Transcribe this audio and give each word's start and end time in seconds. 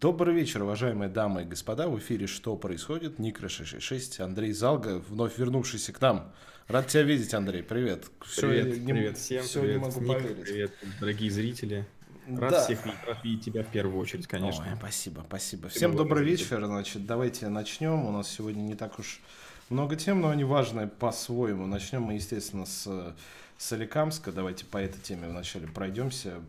Добрый 0.00 0.34
вечер, 0.34 0.62
уважаемые 0.62 1.10
дамы 1.10 1.42
и 1.42 1.44
господа. 1.44 1.86
В 1.86 1.98
эфире 1.98 2.26
«Что 2.26 2.56
происходит?» 2.56 3.18
Никра 3.18 3.50
666, 3.50 4.20
Андрей 4.20 4.52
Залга, 4.52 4.98
вновь 4.98 5.36
вернувшийся 5.36 5.92
к 5.92 6.00
нам. 6.00 6.32
Рад 6.68 6.86
тебя 6.86 7.02
видеть, 7.02 7.34
Андрей. 7.34 7.62
Привет. 7.62 8.06
Все, 8.24 8.48
привет, 8.48 8.78
не, 8.78 8.92
привет 8.94 9.18
всем. 9.18 9.42
Все 9.44 9.60
привет, 9.60 9.76
не 9.76 9.84
могу 9.84 10.00
Ник, 10.00 10.22
поверить. 10.22 10.42
Привет, 10.42 10.72
дорогие 11.00 11.30
зрители. 11.30 11.86
Рад 12.26 12.50
да. 12.50 12.64
всех 12.64 12.86
видеть, 12.86 12.98
рад 13.06 13.24
видеть 13.24 13.44
тебя 13.44 13.62
в 13.62 13.66
первую 13.66 14.00
очередь, 14.00 14.26
конечно. 14.26 14.64
Ой, 14.64 14.76
спасибо, 14.78 15.22
спасибо. 15.28 15.68
Всем 15.68 15.94
добрый 15.94 16.24
вечер. 16.24 16.64
Значит, 16.64 17.04
давайте 17.04 17.48
начнем. 17.48 18.06
У 18.06 18.10
нас 18.10 18.26
сегодня 18.30 18.62
не 18.62 18.76
так 18.76 18.98
уж 18.98 19.20
много 19.68 19.96
тем, 19.96 20.22
но 20.22 20.30
они 20.30 20.44
важные 20.44 20.86
по-своему. 20.86 21.66
Начнем 21.66 22.00
мы, 22.04 22.14
естественно, 22.14 22.64
с 22.64 23.14
Соликамска. 23.58 24.32
Давайте 24.32 24.64
по 24.64 24.78
этой 24.78 24.98
теме 24.98 25.28
вначале 25.28 25.66
пройдемся. 25.68 26.40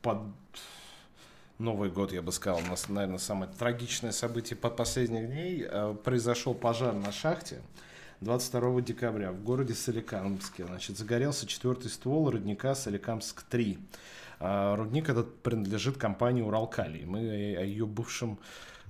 Под 0.00 0.18
Новый 1.58 1.90
год, 1.90 2.12
я 2.12 2.22
бы 2.22 2.32
сказал, 2.32 2.60
у 2.60 2.66
нас, 2.66 2.88
наверное, 2.88 3.18
самое 3.18 3.50
трагичное 3.52 4.12
событие 4.12 4.56
под 4.56 4.76
последних 4.76 5.28
дней. 5.28 5.64
Э, 5.68 5.94
произошел 6.02 6.54
пожар 6.54 6.94
на 6.94 7.12
шахте 7.12 7.60
22 8.20 8.80
декабря 8.80 9.32
в 9.32 9.42
городе 9.42 9.74
Соликамске. 9.74 10.64
Значит, 10.66 10.96
загорелся 10.96 11.46
четвертый 11.46 11.90
ствол 11.90 12.30
родника 12.30 12.74
Соликамск-3. 12.74 13.78
Э, 14.40 14.74
рудник 14.76 15.08
этот 15.08 15.40
принадлежит 15.42 15.98
компании 15.98 16.42
Уралкалий. 16.42 17.04
Мы 17.04 17.20
о 17.56 17.62
ее 17.62 17.86
бывшем 17.86 18.38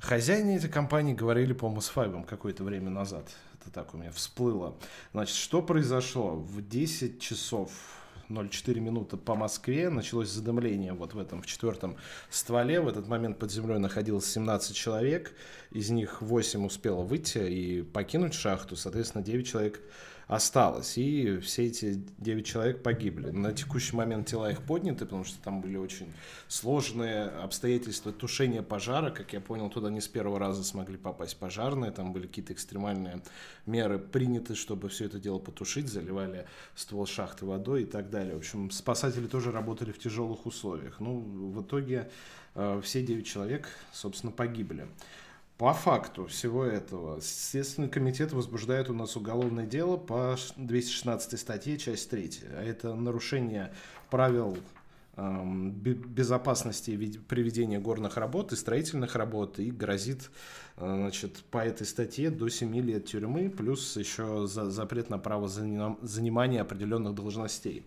хозяине 0.01 0.57
этой 0.57 0.71
компании 0.71 1.15
говорили, 1.15 1.53
по-моему, 1.53 1.81
с 1.81 1.89
Файбом 1.89 2.25
какое-то 2.25 2.65
время 2.65 2.91
назад. 2.91 3.29
Это 3.61 3.71
так 3.71 3.93
у 3.95 3.99
меня 3.99 4.13
всплыло. 4.13 4.77
Значит, 5.13 5.37
что 5.37 5.63
произошло? 5.63 6.37
В 6.37 6.67
10 6.67 7.21
часов 7.21 7.71
0,4 8.29 8.81
минуты 8.81 9.17
по 9.17 9.35
Москве. 9.35 9.89
Началось 9.89 10.29
задымление 10.29 10.93
вот 10.93 11.15
в 11.15 11.19
этом, 11.19 11.43
в 11.43 11.47
четвертом 11.47 11.97
стволе. 12.31 12.81
В 12.81 12.89
этот 12.89 13.09
момент 13.09 13.39
под 13.39 13.51
землей 13.51 13.79
находилось 13.79 14.31
17 14.33 14.75
человек, 14.75 15.33
из 15.71 15.91
них 15.91 16.23
8 16.23 16.67
успело 16.67 17.03
выйти 17.03 17.39
и 17.39 17.83
покинуть 17.83 18.35
шахту, 18.35 18.77
соответственно, 18.77 19.25
9 19.25 19.47
человек 19.47 19.81
осталось. 20.27 20.97
И 20.99 21.39
все 21.39 21.67
эти 21.67 22.03
9 22.19 22.47
человек 22.47 22.83
погибли. 22.83 23.31
На 23.31 23.53
текущий 23.53 23.97
момент 23.97 24.29
тела 24.29 24.51
их 24.51 24.63
подняты, 24.63 25.05
потому 25.05 25.25
что 25.25 25.43
там 25.43 25.61
были 25.61 25.77
очень 25.77 26.13
сложные 26.49 27.25
обстоятельства 27.25 28.13
тушения 28.13 28.63
пожара. 28.63 29.11
Как 29.11 29.33
я 29.33 29.41
понял, 29.41 29.69
туда 29.71 29.91
не 29.91 30.01
с 30.01 30.09
первого 30.09 30.39
раза 30.39 30.65
смогли 30.65 30.97
попасть 30.97 31.37
пожарные. 31.37 31.91
Там 31.91 32.13
были 32.13 32.27
какие-то 32.27 32.53
экстремальные 32.53 33.23
меры 33.67 33.99
приняты, 33.99 34.55
чтобы 34.55 34.89
все 34.89 35.07
это 35.07 35.19
дело 35.19 35.39
потушить. 35.39 35.89
Заливали 35.89 36.47
ствол 36.75 37.07
шахты 37.07 37.47
водой 37.47 37.83
и 37.83 37.87
так 37.87 38.11
далее. 38.11 38.35
В 38.35 38.39
общем, 38.39 38.71
спасатели 38.71 39.27
тоже 39.27 39.51
работали 39.51 39.93
в 39.93 39.99
тяжелых 39.99 40.47
условиях. 40.47 41.01
Ну, 41.01 41.21
в 41.21 41.63
итоге 41.63 42.11
э, 42.55 42.81
все 42.83 43.03
9 43.03 43.27
человек, 43.27 43.69
собственно, 43.93 44.33
погибли. 44.33 44.87
По 45.63 45.75
факту 45.75 46.27
всего 46.27 46.65
этого 46.65 47.21
Следственный 47.21 47.89
комитет 47.89 48.33
возбуждает 48.33 48.91
у 48.91 48.95
нас 48.95 49.17
уголовное 49.17 49.65
дело 49.65 49.97
по 49.97 50.37
216 50.57 51.39
статье, 51.39 51.79
часть 51.79 52.11
3. 52.11 52.31
А 52.57 52.65
это 52.65 52.93
нарушение 52.97 53.73
правил 54.11 54.59
эм, 55.15 55.71
безопасности 55.71 57.17
приведения 57.29 57.79
горных 57.79 58.17
работ 58.17 58.51
и 58.51 58.57
строительных 58.57 59.15
работ 59.15 59.61
и 59.61 59.71
грозит 59.71 60.33
э, 60.79 60.97
значит, 60.97 61.45
по 61.53 61.59
этой 61.59 61.87
статье 61.87 62.31
до 62.31 62.49
7 62.49 62.77
лет 62.81 63.07
тюрьмы, 63.07 63.49
плюс 63.49 63.97
еще 63.97 64.49
за, 64.49 64.69
запрет 64.69 65.11
на 65.11 65.19
право 65.19 65.47
занимания 65.47 66.61
определенных 66.61 67.15
должностей. 67.15 67.87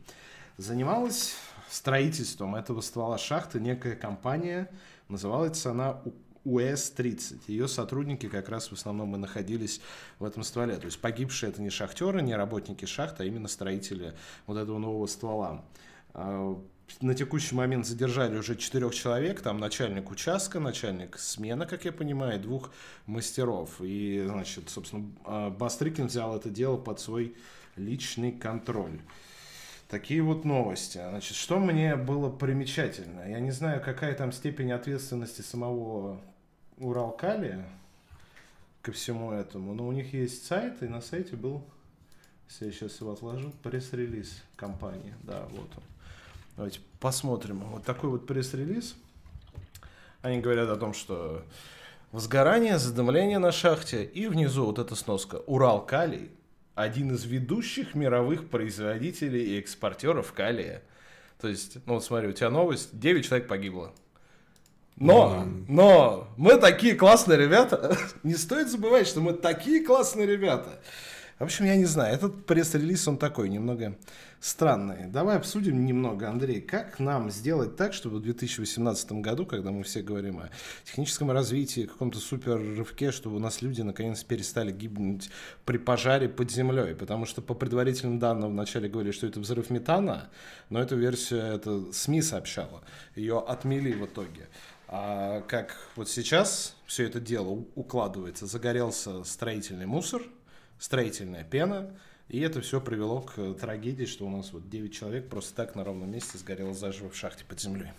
Занималась 0.55 1.35
строительством 1.69 2.55
этого 2.55 2.79
ствола 2.79 3.17
шахты 3.17 3.59
некая 3.59 3.97
компания, 3.97 4.71
называлась 5.09 5.65
она 5.65 6.01
УС-30. 6.45 7.41
Ее 7.47 7.67
сотрудники 7.67 8.29
как 8.29 8.49
раз 8.49 8.69
в 8.69 8.73
основном 8.73 9.15
и 9.15 9.19
находились 9.19 9.81
в 10.19 10.23
этом 10.23 10.43
стволе. 10.43 10.77
То 10.77 10.85
есть 10.85 10.99
погибшие 10.99 11.49
это 11.49 11.61
не 11.61 11.69
шахтеры, 11.69 12.21
не 12.21 12.35
работники 12.35 12.85
шахты, 12.85 13.23
а 13.23 13.25
именно 13.25 13.47
строители 13.47 14.13
вот 14.45 14.57
этого 14.57 14.77
нового 14.77 15.07
ствола. 15.07 15.65
А, 16.13 16.57
на 17.01 17.15
текущий 17.15 17.55
момент 17.55 17.85
задержали 17.85 18.37
уже 18.37 18.55
четырех 18.55 18.93
человек, 18.93 19.41
там 19.41 19.57
начальник 19.57 20.11
участка, 20.11 20.59
начальник 20.59 21.17
смены, 21.17 21.65
как 21.65 21.83
я 21.83 21.91
понимаю, 21.91 22.39
двух 22.39 22.71
мастеров. 23.05 23.81
И, 23.81 24.23
значит, 24.27 24.69
собственно, 24.69 25.11
а, 25.25 25.49
Бастрыкин 25.49 26.07
взял 26.07 26.35
это 26.35 26.49
дело 26.49 26.77
под 26.77 26.99
свой 26.99 27.35
личный 27.75 28.31
контроль. 28.31 29.01
Такие 29.89 30.21
вот 30.21 30.45
новости. 30.45 30.97
Значит, 30.97 31.35
что 31.35 31.59
мне 31.59 31.95
было 31.95 32.29
примечательно? 32.29 33.29
Я 33.29 33.39
не 33.39 33.51
знаю, 33.51 33.81
какая 33.83 34.13
там 34.13 34.31
степень 34.31 34.71
ответственности 34.71 35.41
самого 35.41 36.21
Уралкали 36.77 37.63
ко 38.81 38.91
всему 38.91 39.31
этому. 39.31 39.73
Но 39.73 39.87
у 39.87 39.91
них 39.91 40.13
есть 40.13 40.45
сайт, 40.45 40.81
и 40.83 40.87
на 40.87 41.01
сайте 41.01 41.35
был, 41.35 41.63
если 42.49 42.65
я 42.65 42.71
сейчас 42.71 42.99
его 43.01 43.13
отложу, 43.13 43.51
пресс-релиз 43.63 44.43
компании. 44.55 45.13
Да, 45.23 45.45
вот 45.51 45.69
он. 45.75 45.83
Давайте 46.55 46.79
посмотрим. 46.99 47.59
Вот 47.59 47.83
такой 47.83 48.09
вот 48.09 48.27
пресс-релиз. 48.27 48.95
Они 50.21 50.39
говорят 50.39 50.69
о 50.69 50.75
том, 50.75 50.93
что 50.93 51.43
возгорание, 52.11 52.77
задымление 52.77 53.39
на 53.39 53.51
шахте, 53.51 54.03
и 54.03 54.27
внизу 54.27 54.65
вот 54.65 54.79
эта 54.79 54.95
сноска. 54.95 55.37
Урал 55.47 55.85
Калий, 55.85 56.31
один 56.75 57.13
из 57.13 57.23
ведущих 57.25 57.95
мировых 57.95 58.49
производителей 58.49 59.55
и 59.55 59.59
экспортеров 59.59 60.33
калия. 60.33 60.81
То 61.39 61.47
есть, 61.47 61.77
ну 61.85 61.95
вот 61.95 62.03
смотри, 62.03 62.29
у 62.29 62.33
тебя 62.33 62.49
новость, 62.49 62.97
9 62.99 63.25
человек 63.25 63.47
погибло. 63.47 63.93
Но, 64.97 65.45
но, 65.67 66.27
мы 66.37 66.57
такие 66.57 66.95
классные 66.95 67.37
ребята. 67.37 67.97
Не 68.23 68.35
стоит 68.35 68.69
забывать, 68.69 69.07
что 69.07 69.19
мы 69.19 69.33
такие 69.33 69.83
классные 69.83 70.25
ребята. 70.25 70.79
В 71.37 71.43
общем, 71.43 71.65
я 71.65 71.75
не 71.75 71.83
знаю, 71.83 72.15
этот 72.15 72.45
пресс-релиз, 72.45 73.09
он 73.09 73.17
такой, 73.17 73.49
немного 73.49 73.97
странный. 74.39 75.07
Давай 75.07 75.35
обсудим 75.35 75.85
немного, 75.85 76.29
Андрей, 76.29 76.61
как 76.61 76.97
нам 76.99 77.29
сделать 77.29 77.75
так, 77.75 77.93
чтобы 77.93 78.19
в 78.19 78.21
2018 78.21 79.11
году, 79.13 79.45
когда 79.45 79.71
мы 79.71 79.83
все 79.83 80.01
говорим 80.01 80.39
о 80.39 80.49
техническом 80.85 81.31
развитии, 81.31 81.87
каком-то 81.87 82.19
супер 82.19 82.57
рывке, 82.57 83.11
чтобы 83.11 83.35
у 83.35 83.39
нас 83.39 83.61
люди 83.61 83.81
наконец 83.81 84.23
перестали 84.23 84.71
гибнуть 84.71 85.29
при 85.65 85.77
пожаре 85.77 86.29
под 86.29 86.51
землей. 86.51 86.95
Потому 86.95 87.25
что 87.25 87.41
по 87.41 87.53
предварительным 87.53 88.17
данным 88.17 88.51
вначале 88.51 88.87
говорили, 88.87 89.11
что 89.11 89.27
это 89.27 89.41
взрыв 89.41 89.69
метана, 89.69 90.29
но 90.69 90.79
эту 90.79 90.95
версию 90.95 91.41
это 91.41 91.91
СМИ 91.91 92.21
сообщала. 92.21 92.81
Ее 93.15 93.39
отмели 93.39 93.91
в 93.91 94.05
итоге. 94.05 94.47
А 94.87 95.41
как 95.41 95.75
вот 95.95 96.09
сейчас 96.09 96.75
все 96.85 97.05
это 97.05 97.19
дело 97.19 97.65
укладывается, 97.75 98.45
загорелся 98.45 99.23
строительный 99.23 99.85
мусор, 99.87 100.21
строительная 100.79 101.43
пена, 101.43 101.97
и 102.27 102.39
это 102.39 102.61
все 102.61 102.79
привело 102.79 103.21
к 103.21 103.53
трагедии, 103.55 104.05
что 104.05 104.25
у 104.25 104.29
нас 104.29 104.53
вот 104.53 104.69
9 104.69 104.93
человек 104.93 105.29
просто 105.29 105.55
так 105.55 105.75
на 105.75 105.83
ровном 105.83 106.11
месте 106.11 106.37
сгорело 106.37 106.73
заживо 106.73 107.09
в 107.09 107.15
шахте 107.15 107.43
под 107.45 107.59
землей. 107.59 107.91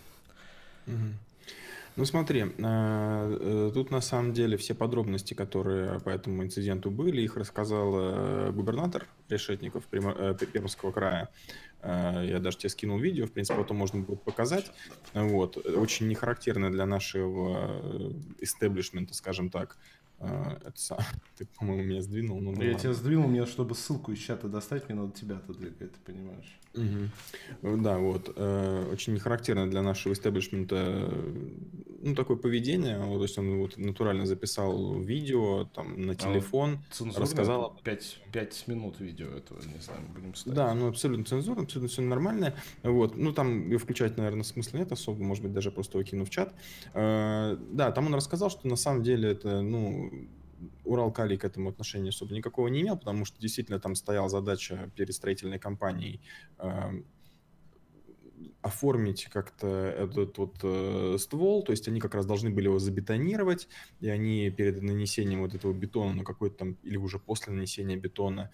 Ну 1.97 2.05
смотри, 2.05 2.41
э, 2.41 2.47
э, 2.59 3.71
тут 3.73 3.89
на 3.89 4.01
самом 4.01 4.31
деле 4.31 4.55
все 4.55 4.75
подробности, 4.75 5.33
которые 5.33 5.99
по 5.99 6.09
этому 6.09 6.43
инциденту 6.43 6.91
были, 6.91 7.23
их 7.23 7.37
рассказал 7.37 7.91
э, 7.95 8.51
губернатор 8.51 9.07
Решетников 9.29 9.85
Пермского 9.87 10.91
края. 10.91 11.29
Я 11.83 12.39
даже 12.39 12.57
тебе 12.57 12.69
скинул 12.69 12.99
видео, 12.99 13.25
в 13.25 13.31
принципе, 13.31 13.59
потом 13.59 13.77
можно 13.77 13.99
будет 14.01 14.23
показать. 14.23 14.71
Вот. 15.13 15.57
Очень 15.57 16.07
нехарактерно 16.07 16.71
для 16.71 16.85
нашего 16.85 18.13
истеблишмента, 18.39 19.13
скажем 19.13 19.49
так, 19.49 19.77
а, 20.19 20.57
это, 20.65 20.97
ты, 21.37 21.45
по-моему, 21.57 21.83
меня 21.83 22.01
сдвинул. 22.01 22.41
Ну, 22.41 22.59
я 22.61 22.73
тебя 22.73 22.93
сдвинул, 22.93 23.27
мне, 23.27 23.45
чтобы 23.45 23.75
ссылку 23.75 24.11
из 24.11 24.19
чата 24.19 24.47
достать, 24.47 24.89
мне 24.89 24.99
надо 24.99 25.11
тебя 25.13 25.37
отодвигать, 25.37 25.91
ты 25.91 25.99
понимаешь. 26.05 26.59
Угу. 26.73 27.77
Да, 27.77 27.97
вот. 27.97 28.33
Э, 28.35 28.89
очень 28.91 29.13
нехарактерно 29.13 29.69
для 29.69 29.81
нашего 29.81 30.13
истеблишмента 30.13 31.11
ну, 32.07 32.15
такое 32.15 32.37
поведение. 32.37 32.99
Вот, 32.99 33.17
то 33.17 33.23
есть 33.23 33.37
он 33.37 33.59
вот 33.59 33.77
натурально 33.77 34.25
записал 34.25 34.97
видео 34.99 35.65
там, 35.65 36.05
на 36.05 36.15
телефон, 36.15 36.79
а 36.99 37.19
рассказал... 37.19 37.77
5, 37.83 38.21
5 38.31 38.67
минут 38.67 38.99
видео 38.99 39.27
этого, 39.27 39.59
не 39.59 39.81
знаю, 39.81 39.99
будем 40.15 40.33
ставить. 40.33 40.55
Да, 40.55 40.73
ну 40.73 40.87
абсолютно 40.87 41.25
цензурно, 41.25 41.63
абсолютно 41.63 41.89
все 41.89 42.01
нормально. 42.01 42.53
Вот. 42.83 43.17
Ну 43.17 43.33
там 43.33 43.69
ее 43.69 43.77
включать, 43.77 44.15
наверное, 44.15 44.43
смысла 44.43 44.77
нет 44.77 44.91
особо, 44.91 45.21
может 45.21 45.43
быть, 45.43 45.53
даже 45.53 45.69
просто 45.69 45.97
выкину 45.97 46.23
в 46.23 46.29
чат. 46.29 46.55
Э, 46.93 47.57
да, 47.71 47.91
там 47.91 48.05
он 48.05 48.15
рассказал, 48.15 48.49
что 48.49 48.67
на 48.67 48.77
самом 48.77 49.03
деле 49.03 49.31
это, 49.31 49.61
ну, 49.61 50.09
Урал 50.85 51.11
Калий 51.11 51.37
к 51.37 51.43
этому 51.43 51.69
отношения 51.69 52.09
особо 52.09 52.33
никакого 52.33 52.69
не 52.69 52.81
имел, 52.81 52.97
потому 52.97 53.25
что 53.25 53.39
действительно 53.39 53.79
там 53.79 53.95
стояла 53.95 54.29
задача 54.29 54.89
перед 54.95 55.13
строительной 55.13 55.59
компанией 55.59 56.21
э, 56.59 57.01
оформить 58.67 59.25
как-то 59.25 59.67
этот 59.67 60.37
вот 60.37 60.55
э, 60.63 61.17
ствол, 61.19 61.63
то 61.63 61.71
есть 61.71 61.87
они 61.87 61.99
как 61.99 62.15
раз 62.15 62.25
должны 62.25 62.49
были 62.49 62.65
его 62.65 62.79
забетонировать, 62.79 63.67
и 63.99 64.09
они 64.09 64.49
перед 64.49 64.81
нанесением 64.81 65.41
вот 65.41 65.55
этого 65.55 65.73
бетона, 65.73 66.13
ну 66.13 66.23
какой-то 66.23 66.57
там, 66.57 66.77
или 66.83 66.97
уже 66.97 67.17
после 67.17 67.53
нанесения 67.53 67.97
бетона, 67.97 68.51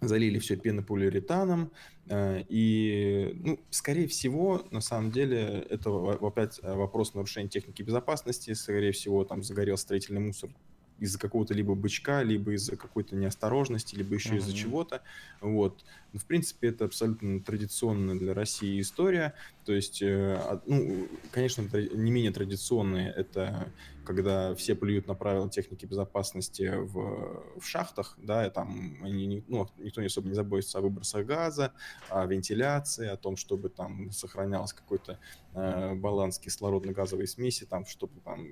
залили 0.00 0.38
все 0.38 0.56
пенополиуретаном, 0.56 1.72
э, 2.08 2.42
и, 2.48 3.32
ну, 3.44 3.60
скорее 3.70 4.06
всего, 4.06 4.66
на 4.70 4.80
самом 4.80 5.10
деле, 5.10 5.66
это 5.70 5.90
опять 6.20 6.60
вопрос 6.62 7.14
нарушения 7.14 7.48
техники 7.48 7.82
безопасности, 7.82 8.54
скорее 8.54 8.92
всего, 8.92 9.24
там 9.24 9.42
загорел 9.42 9.76
строительный 9.76 10.20
мусор 10.20 10.50
из-за 10.98 11.18
какого-то 11.18 11.54
либо 11.54 11.74
бычка, 11.74 12.22
либо 12.22 12.52
из-за 12.52 12.76
какой-то 12.76 13.16
неосторожности, 13.16 13.94
либо 13.94 14.14
еще 14.14 14.30
mm-hmm. 14.30 14.38
из-за 14.38 14.52
чего-то. 14.54 15.02
Вот. 15.40 15.84
Но, 16.12 16.18
в 16.18 16.24
принципе, 16.24 16.68
это 16.68 16.84
абсолютно 16.86 17.40
традиционная 17.40 18.14
для 18.14 18.34
России 18.34 18.80
история. 18.80 19.34
То 19.64 19.72
есть, 19.72 20.00
э, 20.02 20.60
ну, 20.66 21.08
конечно, 21.32 21.62
не 21.62 22.10
менее 22.10 22.32
традиционные 22.32 23.10
это 23.10 23.70
когда 24.06 24.54
все 24.54 24.74
плюют 24.74 25.08
на 25.08 25.14
правила 25.14 25.50
техники 25.50 25.84
безопасности 25.84 26.72
в, 26.76 27.42
в 27.58 27.66
шахтах, 27.66 28.16
да, 28.22 28.46
и 28.46 28.50
там 28.50 28.96
они, 29.02 29.44
ну, 29.48 29.68
никто 29.78 30.00
не 30.00 30.06
особо 30.06 30.28
не 30.28 30.34
заботится 30.34 30.78
о 30.78 30.80
выбросах 30.80 31.26
газа, 31.26 31.72
о 32.08 32.24
вентиляции, 32.24 33.08
о 33.08 33.16
том, 33.16 33.36
чтобы 33.36 33.68
там 33.68 34.12
сохранялся 34.12 34.76
какой-то 34.76 35.18
э, 35.54 35.94
баланс 35.96 36.38
кислородно-газовой 36.38 37.26
смеси, 37.26 37.66
там, 37.66 37.84
чтобы 37.84 38.20
там 38.20 38.46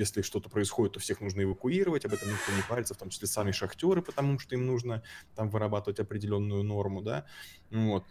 если 0.00 0.22
что-то 0.22 0.48
происходит, 0.48 0.94
то 0.94 1.00
всех 1.00 1.20
нужно 1.20 1.42
эвакуировать, 1.42 2.04
об 2.04 2.14
этом 2.14 2.28
никто 2.28 2.52
не 2.52 2.62
парится, 2.62 2.94
в 2.94 2.98
том 2.98 3.10
числе 3.10 3.28
сами 3.28 3.52
шахтеры, 3.52 4.02
потому 4.02 4.38
что 4.38 4.54
им 4.56 4.66
нужно 4.66 5.02
там 5.36 5.50
вырабатывать 5.50 6.00
определенную 6.00 6.64
норму, 6.64 7.02
да, 7.02 7.26
вот. 7.70 8.04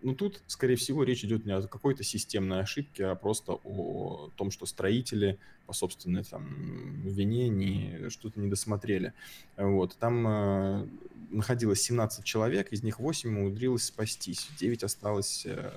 Э, 0.00 0.06
ну, 0.06 0.14
тут, 0.14 0.42
скорее 0.46 0.76
всего, 0.76 1.04
речь 1.04 1.24
идет 1.24 1.46
не 1.46 1.52
о 1.52 1.62
какой-то 1.62 2.02
системной 2.04 2.60
ошибке, 2.60 3.06
а 3.06 3.14
просто 3.14 3.52
о 3.64 4.30
том, 4.36 4.50
что 4.50 4.66
строители 4.66 5.38
по 5.66 5.72
собственной 5.72 6.24
там 6.24 7.02
вине 7.04 7.48
не, 7.48 8.08
что-то 8.10 8.40
не 8.40 8.48
досмотрели. 8.48 9.12
Вот. 9.56 9.96
Там 9.96 10.26
э, 10.26 10.86
находилось 11.30 11.82
17 11.82 12.24
человек, 12.24 12.72
из 12.72 12.82
них 12.82 12.98
8 12.98 13.28
умудрилось 13.28 13.84
спастись. 13.84 14.48
9 14.58 14.84
осталось 14.84 15.44
э, 15.46 15.70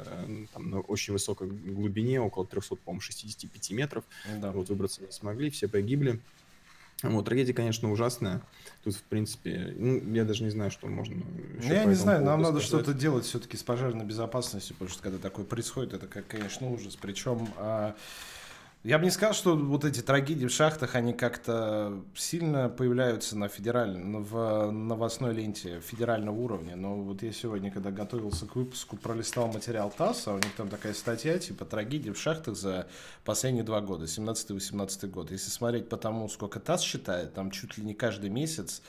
там, 0.53 0.69
на 0.69 0.79
очень 0.79 1.13
высокой 1.13 1.47
глубине, 1.47 2.19
около 2.21 2.45
300, 2.45 2.75
по-моему, 2.77 3.01
65 3.01 3.71
метров. 3.71 4.03
Да. 4.41 4.51
Вот 4.51 4.69
выбраться 4.69 5.01
не 5.01 5.11
смогли, 5.11 5.49
все 5.49 5.67
погибли. 5.67 6.19
Вот, 7.03 7.25
трагедия, 7.25 7.53
конечно, 7.53 7.91
ужасная. 7.91 8.41
Тут, 8.83 8.95
в 8.95 9.03
принципе, 9.03 9.73
ну, 9.75 10.13
я 10.13 10.23
даже 10.23 10.43
не 10.43 10.49
знаю, 10.49 10.71
что 10.71 10.87
можно. 10.87 11.21
Я 11.61 11.83
не 11.83 11.95
знаю, 11.95 12.23
нам 12.23 12.41
надо 12.41 12.61
что-то 12.61 12.93
делать 12.93 13.25
все-таки 13.25 13.57
с 13.57 13.63
пожарной 13.63 14.05
безопасностью, 14.05 14.75
потому 14.75 14.89
что 14.89 15.03
когда 15.03 15.17
такое 15.17 15.45
происходит, 15.45 15.93
это, 15.93 16.07
конечно, 16.07 16.69
ужас. 16.71 16.97
Причем 16.99 17.49
а, 17.57 17.95
я 18.83 18.99
бы 18.99 19.05
не 19.05 19.11
сказал, 19.11 19.33
что 19.33 19.55
вот 19.55 19.85
эти 19.85 20.01
трагедии 20.01 20.45
в 20.45 20.51
шахтах, 20.51 20.95
они 20.95 21.13
как-то 21.13 22.03
сильно 22.15 22.67
появляются 22.67 23.37
на 23.37 23.47
федеральном, 23.47 24.25
в 24.25 24.71
новостной 24.71 25.33
ленте 25.33 25.79
федерального 25.79 26.35
уровня. 26.35 26.75
Но 26.75 26.97
вот 26.97 27.23
я 27.23 27.31
сегодня, 27.31 27.71
когда 27.71 27.91
готовился 27.91 28.45
к 28.45 28.57
выпуску, 28.57 28.97
пролистал 28.97 29.47
материал 29.47 29.89
ТАСС, 29.89 30.27
а 30.27 30.33
у 30.33 30.37
них 30.37 30.53
там 30.57 30.67
такая 30.67 30.93
статья, 30.93 31.39
типа 31.39 31.63
трагедии 31.63 32.09
в 32.09 32.19
шахтах 32.19 32.57
за 32.57 32.87
последние 33.23 33.63
два 33.63 33.79
года, 33.79 34.03
17-18 34.03 35.07
год. 35.07 35.31
Если 35.31 35.49
смотреть 35.49 35.87
по 35.87 35.95
тому, 35.95 36.27
сколько 36.27 36.59
ТАСС 36.59 36.81
считает, 36.81 37.33
там 37.33 37.51
чуть 37.51 37.77
ли 37.77 37.85
не 37.85 37.93
каждый 37.93 38.29
месяц 38.29 38.81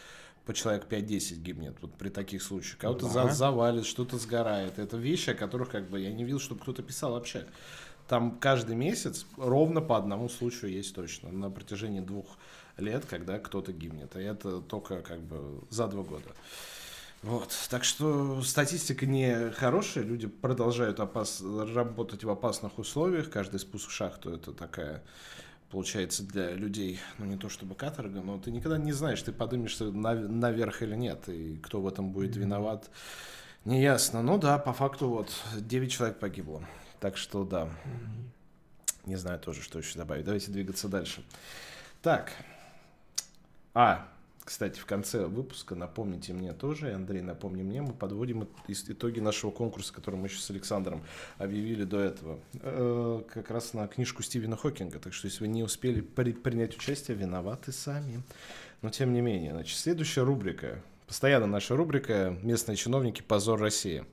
по 0.44 0.52
человек 0.52 0.86
5-10 0.90 1.36
гибнет 1.36 1.76
вот 1.80 1.94
при 1.94 2.08
таких 2.08 2.42
случаях. 2.42 2.78
Кого-то 2.78 3.06
ага. 3.06 3.32
завалит, 3.32 3.86
что-то 3.86 4.18
сгорает. 4.18 4.78
Это 4.78 4.96
вещи, 4.96 5.30
о 5.30 5.34
которых 5.34 5.70
как 5.70 5.88
бы 5.88 6.00
я 6.00 6.12
не 6.12 6.24
видел, 6.24 6.40
чтобы 6.40 6.60
кто-то 6.60 6.82
писал 6.82 7.12
вообще. 7.12 7.46
Там 8.08 8.38
каждый 8.38 8.76
месяц 8.76 9.26
ровно 9.36 9.80
по 9.80 9.96
одному 9.96 10.28
случаю 10.28 10.70
есть 10.70 10.94
точно 10.94 11.32
на 11.32 11.50
протяжении 11.50 12.00
двух 12.00 12.26
лет, 12.76 13.04
когда 13.06 13.38
кто-то 13.38 13.72
гибнет. 13.72 14.14
И 14.16 14.20
это 14.20 14.60
только 14.60 15.00
как 15.00 15.20
бы 15.20 15.62
за 15.70 15.86
два 15.88 16.02
года. 16.02 16.34
Вот. 17.22 17.50
Так 17.70 17.84
что 17.84 18.42
статистика 18.42 19.06
не 19.06 19.50
хорошая. 19.52 20.04
Люди 20.04 20.26
продолжают 20.26 21.00
опас... 21.00 21.42
работать 21.42 22.22
в 22.22 22.30
опасных 22.30 22.78
условиях. 22.78 23.30
Каждый 23.30 23.60
спуск 23.60 23.88
в 23.88 23.92
шахту 23.92 24.30
это 24.30 24.52
такая 24.52 25.02
получается 25.70 26.22
для 26.22 26.52
людей, 26.52 27.00
ну 27.18 27.24
не 27.24 27.36
то 27.36 27.48
чтобы 27.48 27.74
каторга, 27.74 28.20
но 28.20 28.38
ты 28.38 28.52
никогда 28.52 28.78
не 28.78 28.92
знаешь, 28.92 29.20
ты 29.22 29.32
поднимешься 29.32 29.86
на, 29.86 30.14
наверх 30.14 30.82
или 30.82 30.94
нет, 30.94 31.28
и 31.28 31.56
кто 31.56 31.80
в 31.80 31.88
этом 31.88 32.12
будет 32.12 32.36
виноват, 32.36 32.88
неясно. 33.64 34.22
Ну 34.22 34.38
да, 34.38 34.56
по 34.58 34.72
факту 34.72 35.08
вот 35.08 35.32
9 35.56 35.90
человек 35.90 36.20
погибло. 36.20 36.62
Так 37.00 37.16
что 37.16 37.44
да. 37.44 37.68
Не 39.06 39.16
знаю 39.16 39.38
тоже, 39.38 39.62
что 39.62 39.78
еще 39.78 39.98
добавить. 39.98 40.24
Давайте 40.24 40.50
двигаться 40.50 40.88
дальше. 40.88 41.22
Так. 42.02 42.32
А, 43.74 44.08
кстати, 44.44 44.78
в 44.78 44.84
конце 44.84 45.26
выпуска 45.26 45.74
напомните 45.74 46.34
мне 46.34 46.52
тоже, 46.52 46.92
Андрей, 46.92 47.22
напомни 47.22 47.62
мне, 47.62 47.80
мы 47.80 47.94
подводим 47.94 48.46
итоги 48.68 49.18
нашего 49.18 49.50
конкурса, 49.50 49.92
который 49.92 50.16
мы 50.16 50.26
еще 50.26 50.38
с 50.38 50.50
Александром 50.50 51.02
объявили 51.38 51.84
до 51.84 51.98
этого, 51.98 52.38
э, 52.54 53.22
как 53.32 53.50
раз 53.50 53.72
на 53.72 53.88
книжку 53.88 54.22
Стивена 54.22 54.56
Хокинга. 54.56 54.98
Так 54.98 55.14
что, 55.14 55.28
если 55.28 55.40
вы 55.40 55.48
не 55.48 55.62
успели 55.62 56.02
при 56.02 56.32
принять 56.32 56.76
участие, 56.76 57.16
виноваты 57.16 57.72
сами. 57.72 58.22
Но 58.82 58.90
тем 58.90 59.14
не 59.14 59.22
менее, 59.22 59.52
значит, 59.52 59.78
следующая 59.78 60.24
рубрика, 60.24 60.82
постоянно 61.06 61.46
наша 61.46 61.74
рубрика 61.74 62.36
«Местные 62.42 62.76
чиновники. 62.76 63.22
Позор 63.22 63.58
России». 63.58 64.04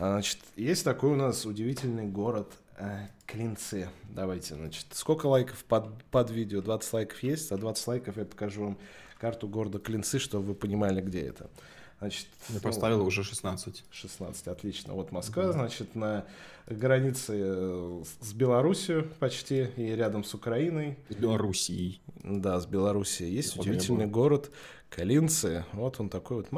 А, 0.00 0.12
значит, 0.12 0.38
есть 0.54 0.84
такой 0.84 1.10
у 1.10 1.16
нас 1.16 1.44
удивительный 1.44 2.06
город 2.06 2.52
э, 2.76 3.08
Клинцы. 3.26 3.88
Давайте, 4.10 4.54
значит, 4.54 4.86
сколько 4.92 5.26
лайков 5.26 5.64
под, 5.64 6.04
под 6.04 6.30
видео? 6.30 6.62
20 6.62 6.92
лайков 6.92 7.20
есть, 7.24 7.50
а 7.50 7.56
20 7.56 7.86
лайков 7.88 8.16
я 8.16 8.24
покажу 8.24 8.62
вам 8.62 8.78
карту 9.18 9.48
города 9.48 9.80
Клинцы, 9.80 10.20
чтобы 10.20 10.46
вы 10.46 10.54
понимали, 10.54 11.00
где 11.00 11.22
это. 11.22 11.50
Значит, 11.98 12.28
я 12.48 12.54
ну, 12.54 12.60
поставил 12.60 13.04
уже 13.04 13.24
16. 13.24 13.86
16, 13.90 14.46
отлично. 14.46 14.94
Вот 14.94 15.10
Москва, 15.10 15.46
да. 15.46 15.52
значит, 15.52 15.96
на 15.96 16.26
границе 16.68 17.32
э, 17.36 18.02
с 18.20 18.32
Белоруссией 18.32 19.02
почти 19.02 19.66
и 19.76 19.96
рядом 19.96 20.22
с 20.22 20.32
Украиной. 20.32 20.96
С 21.08 21.16
Белоруссией. 21.16 22.00
Да, 22.22 22.60
с 22.60 22.66
Белоруссией. 22.66 23.34
Есть 23.34 23.56
я 23.56 23.62
удивительный 23.62 24.06
город 24.06 24.52
Калинцы. 24.90 25.64
Вот 25.72 25.98
он 25.98 26.08
такой 26.08 26.36
вот 26.36 26.52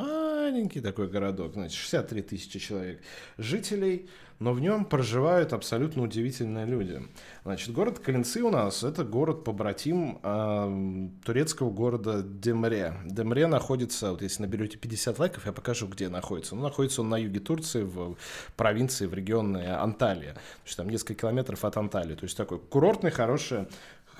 маленький 0.50 0.80
такой 0.80 1.08
городок, 1.08 1.54
значит, 1.54 1.78
63 1.78 2.22
тысячи 2.22 2.58
человек 2.58 3.00
жителей, 3.38 4.08
но 4.40 4.52
в 4.52 4.60
нем 4.60 4.84
проживают 4.84 5.52
абсолютно 5.52 6.02
удивительные 6.02 6.66
люди. 6.66 7.02
Значит, 7.44 7.72
город 7.72 7.98
Калинцы 7.98 8.42
у 8.42 8.50
нас 8.50 8.82
это 8.82 9.04
город 9.04 9.44
побратим 9.44 10.18
э, 10.22 11.08
турецкого 11.24 11.70
города 11.70 12.22
Демре. 12.22 12.94
Демре 13.04 13.46
находится, 13.46 14.10
вот 14.10 14.22
если 14.22 14.42
наберете 14.42 14.78
50 14.78 15.18
лайков, 15.18 15.46
я 15.46 15.52
покажу, 15.52 15.86
где 15.86 16.08
находится. 16.08 16.56
Ну, 16.56 16.62
находится 16.62 17.02
он 17.02 17.10
на 17.10 17.18
юге 17.18 17.38
Турции, 17.38 17.82
в 17.82 18.16
провинции, 18.56 19.06
в 19.06 19.14
регионе 19.14 19.74
Анталия. 19.74 20.32
То 20.32 20.40
есть 20.64 20.76
там 20.76 20.88
несколько 20.88 21.14
километров 21.14 21.64
от 21.64 21.76
Анталии. 21.76 22.14
То 22.14 22.24
есть 22.24 22.36
такой 22.36 22.58
курортный, 22.58 23.10
хороший 23.10 23.66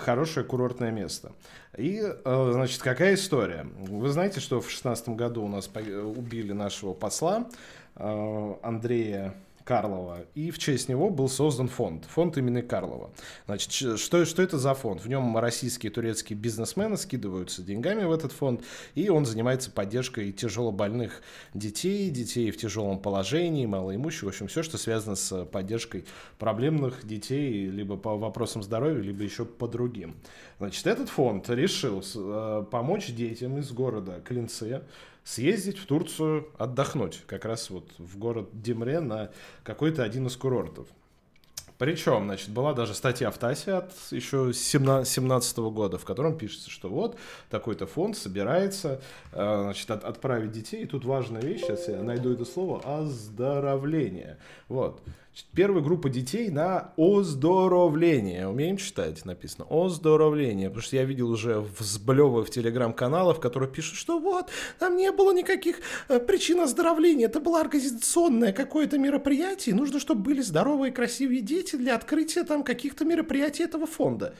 хорошее 0.01 0.45
курортное 0.45 0.91
место. 0.91 1.31
И, 1.77 2.01
э, 2.01 2.49
значит, 2.53 2.81
какая 2.81 3.13
история? 3.15 3.65
Вы 3.79 4.09
знаете, 4.09 4.39
что 4.39 4.57
в 4.59 4.63
2016 4.63 5.09
году 5.09 5.43
у 5.43 5.47
нас 5.47 5.69
убили 5.69 6.51
нашего 6.51 6.93
посла 6.93 7.47
э, 7.95 8.53
Андрея 8.61 9.33
Карлова, 9.71 10.25
и 10.35 10.51
в 10.51 10.59
честь 10.59 10.89
него 10.89 11.09
был 11.09 11.29
создан 11.29 11.69
фонд, 11.69 12.03
фонд 12.03 12.37
имени 12.37 12.59
Карлова. 12.59 13.11
Значит, 13.45 13.71
что, 13.97 14.25
что 14.25 14.41
это 14.41 14.57
за 14.57 14.73
фонд? 14.73 15.01
В 15.01 15.07
нем 15.07 15.37
российские 15.37 15.91
и 15.91 15.93
турецкие 15.93 16.37
бизнесмены 16.37 16.97
скидываются 16.97 17.63
деньгами 17.63 18.03
в 18.03 18.11
этот 18.11 18.33
фонд, 18.33 18.65
и 18.95 19.07
он 19.07 19.25
занимается 19.25 19.71
поддержкой 19.71 20.33
тяжелобольных 20.33 21.21
детей, 21.53 22.09
детей 22.09 22.51
в 22.51 22.57
тяжелом 22.57 22.99
положении, 22.99 23.65
малоимущих, 23.65 24.23
в 24.23 24.27
общем, 24.27 24.47
все, 24.47 24.61
что 24.61 24.77
связано 24.77 25.15
с 25.15 25.45
поддержкой 25.45 26.03
проблемных 26.37 27.07
детей, 27.07 27.67
либо 27.67 27.95
по 27.95 28.17
вопросам 28.17 28.63
здоровья, 28.63 29.01
либо 29.01 29.23
еще 29.23 29.45
по 29.45 29.69
другим. 29.69 30.17
Значит, 30.59 30.85
этот 30.85 31.07
фонд 31.07 31.49
решил 31.49 32.03
э, 32.13 32.65
помочь 32.69 33.07
детям 33.13 33.57
из 33.57 33.71
города 33.71 34.21
Клинцы, 34.25 34.81
съездить 35.23 35.77
в 35.77 35.85
Турцию 35.85 36.49
отдохнуть, 36.57 37.21
как 37.27 37.45
раз 37.45 37.69
вот 37.69 37.89
в 37.97 38.17
город 38.17 38.49
Демре 38.53 38.99
на 38.99 39.31
какой-то 39.63 40.03
один 40.03 40.27
из 40.27 40.35
курортов. 40.35 40.87
Причем, 41.81 42.25
значит, 42.25 42.49
была 42.49 42.73
даже 42.73 42.93
статья 42.93 43.31
в 43.31 43.39
ТАСе 43.39 43.73
от 43.73 43.91
еще 44.11 44.53
17 44.53 45.57
года, 45.57 45.97
в 45.97 46.05
котором 46.05 46.37
пишется, 46.37 46.69
что 46.69 46.89
вот 46.89 47.17
такой-то 47.49 47.87
фонд 47.87 48.15
собирается 48.15 49.01
э, 49.31 49.61
значит, 49.63 49.89
от, 49.89 50.03
отправить 50.03 50.51
детей. 50.51 50.83
И 50.83 50.85
тут 50.85 51.05
важная 51.05 51.41
вещь, 51.41 51.61
сейчас 51.61 51.87
я 51.87 52.03
найду 52.03 52.33
это 52.33 52.45
слово, 52.45 52.81
оздоровление. 52.99 54.37
Вот. 54.67 55.01
Первая 55.53 55.81
группа 55.81 56.09
детей 56.09 56.49
на 56.49 56.91
оздоровление. 56.97 58.47
Умеем 58.49 58.75
читать, 58.75 59.23
написано. 59.23 59.65
Оздоровление. 59.69 60.69
Потому 60.69 60.83
что 60.83 60.95
я 60.97 61.05
видел 61.05 61.29
уже 61.29 61.61
взблевы 61.79 62.43
в 62.43 62.49
телеграм-каналах, 62.49 63.39
которые 63.39 63.69
пишут, 63.69 63.95
что 63.95 64.19
вот, 64.19 64.49
там 64.77 64.97
не 64.97 65.11
было 65.11 65.33
никаких 65.33 65.77
э, 66.09 66.19
причин 66.19 66.59
оздоровления. 66.59 67.27
Это 67.27 67.39
было 67.39 67.61
организационное 67.61 68.51
какое-то 68.51 68.97
мероприятие. 68.97 69.73
Нужно, 69.73 69.99
чтобы 70.01 70.21
были 70.21 70.41
здоровые, 70.41 70.91
красивые 70.91 71.41
дети 71.41 71.77
для 71.77 71.95
открытия 71.95 72.43
там 72.43 72.63
каких-то 72.63 73.05
мероприятий 73.05 73.63
этого 73.63 73.87
фонда. 73.87 74.35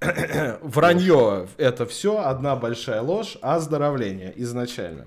вранье 0.60 1.48
это 1.56 1.86
все 1.86 2.18
одна 2.18 2.56
большая 2.56 3.00
ложь, 3.00 3.38
оздоровление 3.40 4.32
изначально. 4.36 5.06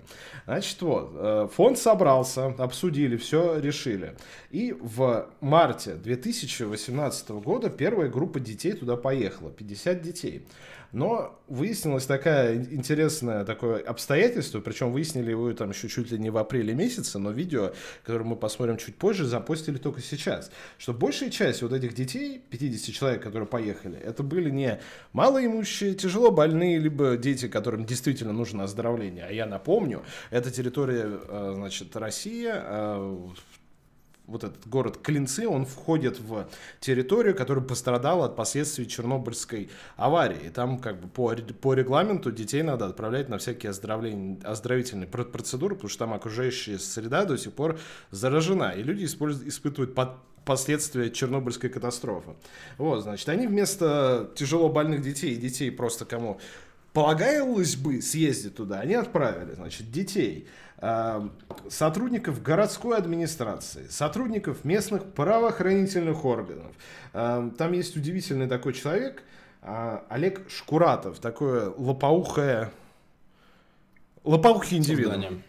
Значит, 0.50 0.82
вот, 0.82 1.12
э, 1.14 1.48
фонд 1.54 1.78
собрался, 1.78 2.48
обсудили, 2.58 3.18
все 3.18 3.60
решили. 3.60 4.16
И 4.50 4.76
в 4.82 5.30
марте 5.42 5.94
2018 5.94 7.30
года 7.30 7.70
первая 7.70 8.10
группа 8.10 8.40
детей 8.40 8.72
туда 8.72 8.96
поехала, 8.96 9.52
50 9.52 10.02
детей. 10.02 10.48
Но 10.92 11.40
выяснилось 11.48 12.06
такое 12.06 12.56
интересное 12.56 13.46
такое 13.46 13.82
обстоятельство, 13.82 14.60
причем 14.60 14.92
выяснили 14.92 15.32
его 15.32 15.52
там 15.54 15.70
еще 15.70 15.88
чуть 15.88 16.12
ли 16.12 16.18
не 16.18 16.30
в 16.30 16.38
апреле 16.38 16.74
месяце, 16.74 17.20
но 17.20 17.32
видео, 17.32 17.74
которое 18.04 18.26
мы 18.26 18.36
посмотрим 18.36 18.78
чуть 18.78 18.96
позже, 18.96 19.26
запустили 19.26 19.78
только 19.78 20.02
сейчас. 20.02 20.52
Что 20.78 20.94
большая 20.94 21.30
часть 21.30 21.62
вот 21.62 21.74
этих 21.74 21.94
детей, 21.94 22.42
50 22.50 22.96
человек, 22.96 23.22
которые 23.22 23.48
поехали, 23.48 24.00
это 24.00 24.24
были 24.24 24.50
не 24.50 24.80
малоимущие, 25.14 25.94
тяжело 25.94 26.32
больные, 26.32 26.80
либо 26.80 27.18
дети, 27.18 27.48
которым 27.48 27.86
действительно 27.86 28.34
нужно 28.34 28.64
оздоровление. 28.64 29.26
А 29.26 29.32
я 29.32 29.46
напомню, 29.46 30.04
это 30.32 30.52
территория, 30.52 31.06
э, 31.08 31.52
значит, 31.56 31.96
Россия, 31.96 32.64
э, 32.66 33.28
вот 34.30 34.44
этот 34.44 34.68
город 34.68 34.98
Клинцы, 35.02 35.48
он 35.48 35.66
входит 35.66 36.20
в 36.20 36.48
территорию, 36.80 37.36
которая 37.36 37.64
пострадала 37.64 38.26
от 38.26 38.36
последствий 38.36 38.88
Чернобыльской 38.88 39.70
аварии. 39.98 40.48
И 40.48 40.50
там 40.50 40.80
как 40.80 41.00
бы 41.02 41.08
по, 41.08 41.36
по 41.62 41.74
регламенту 41.74 42.32
детей 42.32 42.62
надо 42.62 42.86
отправлять 42.86 43.30
на 43.30 43.38
всякие 43.38 43.72
оздоровительные 43.72 45.08
процедуры, 45.08 45.76
потому 45.76 45.90
что 45.90 46.00
там 46.00 46.14
окружающая 46.14 46.80
среда 46.80 47.26
до 47.26 47.38
сих 47.38 47.54
пор 47.54 47.80
заражена. 48.12 48.72
И 48.72 48.84
люди 48.84 49.06
испытывают 49.06 49.96
под 49.96 50.12
последствия 50.46 51.12
Чернобыльской 51.12 51.70
катастрофы. 51.70 52.32
Вот, 52.78 53.04
значит, 53.04 53.28
они 53.30 53.48
вместо 53.48 54.32
тяжело 54.36 54.70
больных 54.70 55.02
детей 55.02 55.34
и 55.34 55.38
детей 55.38 55.72
просто 55.72 56.06
кому 56.06 56.40
полагалось 56.94 57.76
бы 57.76 58.02
съездить 58.02 58.56
туда, 58.56 58.80
они 58.80 58.96
отправили, 58.96 59.54
значит, 59.54 59.92
детей 59.92 60.48
сотрудников 61.70 62.42
городской 62.42 62.98
администрации, 62.98 63.88
сотрудников 63.90 64.64
местных 64.64 65.04
правоохранительных 65.14 66.24
органов. 66.24 66.72
Там 67.12 67.72
есть 67.74 67.98
удивительный 67.98 68.48
такой 68.48 68.74
человек, 68.74 69.24
э, 69.62 70.00
Олег 70.10 70.50
Шкуратов, 70.50 71.20
такое 71.20 71.74
лопоухое, 71.76 72.72
лопоухий 74.24 74.78
индивидуум. 74.78 75.44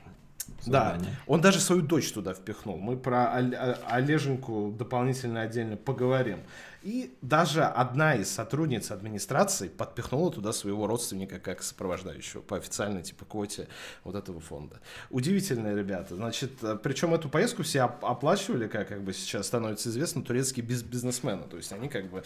Да, 0.67 0.99
он 1.27 1.41
даже 1.41 1.61
свою 1.61 1.83
дочь 1.83 2.13
туда 2.13 2.35
впихнул. 2.35 2.77
Мы 2.77 2.97
про 2.97 3.33
Олеженьку 3.87 4.75
дополнительно 4.77 5.43
отдельно 5.43 5.77
поговорим. 5.77 6.41
И 6.83 7.15
даже 7.21 7.63
одна 7.65 8.15
из 8.15 8.31
сотрудниц 8.31 8.91
администрации 8.91 9.69
подпихнула 9.69 10.33
туда 10.33 10.53
своего 10.53 10.87
родственника 10.87 11.39
как 11.39 11.63
сопровождающего 11.63 12.41
по 12.41 12.57
официальной 12.57 13.03
типа 13.03 13.27
квоте 13.27 13.69
вот 14.03 14.15
этого 14.15 14.41
фонда. 14.41 14.81
Удивительные 15.11 15.77
ребята. 15.77 16.17
Значит, 16.17 16.53
э, 16.63 16.79
причем 16.83 17.13
эту 17.13 17.29
поездку 17.29 17.65
все 17.65 17.83
оплачивали, 17.83 18.67
как, 18.67 18.89
как 18.89 19.03
бы 19.03 19.13
сейчас 19.13 19.47
становится 19.47 19.91
известно, 19.91 20.23
турецкие 20.23 20.65
биз 20.65 20.83
бизнесмены. 20.83 21.43
То 21.51 21.59
есть 21.59 21.71
они 21.73 21.89
как 21.89 22.11
бы, 22.11 22.23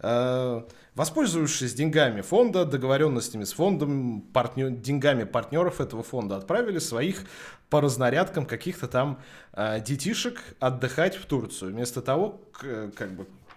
э, 0.00 0.62
воспользовавшись 0.94 1.74
деньгами 1.74 2.22
фонда, 2.22 2.64
договоренностями 2.64 3.44
с 3.44 3.52
фондом, 3.52 4.22
партнер, 4.32 4.70
деньгами 4.70 5.24
партнеров 5.24 5.82
этого 5.82 6.02
фонда, 6.02 6.36
отправили 6.36 6.78
своих 6.78 7.24
по 7.68 7.82
разнарядкам 7.82 8.46
каких-то 8.46 8.88
там 8.88 9.20
э, 9.52 9.82
детишек 9.82 10.42
отдыхать 10.60 11.14
в 11.14 11.26
Турцию. 11.26 11.72
Вместо 11.72 12.00
того, 12.00 12.40
к, 12.52 12.90
как 12.96 13.12
бы 13.12 13.26
Э, 13.26 13.47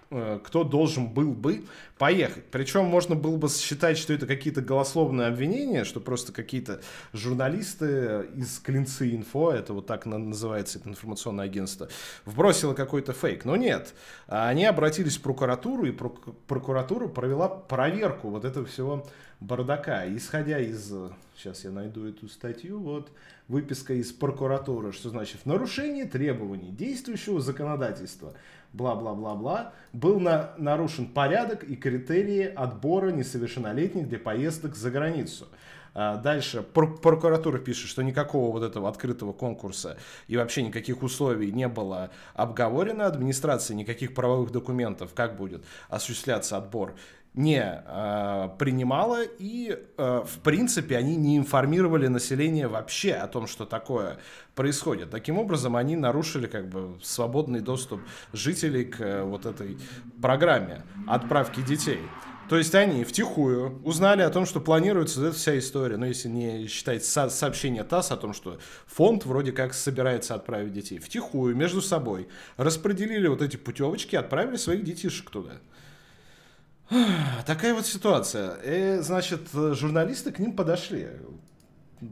кто 0.44 0.64
должен 0.66 1.08
был 1.08 1.32
бы 1.32 1.64
поехать. 1.98 2.44
Причем 2.52 2.86
можно 2.86 3.16
было 3.16 3.38
бы 3.38 3.48
считать, 3.48 3.98
что 3.98 4.14
это 4.14 4.28
какие-то 4.28 4.62
голословные 4.62 5.28
обвинения, 5.28 5.86
что 5.86 6.02
просто 6.02 6.34
какие-то 6.34 6.82
журналисты 7.14 8.28
из 8.36 8.60
Клинцы 8.60 9.16
Инфо, 9.16 9.52
это 9.52 9.74
вот 9.74 9.86
так 9.86 10.06
называется 10.06 10.80
это 10.80 10.90
информационное 10.90 11.46
агентство, 11.46 11.88
вбросило 12.26 12.74
какой-то 12.74 13.14
фейк. 13.14 13.46
Но 13.46 13.56
нет, 13.56 13.94
они 14.28 14.66
обратились 14.66 15.18
в 15.18 15.22
прокуратуру, 15.22 15.86
и 15.86 15.92
прокуратура 15.92 17.08
провела 17.08 17.48
проверку 17.48 18.30
вот 18.30 18.44
этого 18.44 18.66
всего 18.66 19.08
бардака. 19.40 20.06
Исходя 20.16 20.60
из, 20.60 20.92
сейчас 21.38 21.64
я 21.64 21.72
найду 21.72 22.06
эту 22.06 22.28
статью, 22.28 22.80
вот, 22.80 23.12
выписка 23.52 23.94
из 23.94 24.12
прокуратуры, 24.12 24.92
что 24.92 25.10
значит 25.10 25.42
в 25.42 25.46
нарушении 25.46 26.04
требований 26.04 26.72
действующего 26.72 27.42
законодательства– 27.42 28.34
бла-бла-бла-бла, 28.74 29.74
был 29.94 30.20
на, 30.20 30.52
нарушен 30.58 31.08
порядок 31.08 31.64
и 31.64 31.76
критерии 31.76 32.44
отбора 32.44 33.12
несовершеннолетних 33.12 34.08
для 34.08 34.20
поездок 34.20 34.76
за 34.76 34.92
границу. 34.92 35.48
А, 35.94 36.16
дальше 36.16 36.62
прокуратура 36.62 37.58
пишет, 37.60 37.90
что 37.90 38.02
никакого 38.02 38.52
вот 38.52 38.64
этого 38.64 38.88
открытого 38.88 39.34
конкурса 39.34 39.98
и 40.28 40.38
вообще 40.38 40.64
никаких 40.64 41.04
условий 41.04 41.52
не 41.52 41.68
было 41.68 42.12
обговорено. 42.34 43.08
Администрация 43.08 43.76
никаких 43.76 44.14
правовых 44.14 44.52
документов, 44.52 45.14
как 45.14 45.36
будет 45.36 45.66
осуществляться 45.90 46.56
отбор, 46.56 46.96
не 47.34 47.62
э, 47.64 48.50
принимала, 48.60 49.24
и, 49.24 49.78
э, 49.98 50.24
в 50.26 50.40
принципе, 50.40 50.98
они 50.98 51.16
не 51.16 51.38
информировали 51.38 52.08
население 52.08 52.68
вообще 52.68 53.14
о 53.14 53.28
том, 53.28 53.48
что 53.48 53.66
такое 53.66 54.18
происходит. 54.54 55.12
Таким 55.12 55.38
образом, 55.38 55.78
они 55.78 55.96
нарушили 55.96 56.48
как 56.48 56.68
бы 56.68 57.00
свободный 57.02 57.62
доступ 57.62 58.02
жителей 58.34 58.84
к 58.84 59.00
э, 59.00 59.24
вот 59.24 59.46
этой 59.46 59.78
программе 60.22 60.84
отправки 61.08 61.62
детей. 61.62 62.02
То 62.50 62.58
есть 62.58 62.76
они 62.76 63.06
втихую 63.06 63.82
узнали 63.86 64.24
о 64.24 64.30
том, 64.30 64.46
что 64.46 64.60
планируется 64.60 65.26
эта 65.26 65.34
вся 65.34 65.58
история, 65.58 65.96
но 65.96 66.06
если 66.06 66.28
не 66.28 66.68
считать 66.68 67.06
со 67.06 67.30
сообщение 67.30 67.86
ТАСС 67.86 68.12
о 68.12 68.18
том, 68.18 68.34
что 68.34 68.60
фонд 68.88 69.26
вроде 69.26 69.54
как 69.54 69.74
собирается 69.74 70.36
отправить 70.36 70.74
детей, 70.74 71.00
втихую 71.00 71.56
между 71.56 71.82
собой 71.82 72.28
распределили 72.58 73.30
вот 73.30 73.42
эти 73.42 73.56
путевочки, 73.56 74.18
отправили 74.18 74.58
своих 74.58 74.84
детишек 74.84 75.30
туда. 75.30 75.62
Такая 77.46 77.74
вот 77.74 77.86
ситуация. 77.86 78.56
И, 78.64 79.02
значит, 79.02 79.42
журналисты 79.54 80.32
к 80.32 80.40
ним 80.40 80.54
подошли 80.54 81.08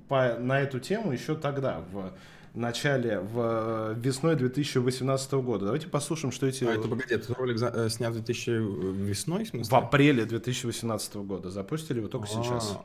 по, 0.07 0.35
на 0.39 0.59
эту 0.59 0.79
тему 0.79 1.11
еще 1.11 1.35
тогда, 1.35 1.83
в 1.91 2.13
начале, 2.53 3.19
в 3.19 3.93
весной 3.93 4.35
2018 4.35 5.31
года. 5.33 5.65
Давайте 5.65 5.87
послушаем, 5.87 6.31
что 6.31 6.47
эти... 6.47 6.63
А 6.63 6.71
это, 6.71 6.87
погоди, 6.87 7.13
этот 7.13 7.31
ролик 7.31 7.57
за, 7.57 7.67
э, 7.67 7.89
снят 7.89 8.13
2000 8.13 8.49
весной, 9.07 9.43
в 9.45 9.49
смысле? 9.49 9.69
В 9.69 9.73
апреле 9.75 10.25
2018 10.25 11.15
года. 11.17 11.49
Запустили 11.49 11.99
его 11.99 12.07
только 12.07 12.27
А-а-а. 12.27 12.43
сейчас. 12.43 12.77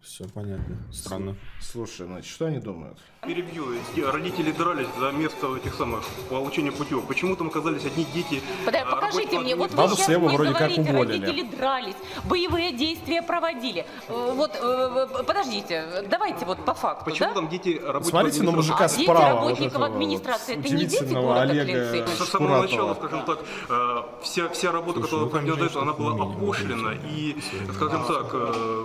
Все 0.00 0.28
понятно. 0.28 0.76
Странно. 0.92 1.36
Слушай, 1.60 2.06
значит, 2.06 2.30
что 2.30 2.46
они 2.46 2.58
думают? 2.58 2.98
Перебью. 3.26 3.66
Родители 4.12 4.52
дрались 4.52 4.86
за 4.96 5.10
место 5.10 5.56
этих 5.56 5.74
самых 5.74 6.04
получения 6.30 6.70
путевок. 6.70 7.08
Почему 7.08 7.34
там 7.34 7.48
оказались 7.48 7.84
одни 7.84 8.06
дети? 8.14 8.40
Подай, 8.64 8.82
а, 8.82 8.94
покажите 8.94 9.40
мне, 9.40 9.56
вот 9.56 9.72
вы 9.72 9.88
сейчас 9.88 10.06
слева 10.06 10.28
вроде 10.28 10.52
говорите, 10.52 10.82
как 10.82 10.94
уволили. 10.94 11.26
родители 11.26 11.56
дрались, 11.56 11.96
боевые 12.24 12.72
действия 12.72 13.20
проводили. 13.22 13.84
Э, 14.08 14.32
вот, 14.34 14.52
э, 14.54 15.24
подождите, 15.26 16.04
давайте 16.08 16.46
вот 16.46 16.64
по 16.64 16.74
факту, 16.74 17.04
Почему 17.06 17.28
да? 17.30 17.34
там 17.34 17.48
дети 17.48 17.70
работников 17.70 18.06
Смотрите 18.06 18.42
на 18.44 18.52
мужика 18.52 18.84
а 18.84 18.88
справа. 18.88 19.18
Дети 19.18 19.34
работников 19.34 19.78
вот 19.78 19.90
администрации, 19.90 20.56
это 20.56 20.68
не 20.74 20.84
дети 20.84 21.12
города 21.12 21.40
Олега 21.42 21.90
Клинцы? 21.90 22.24
С 22.24 22.28
самого 22.28 22.62
начала, 22.62 22.94
скажем 22.94 23.24
так, 23.24 23.40
э, 23.68 24.02
вся, 24.22 24.48
вся 24.50 24.70
работа, 24.70 25.00
Слушай, 25.00 25.10
которая 25.10 25.28
проделана, 25.28 25.70
ну, 25.74 25.80
она 25.80 25.92
была 25.92 26.24
опошлена. 26.24 26.92
И, 27.10 27.36
скажем 27.74 28.04
так... 28.06 28.34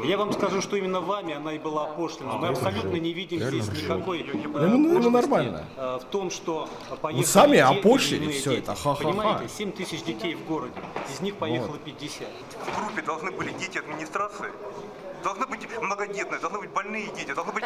Я 0.06 0.18
вам 0.18 0.34
скажу, 0.34 0.62
что 0.62 0.76
именно 0.76 1.02
вами 1.02 1.36
она 1.36 1.54
и 1.54 1.60
была 1.60 1.84
опошлена. 1.84 2.34
Мы 2.34 2.48
абсолютно 2.48 2.96
не 2.96 3.14
видим 3.14 3.40
здесь 3.40 3.70
никакой 3.70 4.23
ну, 4.32 5.10
нормально. 5.10 5.66
Э, 5.78 6.00
в 6.02 6.06
том, 6.06 6.32
что 6.32 6.70
поехали... 7.02 7.26
сами 7.26 7.58
опошлили 7.60 8.32
все 8.32 8.54
это, 8.54 8.76
ха-ха-ха. 8.76 9.04
Понимаете, 9.04 9.54
7 9.54 9.72
тысяч 9.72 10.04
детей 10.04 10.36
в 10.36 10.46
городе, 10.46 10.74
из 11.14 11.22
них 11.22 11.36
поехало 11.36 11.78
50. 11.78 12.28
В 12.28 12.80
группе 12.80 13.02
должны 13.02 13.32
были 13.32 13.52
дети 13.60 13.78
администрации, 13.78 14.52
должны 15.24 15.46
быть 15.48 15.68
многодетные, 15.82 16.40
должны 16.40 16.60
быть 16.60 16.70
больные 16.70 17.08
дети, 17.16 17.34
должны 17.34 17.54
быть... 17.54 17.64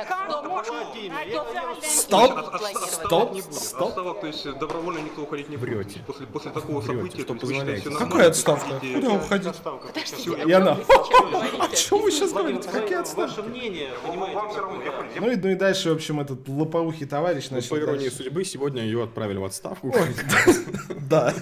Стоп! 1.84 2.32
Стоп! 2.62 3.42
Стоп! 3.52 3.88
Отставок, 3.88 4.22
то 4.22 4.28
есть 4.28 4.60
добровольно 4.60 5.00
никто 5.00 5.24
уходить 5.24 5.50
не 5.50 5.58
будет. 5.58 6.06
После, 6.06 6.28
после 6.28 6.52
такого 6.52 6.82
события... 6.82 7.22
Что 7.22 7.34
позволяете? 7.34 7.90
Какая 7.90 8.30
отставка? 8.30 8.80
Куда 8.80 9.10
уходить? 9.14 9.54
И 10.46 10.52
она... 10.52 10.78
О 11.60 11.76
чем 11.76 12.02
вы 12.02 12.12
сейчас 12.12 12.32
говорите? 12.32 12.70
Какие 12.70 13.00
отставки? 13.00 13.38
Ваше 13.38 13.50
мнение, 13.50 13.90
понимаете? 14.06 14.62
Ну 15.20 15.32
и, 15.32 15.36
ну 15.36 15.50
и 15.50 15.56
дальше, 15.56 15.90
в 15.90 15.94
общем, 15.96 16.20
этот 16.20 16.48
лопоухий 16.48 17.06
товарищ... 17.06 17.48
Ну, 17.50 17.62
по 17.62 17.80
иронии 17.80 18.10
судьбы, 18.10 18.46
сегодня 18.46 18.84
ее 18.84 19.04
отправили 19.04 19.38
в 19.38 19.46
отставку. 19.46 19.94
Да. 21.10 21.34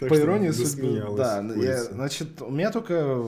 По 0.00 0.18
иронии 0.18 0.50
судьбы. 0.50 1.16
Да, 1.16 1.42
значит, 1.90 2.42
у 2.42 2.50
меня 2.50 2.70
только 2.70 3.26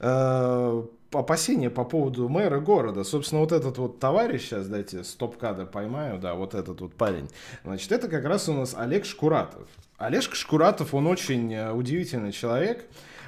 Э, 0.00 0.82
опасения 1.12 1.70
по 1.70 1.84
поводу 1.84 2.28
мэра 2.28 2.60
города. 2.60 3.02
Собственно, 3.04 3.40
вот 3.40 3.52
этот 3.52 3.78
вот 3.78 3.98
товарищ, 3.98 4.42
сейчас 4.42 4.68
дайте 4.68 5.04
стоп-кадр 5.04 5.66
поймаю, 5.66 6.18
да, 6.18 6.34
вот 6.34 6.54
этот 6.54 6.80
вот 6.80 6.94
парень. 6.94 7.28
Значит, 7.64 7.92
это 7.92 8.08
как 8.08 8.24
раз 8.24 8.48
у 8.48 8.52
нас 8.52 8.74
Олег 8.76 9.04
Шкуратов. 9.04 9.66
Олег 9.96 10.22
Шкуратов, 10.22 10.94
он 10.94 11.06
очень 11.06 11.52
э, 11.52 11.72
удивительный 11.72 12.32
человек. 12.32 12.86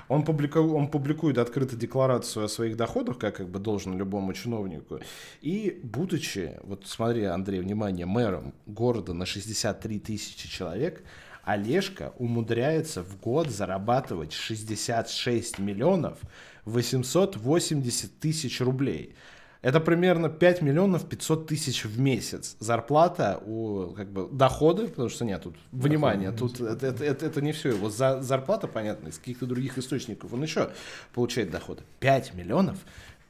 Он, 0.08 0.24
публику, 0.24 0.58
он 0.58 0.88
публикует 0.88 1.38
открыто 1.38 1.76
декларацию 1.76 2.44
о 2.44 2.48
своих 2.48 2.76
доходах, 2.76 3.16
как, 3.16 3.36
как 3.36 3.48
бы 3.48 3.60
должен 3.60 3.96
любому 3.96 4.32
чиновнику. 4.32 4.98
И 5.40 5.80
будучи, 5.84 6.58
вот 6.64 6.84
смотри, 6.86 7.24
Андрей, 7.24 7.60
внимание, 7.60 8.06
мэром 8.06 8.52
города 8.66 9.14
на 9.14 9.24
63 9.24 10.00
тысячи 10.00 10.48
человек, 10.48 11.04
Олежка 11.44 12.12
умудряется 12.18 13.02
в 13.02 13.20
год 13.20 13.48
зарабатывать 13.48 14.32
66 14.32 15.58
миллионов 15.58 16.18
880 16.64 18.18
тысяч 18.18 18.60
рублей. 18.60 19.14
Это 19.62 19.78
примерно 19.78 20.30
5 20.30 20.62
миллионов 20.62 21.06
500 21.06 21.46
тысяч 21.46 21.84
в 21.84 22.00
месяц. 22.00 22.56
Зарплата 22.60 23.42
у, 23.44 23.92
как 23.94 24.10
бы, 24.10 24.26
доходы, 24.32 24.88
потому 24.88 25.10
что 25.10 25.26
нет, 25.26 25.42
тут, 25.42 25.56
внимание, 25.70 26.32
тут 26.32 26.60
это, 26.60 26.86
это, 26.86 27.04
это, 27.04 27.26
это 27.26 27.42
не 27.42 27.52
все. 27.52 27.70
Его 27.70 27.90
за, 27.90 28.22
зарплата, 28.22 28.68
понятно, 28.68 29.08
из 29.08 29.18
каких-то 29.18 29.44
других 29.44 29.76
источников 29.76 30.32
он 30.32 30.42
еще 30.42 30.70
получает 31.12 31.50
доходы. 31.50 31.82
5 31.98 32.34
миллионов 32.34 32.78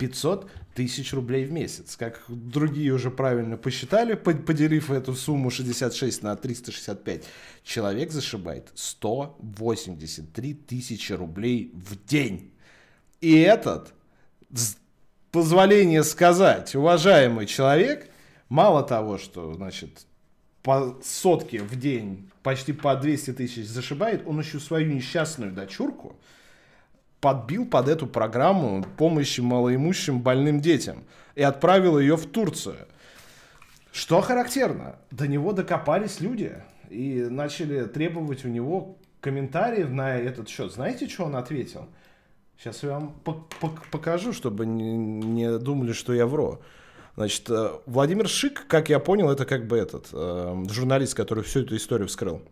500 0.00 0.48
тысяч 0.74 1.12
рублей 1.12 1.44
в 1.44 1.52
месяц. 1.52 1.96
Как 1.96 2.22
другие 2.28 2.92
уже 2.92 3.10
правильно 3.10 3.56
посчитали, 3.56 4.14
поделив 4.14 4.90
эту 4.90 5.14
сумму 5.14 5.50
66 5.50 6.22
на 6.22 6.36
365, 6.36 7.24
человек 7.64 8.12
зашибает 8.12 8.70
183 8.74 10.54
тысячи 10.54 11.12
рублей 11.12 11.72
в 11.74 12.02
день. 12.06 12.52
И 13.20 13.38
этот, 13.40 13.92
позволение 15.30 16.02
сказать, 16.04 16.74
уважаемый 16.74 17.46
человек, 17.46 18.10
мало 18.48 18.82
того, 18.82 19.18
что, 19.18 19.52
значит, 19.54 20.06
по 20.62 20.98
сотке 21.02 21.60
в 21.62 21.78
день 21.78 22.30
почти 22.42 22.72
по 22.72 22.94
200 22.96 23.32
тысяч 23.34 23.66
зашибает, 23.66 24.22
он 24.26 24.40
еще 24.40 24.58
свою 24.58 24.92
несчастную 24.92 25.52
дочурку 25.52 26.16
подбил 27.20 27.66
под 27.66 27.88
эту 27.88 28.06
программу 28.06 28.84
помощи 28.96 29.40
малоимущим 29.40 30.20
больным 30.20 30.60
детям 30.60 31.04
и 31.34 31.42
отправил 31.42 31.98
ее 31.98 32.16
в 32.16 32.26
Турцию. 32.26 32.86
Что 33.92 34.20
характерно, 34.20 34.96
до 35.10 35.26
него 35.26 35.52
докопались 35.52 36.20
люди 36.20 36.54
и 36.88 37.26
начали 37.28 37.84
требовать 37.84 38.44
у 38.44 38.48
него 38.48 38.96
комментариев 39.20 39.90
на 39.90 40.16
этот 40.16 40.48
счет. 40.48 40.72
Знаете, 40.72 41.08
что 41.08 41.24
он 41.24 41.36
ответил? 41.36 41.88
Сейчас 42.60 42.82
я 42.82 42.90
вам 42.90 43.14
покажу, 43.90 44.34
чтобы 44.34 44.66
не, 44.66 45.58
думали, 45.58 45.94
что 45.94 46.12
я 46.12 46.26
вру. 46.26 46.58
Значит, 47.16 47.48
э, 47.48 47.70
Владимир 47.86 48.28
Шик, 48.28 48.66
как 48.66 48.90
я 48.90 48.98
понял, 48.98 49.30
это 49.30 49.46
как 49.46 49.66
бы 49.66 49.78
этот 49.78 50.08
э, 50.12 50.64
журналист, 50.70 51.14
который 51.14 51.42
всю 51.42 51.60
эту 51.60 51.74
историю 51.76 52.06
вскрыл. 52.08 52.42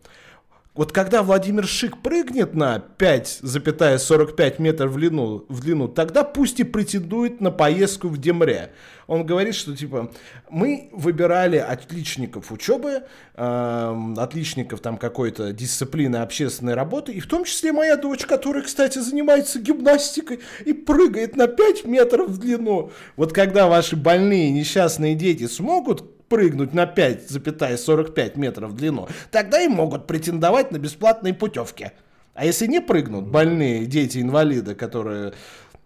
Вот 0.78 0.92
когда 0.92 1.24
Владимир 1.24 1.66
Шик 1.66 2.00
прыгнет 2.02 2.54
на 2.54 2.80
5,45 2.98 4.62
метров 4.62 4.92
в 4.92 4.96
длину, 4.96 5.44
в 5.48 5.60
длину, 5.60 5.88
тогда 5.88 6.22
пусть 6.22 6.60
и 6.60 6.62
претендует 6.62 7.40
на 7.40 7.50
поездку 7.50 8.06
в 8.06 8.16
Демре. 8.16 8.70
Он 9.08 9.26
говорит, 9.26 9.56
что 9.56 9.76
типа 9.76 10.12
мы 10.48 10.88
выбирали 10.92 11.56
отличников 11.56 12.52
учебы, 12.52 13.02
э, 13.34 14.12
отличников 14.18 14.78
там 14.78 14.98
какой-то 14.98 15.52
дисциплины 15.52 16.18
общественной 16.18 16.74
работы, 16.74 17.10
и 17.10 17.18
в 17.18 17.26
том 17.26 17.44
числе 17.44 17.72
моя 17.72 17.96
дочь, 17.96 18.24
которая, 18.24 18.62
кстати, 18.62 19.00
занимается 19.00 19.58
гимнастикой 19.58 20.38
и 20.64 20.72
прыгает 20.72 21.34
на 21.34 21.48
5 21.48 21.86
метров 21.86 22.28
в 22.28 22.38
длину. 22.38 22.92
Вот 23.16 23.32
когда 23.32 23.66
ваши 23.66 23.96
больные 23.96 24.52
несчастные 24.52 25.16
дети 25.16 25.48
смогут 25.48 26.04
прыгнуть 26.28 26.74
на 26.74 26.84
5,45 26.84 28.38
метров 28.38 28.70
в 28.70 28.74
длину, 28.74 29.08
тогда 29.30 29.60
и 29.62 29.68
могут 29.68 30.06
претендовать 30.06 30.70
на 30.72 30.78
бесплатные 30.78 31.34
путевки. 31.34 31.92
А 32.34 32.44
если 32.44 32.66
не 32.66 32.80
прыгнут, 32.80 33.26
больные 33.26 33.86
дети-инвалиды, 33.86 34.74
которые, 34.74 35.34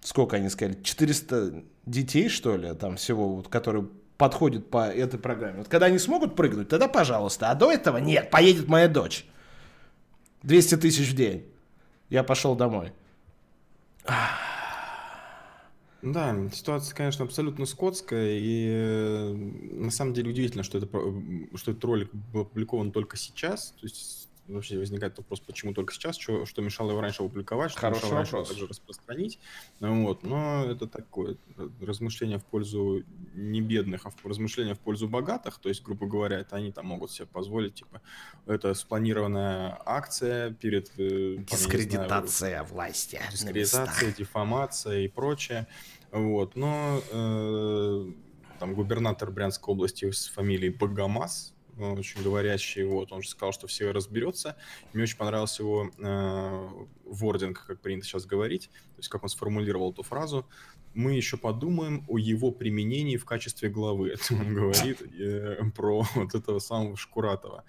сколько 0.01 0.37
они 0.37 0.49
сказали, 0.49 0.79
400 0.83 1.65
детей, 1.87 2.29
что 2.29 2.57
ли, 2.57 2.75
там 2.75 2.97
всего, 2.97 3.37
вот, 3.37 3.49
которые 3.49 3.89
подходят 4.19 4.71
по 4.71 4.87
этой 4.89 5.19
программе. 5.19 5.59
Вот 5.59 5.69
когда 5.69 5.87
они 5.87 5.99
смогут 5.99 6.37
прыгнуть, 6.37 6.69
тогда 6.69 6.89
пожалуйста. 6.89 7.51
А 7.51 7.55
до 7.55 7.73
этого 7.73 7.99
нет, 7.99 8.31
поедет 8.31 8.69
моя 8.69 8.87
дочь. 8.87 9.27
200 10.43 10.77
тысяч 10.77 11.11
в 11.11 11.17
день. 11.17 11.47
Я 12.09 12.23
пошел 12.23 12.55
домой. 12.55 12.93
Ах. 14.05 14.52
Да, 16.03 16.37
ситуация, 16.53 16.97
конечно, 16.97 17.25
абсолютно 17.25 17.65
скотская, 17.65 18.37
и 18.37 18.67
э, 18.69 19.33
на 19.33 19.91
самом 19.93 20.15
деле 20.15 20.31
удивительно, 20.31 20.65
что, 20.65 20.79
это, 20.79 20.89
что 21.55 21.71
этот 21.71 21.85
ролик 21.85 22.13
был 22.13 22.41
опубликован 22.41 22.91
только 22.91 23.17
сейчас. 23.17 23.71
То 23.81 23.87
есть 23.87 24.22
вообще 24.55 24.79
возникает 24.79 25.17
вопрос, 25.19 25.41
почему 25.41 25.75
только 25.75 25.93
сейчас, 25.93 26.17
что, 26.17 26.47
что 26.47 26.63
мешало 26.63 26.91
его 26.91 27.01
раньше 27.01 27.23
опубликовать, 27.23 27.71
что 27.71 27.81
Хороший 27.81 28.05
мешало 28.05 28.17
раньше 28.17 28.37
его 28.37 28.45
также 28.45 28.67
распространить. 28.67 29.39
Вот. 29.81 30.23
Но 30.23 30.65
это 30.65 30.87
такое 30.87 31.37
э, 31.57 31.69
размышление 31.81 32.39
в 32.39 32.45
пользу 32.45 33.03
не 33.35 33.61
бедных, 33.61 34.07
а 34.07 34.11
в 34.11 34.25
размышление 34.25 34.75
в 34.75 34.81
пользу 34.81 35.09
богатых. 35.09 35.59
То 35.59 35.69
есть, 35.69 35.83
грубо 35.83 36.07
говоря, 36.07 36.39
это 36.39 36.57
они 36.57 36.73
там 36.73 36.87
могут 36.87 37.11
себе 37.11 37.27
позволить, 37.27 37.75
типа, 37.75 38.01
это 38.47 38.75
спланированная 38.75 39.81
акция 39.85 40.53
перед... 40.53 40.91
Э, 40.99 41.37
Дискредитация 41.39 42.51
знаю, 42.51 42.65
власти. 42.67 43.21
Дискредитация, 43.31 44.13
дефамация 44.13 45.01
и 45.01 45.09
прочее. 45.09 45.67
Вот. 46.11 46.57
Но 46.57 47.01
э, 47.11 48.13
там 48.59 48.75
губернатор 48.75 49.31
Брянской 49.31 49.73
области 49.73 50.11
с 50.11 50.29
фамилией 50.29 50.71
Богомаз, 50.71 51.52
очень 51.79 52.23
говорящий, 52.23 52.85
вот, 52.85 53.13
он 53.13 53.23
же 53.23 53.29
сказал, 53.29 53.53
что 53.53 53.67
все 53.67 53.91
разберется. 53.93 54.57
Мне 54.93 55.05
очень 55.05 55.17
понравился 55.17 55.63
его 55.63 55.91
э, 55.99 56.69
вординг, 57.07 57.65
как 57.67 57.81
принято 57.81 58.07
сейчас 58.07 58.27
говорить, 58.27 58.69
то 58.69 58.99
есть 58.99 59.09
как 59.09 59.23
он 59.23 59.29
сформулировал 59.29 59.93
эту 59.93 60.03
фразу. 60.03 60.47
Мы 60.95 61.15
еще 61.15 61.37
подумаем 61.37 62.05
о 62.09 62.19
его 62.19 62.51
применении 62.51 63.17
в 63.17 63.25
качестве 63.25 63.71
главы. 63.71 64.11
Это 64.13 64.35
он 64.35 64.55
говорит 64.55 65.01
э, 65.19 65.63
про 65.75 66.05
вот 66.15 66.35
этого 66.35 66.59
самого 66.59 66.97
Шкуратова. 66.97 67.65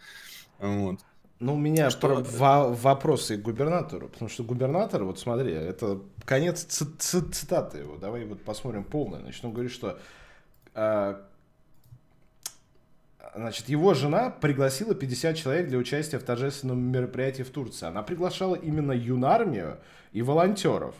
Вот. 0.60 1.00
Ну, 1.40 1.56
у 1.56 1.58
меня 1.58 1.90
что... 1.90 2.00
про 2.00 2.16
во 2.16 2.70
вопросы 2.70 3.38
к 3.38 3.42
губернатору, 3.42 4.08
потому 4.08 4.30
что 4.30 4.44
губернатор, 4.44 5.04
вот 5.04 5.20
смотри, 5.20 5.52
это 5.52 6.02
конец 6.26 6.64
цитаты 6.64 7.80
его, 7.80 7.98
давай 7.98 8.26
вот 8.26 8.42
посмотрим 8.44 8.84
полное. 8.84 9.20
Значит, 9.20 9.44
он 9.44 9.52
говорит, 9.52 9.72
что 9.72 10.00
э, 10.74 11.22
значит, 13.36 13.70
его 13.70 13.94
жена 13.94 14.30
пригласила 14.30 14.96
50 14.96 15.36
человек 15.36 15.68
для 15.68 15.78
участия 15.78 16.20
в 16.20 16.24
торжественном 16.24 16.80
мероприятии 16.80 17.44
в 17.44 17.50
Турции. 17.50 17.88
Она 17.88 18.04
приглашала 18.04 18.56
именно 18.56 18.92
юнармию 18.92 19.78
и 20.12 20.22
волонтеров. 20.22 20.96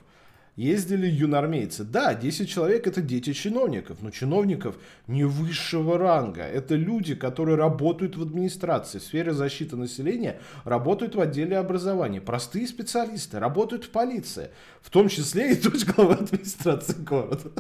Ездили 0.56 1.08
юнармейцы. 1.08 1.84
Да, 1.84 2.14
10 2.14 2.48
человек 2.48 2.86
это 2.86 3.02
дети 3.02 3.34
чиновников, 3.34 3.98
но 4.02 4.12
чиновников 4.12 4.76
не 5.08 5.24
высшего 5.24 5.98
ранга. 5.98 6.44
Это 6.44 6.76
люди, 6.76 7.16
которые 7.16 7.58
работают 7.58 8.16
в 8.16 8.22
администрации, 8.22 9.00
в 9.00 9.04
сфере 9.04 9.34
защиты 9.34 9.76
населения, 9.78 10.40
работают 10.64 11.16
в 11.16 11.22
отделе 11.22 11.58
образования. 11.58 12.22
Простые 12.22 12.68
специалисты, 12.68 13.40
работают 13.40 13.86
в 13.86 13.90
полиции. 13.90 14.52
В 14.82 14.92
том 14.92 15.10
числе 15.10 15.54
и 15.54 15.56
дочь 15.56 15.86
главы 15.86 16.14
администрации 16.16 17.02
города. 17.02 17.52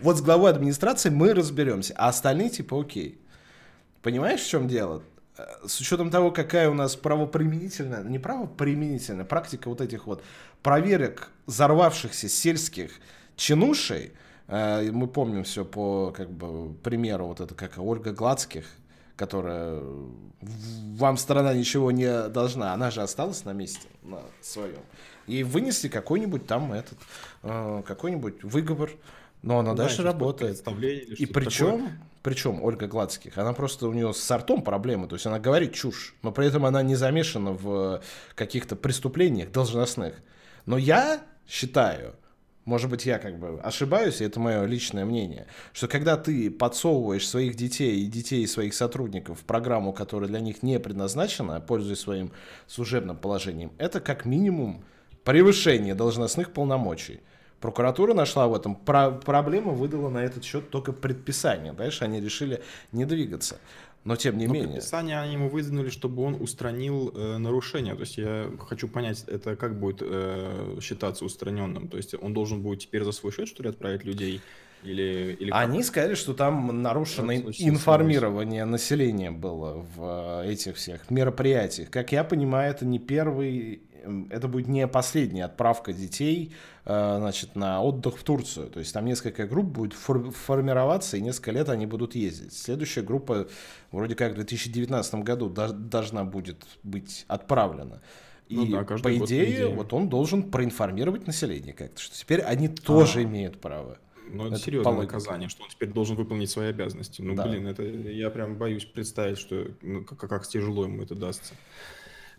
Вот 0.00 0.18
с 0.18 0.22
главой 0.22 0.52
администрации 0.52 1.08
мы 1.08 1.34
разберемся, 1.34 1.94
а 1.96 2.08
остальные 2.08 2.50
типа 2.50 2.80
окей. 2.80 3.18
Понимаешь, 4.04 4.42
в 4.42 4.48
чем 4.48 4.68
дело? 4.68 5.02
Э, 5.38 5.44
с 5.66 5.80
учетом 5.80 6.10
того, 6.10 6.30
какая 6.30 6.68
у 6.68 6.74
нас 6.74 6.94
правоприменительная, 6.94 8.04
не 8.04 8.18
правоприменительная, 8.18 9.24
практика 9.24 9.70
вот 9.70 9.80
этих 9.80 10.06
вот 10.06 10.22
проверок 10.62 11.30
взорвавшихся 11.46 12.28
сельских 12.28 12.90
чинушей, 13.34 14.12
э, 14.46 14.90
мы 14.92 15.08
помним 15.08 15.44
все 15.44 15.64
по 15.64 16.12
как 16.14 16.30
бы 16.30 16.74
примеру 16.74 17.28
вот 17.28 17.40
это 17.40 17.54
как 17.54 17.78
Ольга 17.78 18.12
Гладских, 18.12 18.66
которая 19.16 19.80
вам 20.42 21.16
страна 21.16 21.54
ничего 21.54 21.90
не 21.90 22.28
должна, 22.28 22.74
она 22.74 22.90
же 22.90 23.00
осталась 23.00 23.46
на 23.46 23.54
месте 23.54 23.88
на 24.02 24.20
своем. 24.42 24.82
И 25.26 25.44
вынесли 25.44 25.88
какой-нибудь 25.88 26.46
там 26.46 26.74
этот, 26.74 26.98
э, 27.42 27.82
какой-нибудь 27.86 28.44
выговор, 28.44 28.90
но 29.40 29.60
она 29.60 29.70
ну, 29.70 29.76
дальше 29.78 30.02
работает. 30.02 30.62
И 31.18 31.24
причем, 31.24 31.78
такое. 31.78 31.98
Причем 32.24 32.64
Ольга 32.64 32.86
Гладских, 32.86 33.36
она 33.36 33.52
просто 33.52 33.86
у 33.86 33.92
нее 33.92 34.14
с 34.14 34.30
артом 34.30 34.62
проблемы, 34.62 35.06
то 35.08 35.14
есть 35.14 35.26
она 35.26 35.38
говорит 35.38 35.74
чушь, 35.74 36.14
но 36.22 36.32
при 36.32 36.46
этом 36.46 36.64
она 36.64 36.82
не 36.82 36.94
замешана 36.94 37.52
в 37.52 38.02
каких-то 38.34 38.76
преступлениях 38.76 39.52
должностных. 39.52 40.14
Но 40.64 40.78
я 40.78 41.20
считаю, 41.46 42.14
может 42.64 42.88
быть, 42.88 43.04
я 43.04 43.18
как 43.18 43.38
бы 43.38 43.60
ошибаюсь, 43.60 44.22
и 44.22 44.24
это 44.24 44.40
мое 44.40 44.64
личное 44.64 45.04
мнение, 45.04 45.48
что 45.74 45.86
когда 45.86 46.16
ты 46.16 46.50
подсовываешь 46.50 47.28
своих 47.28 47.56
детей 47.56 48.00
и 48.00 48.06
детей 48.06 48.46
своих 48.46 48.72
сотрудников 48.72 49.40
в 49.40 49.44
программу, 49.44 49.92
которая 49.92 50.30
для 50.30 50.40
них 50.40 50.62
не 50.62 50.80
предназначена, 50.80 51.60
пользуясь 51.60 52.00
своим 52.00 52.32
служебным 52.66 53.18
положением, 53.18 53.72
это 53.76 54.00
как 54.00 54.24
минимум 54.24 54.82
превышение 55.24 55.94
должностных 55.94 56.54
полномочий. 56.54 57.20
Прокуратура 57.64 58.12
нашла 58.12 58.46
в 58.46 58.54
этом. 58.54 58.74
Про 58.74 59.10
проблема 59.10 59.72
выдала 59.72 60.10
на 60.10 60.18
этот 60.18 60.44
счет 60.44 60.68
только 60.68 60.92
предписание. 60.92 61.72
Дальше 61.72 62.04
они 62.04 62.20
решили 62.20 62.60
не 62.92 63.06
двигаться. 63.06 63.56
Но 64.04 64.16
тем 64.16 64.36
не 64.36 64.46
Но 64.46 64.52
менее. 64.52 64.72
Предписание 64.72 65.18
они 65.18 65.32
ему 65.32 65.48
выдвинули, 65.48 65.88
чтобы 65.88 66.24
он 66.24 66.36
устранил 66.38 67.10
э, 67.14 67.38
нарушение. 67.38 67.94
То 67.94 68.00
есть 68.02 68.18
я 68.18 68.50
хочу 68.68 68.86
понять, 68.86 69.24
это 69.28 69.56
как 69.56 69.80
будет 69.80 70.02
э, 70.02 70.78
считаться 70.82 71.24
устраненным. 71.24 71.88
То 71.88 71.96
есть 71.96 72.14
он 72.14 72.34
должен 72.34 72.60
будет 72.60 72.80
теперь 72.80 73.02
за 73.02 73.12
свой 73.12 73.32
счет, 73.32 73.48
что 73.48 73.62
ли, 73.62 73.70
отправить 73.70 74.04
людей? 74.04 74.42
Или, 74.82 75.34
или 75.40 75.50
Они 75.50 75.82
сказали, 75.82 76.16
что 76.16 76.34
там 76.34 76.82
нарушено 76.82 77.32
информирование 77.32 78.66
населения 78.66 79.30
было 79.30 79.86
в 79.96 80.42
э, 80.42 80.52
этих 80.52 80.76
всех 80.76 81.10
мероприятиях. 81.10 81.88
Как 81.88 82.12
я 82.12 82.24
понимаю, 82.24 82.72
это 82.72 82.84
не 82.84 82.98
первый, 82.98 83.80
это 84.30 84.48
будет 84.48 84.68
не 84.68 84.86
последняя 84.86 85.44
отправка 85.44 85.92
детей 85.92 86.52
э, 86.84 87.16
значит, 87.18 87.56
на 87.56 87.82
отдых 87.82 88.18
в 88.18 88.22
Турцию. 88.22 88.70
То 88.70 88.80
есть 88.80 88.92
там 88.92 89.04
несколько 89.04 89.46
групп 89.46 89.66
будет 89.66 89.94
формироваться, 89.94 91.16
и 91.16 91.20
несколько 91.20 91.52
лет 91.52 91.68
они 91.68 91.86
будут 91.86 92.14
ездить. 92.14 92.52
Следующая 92.52 93.02
группа 93.02 93.48
вроде 93.90 94.14
как 94.14 94.32
в 94.32 94.34
2019 94.36 95.14
году 95.16 95.48
должна 95.48 96.24
будет 96.24 96.64
быть 96.82 97.24
отправлена. 97.28 98.00
Ну 98.50 98.64
и 98.64 98.68
ну 98.68 98.84
да, 98.84 98.96
по 98.98 99.16
идее, 99.16 99.68
вот 99.68 99.92
он 99.92 100.08
должен 100.08 100.50
проинформировать 100.50 101.26
население 101.26 101.72
как-то, 101.72 102.00
что 102.00 102.14
теперь 102.14 102.40
они 102.40 102.68
тоже 102.68 103.20
а. 103.20 103.22
имеют 103.22 103.60
право. 103.60 103.98
Ну, 104.26 104.46
это, 104.46 104.54
это 104.54 104.64
серьезное 104.64 104.94
наказание, 104.94 105.48
что 105.48 105.64
он 105.64 105.70
теперь 105.70 105.90
должен 105.90 106.16
выполнить 106.16 106.50
свои 106.50 106.68
обязанности. 106.68 107.22
Ну, 107.22 107.34
да. 107.34 107.46
блин, 107.46 107.66
это 107.66 107.82
я 107.82 108.30
прям 108.30 108.56
боюсь 108.56 108.84
представить, 108.84 109.38
что 109.38 109.66
ну, 109.82 110.04
как, 110.04 110.18
как 110.18 110.46
тяжело 110.46 110.84
ему 110.84 111.02
это 111.02 111.14
дастся. 111.14 111.54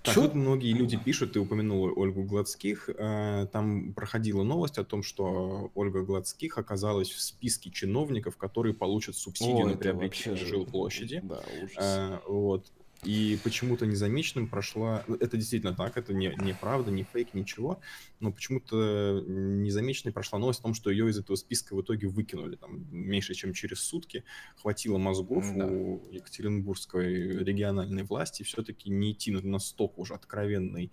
Так, 0.05 0.17
вот 0.17 0.35
многие 0.35 0.73
люди 0.73 0.97
пишут, 0.97 1.33
ты 1.33 1.39
упомянул 1.39 1.91
Ольгу 1.95 2.23
Гладских, 2.23 2.89
э, 2.89 3.47
там 3.51 3.93
проходила 3.93 4.43
новость 4.43 4.77
о 4.77 4.83
том, 4.83 5.03
что 5.03 5.71
Ольга 5.73 6.03
Гладских 6.03 6.57
оказалась 6.57 7.09
в 7.09 7.19
списке 7.19 7.71
чиновников, 7.71 8.37
которые 8.37 8.73
получат 8.73 9.15
субсидию 9.15 9.65
О, 9.65 9.69
на 9.69 9.77
приобретение 9.77 10.45
жилплощади. 10.45 11.21
Да, 11.23 11.41
ужас. 11.61 11.77
Э, 11.77 12.19
вот. 12.27 12.71
И 13.05 13.37
почему-то 13.43 13.85
незамеченным 13.85 14.47
прошла... 14.47 15.03
Ну, 15.07 15.15
это 15.15 15.37
действительно 15.37 15.73
так, 15.75 15.97
это 15.97 16.13
не, 16.13 16.35
не 16.41 16.53
правда, 16.53 16.91
не 16.91 17.03
фейк, 17.03 17.33
ничего. 17.33 17.79
Но 18.19 18.31
почему-то 18.31 19.23
незамеченной 19.27 20.11
прошла 20.11 20.39
новость 20.39 20.59
о 20.59 20.63
том, 20.63 20.73
что 20.73 20.89
ее 20.89 21.09
из 21.09 21.17
этого 21.17 21.35
списка 21.35 21.75
в 21.75 21.81
итоге 21.81 22.07
выкинули. 22.07 22.55
Там 22.55 22.85
меньше, 22.91 23.33
чем 23.33 23.53
через 23.53 23.81
сутки 23.81 24.23
хватило 24.57 24.97
мозгов 24.97 25.45
да. 25.55 25.67
у 25.67 26.01
Екатеринбургской 26.11 27.43
региональной 27.43 28.03
власти 28.03 28.43
все-таки 28.43 28.89
не 28.89 29.11
идти 29.11 29.31
на 29.31 29.41
настолько 29.41 29.99
уже 29.99 30.13
откровенный 30.13 30.91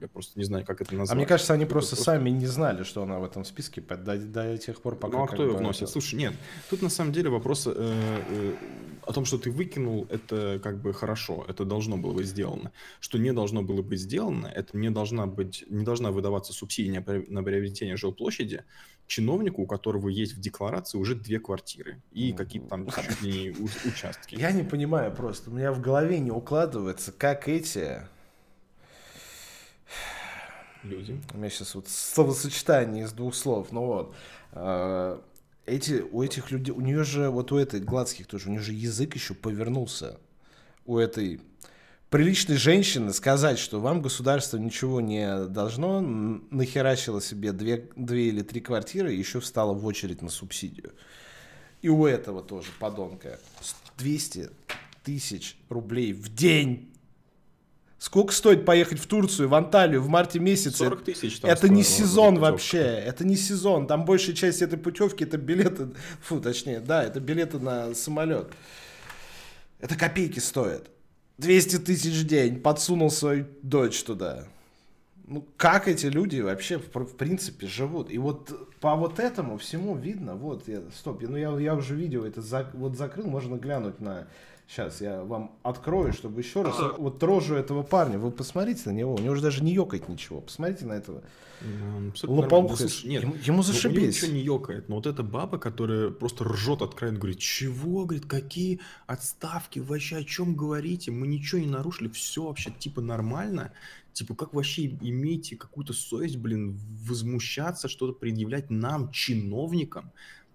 я 0.00 0.08
просто 0.08 0.38
не 0.38 0.44
знаю, 0.44 0.64
как 0.64 0.80
это 0.80 0.94
назвать. 0.94 1.12
А 1.12 1.16
мне 1.16 1.26
кажется, 1.26 1.52
они 1.52 1.66
просто, 1.66 1.96
просто 1.96 2.10
сами 2.10 2.30
не 2.30 2.46
знали, 2.46 2.84
что 2.84 3.02
она 3.02 3.18
в 3.18 3.24
этом 3.24 3.44
списке 3.44 3.80
до, 3.80 4.16
до 4.16 4.58
тех 4.58 4.80
пор, 4.80 4.96
пока... 4.96 5.18
Ну, 5.18 5.24
а 5.24 5.26
кто 5.26 5.44
ее 5.44 5.52
вносит? 5.52 5.82
Это... 5.82 5.92
Слушай, 5.92 6.16
нет, 6.16 6.34
тут 6.70 6.82
на 6.82 6.88
самом 6.88 7.12
деле 7.12 7.30
вопрос 7.30 7.66
э, 7.66 7.72
э, 7.74 8.54
о 9.02 9.12
том, 9.12 9.24
что 9.24 9.38
ты 9.38 9.50
выкинул, 9.50 10.06
это 10.10 10.60
как 10.62 10.80
бы 10.80 10.92
хорошо, 10.92 11.44
это 11.48 11.64
должно 11.64 11.96
было 11.96 12.12
быть 12.12 12.26
сделано. 12.26 12.72
Что 13.00 13.18
не 13.18 13.32
должно 13.32 13.62
было 13.62 13.82
быть 13.82 14.00
сделано, 14.00 14.46
это 14.46 14.76
не 14.76 14.90
должна 14.90 15.26
быть, 15.26 15.64
не 15.68 15.84
должна 15.84 16.10
выдаваться 16.10 16.52
субсидия 16.52 17.04
на 17.28 17.42
приобретение 17.42 17.96
жилплощади 17.96 18.64
чиновнику, 19.06 19.62
у 19.62 19.66
которого 19.66 20.08
есть 20.08 20.34
в 20.34 20.40
декларации 20.40 20.96
уже 20.96 21.14
две 21.14 21.38
квартиры 21.38 22.00
и 22.12 22.32
какие-то 22.32 22.68
там 22.68 22.86
чуть 22.86 23.22
ли 23.22 23.30
не 23.30 23.88
участки. 23.88 24.34
Я 24.36 24.52
не 24.52 24.62
понимаю 24.62 25.12
просто, 25.12 25.50
у 25.50 25.52
меня 25.52 25.72
в 25.72 25.80
голове 25.80 26.18
не 26.18 26.30
укладывается, 26.30 27.12
как 27.12 27.48
эти 27.48 28.02
люди. 30.82 31.20
У 31.34 31.38
меня 31.38 31.50
сейчас 31.50 31.74
вот 31.74 31.88
словосочетание 31.88 33.04
из 33.04 33.12
двух 33.12 33.34
слов. 33.34 33.72
Ну 33.72 33.86
вот. 33.86 34.14
Э, 34.52 35.20
эти, 35.66 36.04
у 36.10 36.22
этих 36.22 36.50
людей, 36.50 36.72
у 36.72 36.80
нее 36.80 37.04
же, 37.04 37.30
вот 37.30 37.52
у 37.52 37.56
этой 37.56 37.80
Гладских 37.80 38.26
тоже, 38.26 38.48
у 38.48 38.52
нее 38.52 38.60
же 38.60 38.72
язык 38.72 39.14
еще 39.14 39.34
повернулся. 39.34 40.18
У 40.84 40.98
этой 40.98 41.40
приличной 42.10 42.56
женщины 42.56 43.12
сказать, 43.12 43.58
что 43.58 43.80
вам 43.80 44.02
государство 44.02 44.58
ничего 44.58 45.00
не 45.00 45.46
должно, 45.46 46.00
нахерачила 46.00 47.22
себе 47.22 47.52
две, 47.52 47.88
две 47.96 48.28
или 48.28 48.42
три 48.42 48.60
квартиры 48.60 49.12
еще 49.12 49.40
встала 49.40 49.72
в 49.72 49.86
очередь 49.86 50.20
на 50.20 50.28
субсидию. 50.28 50.92
И 51.80 51.88
у 51.88 52.06
этого 52.06 52.42
тоже 52.42 52.68
подонка 52.78 53.38
200 53.98 54.50
тысяч 55.04 55.56
рублей 55.68 56.12
в 56.12 56.34
день 56.34 56.91
Сколько 58.02 58.32
стоит 58.32 58.64
поехать 58.64 58.98
в 58.98 59.06
Турцию, 59.06 59.48
в 59.48 59.54
Анталию 59.54 60.02
в 60.02 60.08
марте 60.08 60.40
месяце? 60.40 60.78
40 60.78 61.04
тысяч. 61.04 61.38
Это 61.44 61.68
не 61.68 61.84
сезон 61.84 62.40
вообще. 62.40 62.80
Это 62.80 63.24
не 63.24 63.36
сезон. 63.36 63.86
Там 63.86 64.04
большая 64.04 64.34
часть 64.34 64.60
этой 64.60 64.76
путевки 64.76 65.22
это 65.22 65.38
билеты. 65.38 65.90
Фу, 66.22 66.40
точнее, 66.40 66.80
да, 66.80 67.04
это 67.04 67.20
билеты 67.20 67.60
на 67.60 67.94
самолет. 67.94 68.48
Это 69.78 69.96
копейки 69.96 70.40
стоит. 70.40 70.90
200 71.38 71.78
тысяч 71.78 72.24
в 72.24 72.26
день. 72.26 72.60
Подсунул 72.60 73.08
свою 73.08 73.46
дочь 73.62 74.02
туда. 74.02 74.46
Ну, 75.28 75.46
как 75.56 75.86
эти 75.86 76.06
люди 76.06 76.40
вообще, 76.40 76.78
в, 76.78 76.92
в 76.92 77.16
принципе, 77.16 77.68
живут? 77.68 78.10
И 78.10 78.18
вот 78.18 78.80
по 78.80 78.96
вот 78.96 79.20
этому 79.20 79.58
всему 79.58 79.94
видно, 79.94 80.34
вот, 80.34 80.66
я, 80.66 80.82
стоп, 80.92 81.22
ну 81.22 81.36
я, 81.36 81.56
я 81.60 81.76
уже 81.76 81.94
видео 81.94 82.26
это 82.26 82.42
за, 82.42 82.68
вот 82.74 82.96
закрыл, 82.96 83.28
можно 83.28 83.54
глянуть 83.54 84.00
на 84.00 84.26
Сейчас 84.66 85.00
я 85.02 85.22
вам 85.22 85.54
открою, 85.62 86.12
чтобы 86.12 86.40
еще 86.40 86.62
раз... 86.62 86.76
Вот 86.96 87.22
рожу 87.22 87.54
этого 87.54 87.82
парня, 87.82 88.18
вы 88.18 88.30
посмотрите 88.30 88.82
на 88.86 88.92
него, 88.92 89.14
у 89.14 89.18
него 89.18 89.34
же 89.34 89.42
даже 89.42 89.62
не 89.62 89.72
ёкает 89.72 90.08
ничего. 90.08 90.40
Посмотрите 90.40 90.86
на 90.86 90.94
этого. 90.94 91.22
Лопалку. 92.22 92.76
Нет, 93.04 93.22
ему, 93.22 93.34
ему 93.44 93.62
зашибись. 93.62 93.84
У 93.84 93.98
него 93.98 94.06
ничего 94.06 94.32
не 94.32 94.40
ёкает, 94.40 94.88
но 94.88 94.96
вот 94.96 95.06
эта 95.06 95.22
баба, 95.22 95.58
которая 95.58 96.10
просто 96.10 96.44
ржет 96.44 96.82
откровенно, 96.82 97.18
говорит, 97.18 97.38
чего, 97.38 98.04
говорит, 98.04 98.26
какие 98.26 98.80
отставки, 99.06 99.78
вообще 99.78 100.16
о 100.16 100.24
чем 100.24 100.56
говорите, 100.56 101.10
мы 101.10 101.26
ничего 101.26 101.60
не 101.60 101.68
нарушили, 101.68 102.08
все 102.08 102.44
вообще 102.44 102.70
типа 102.70 103.00
нормально. 103.00 103.72
Типа, 104.12 104.34
как 104.34 104.52
вообще 104.52 104.86
имеете 104.86 105.56
какую-то 105.56 105.92
совесть, 105.92 106.36
блин, 106.36 106.78
возмущаться, 107.06 107.88
что-то 107.88 108.12
предъявлять 108.12 108.68
нам, 108.68 109.10
чиновникам? 109.10 110.12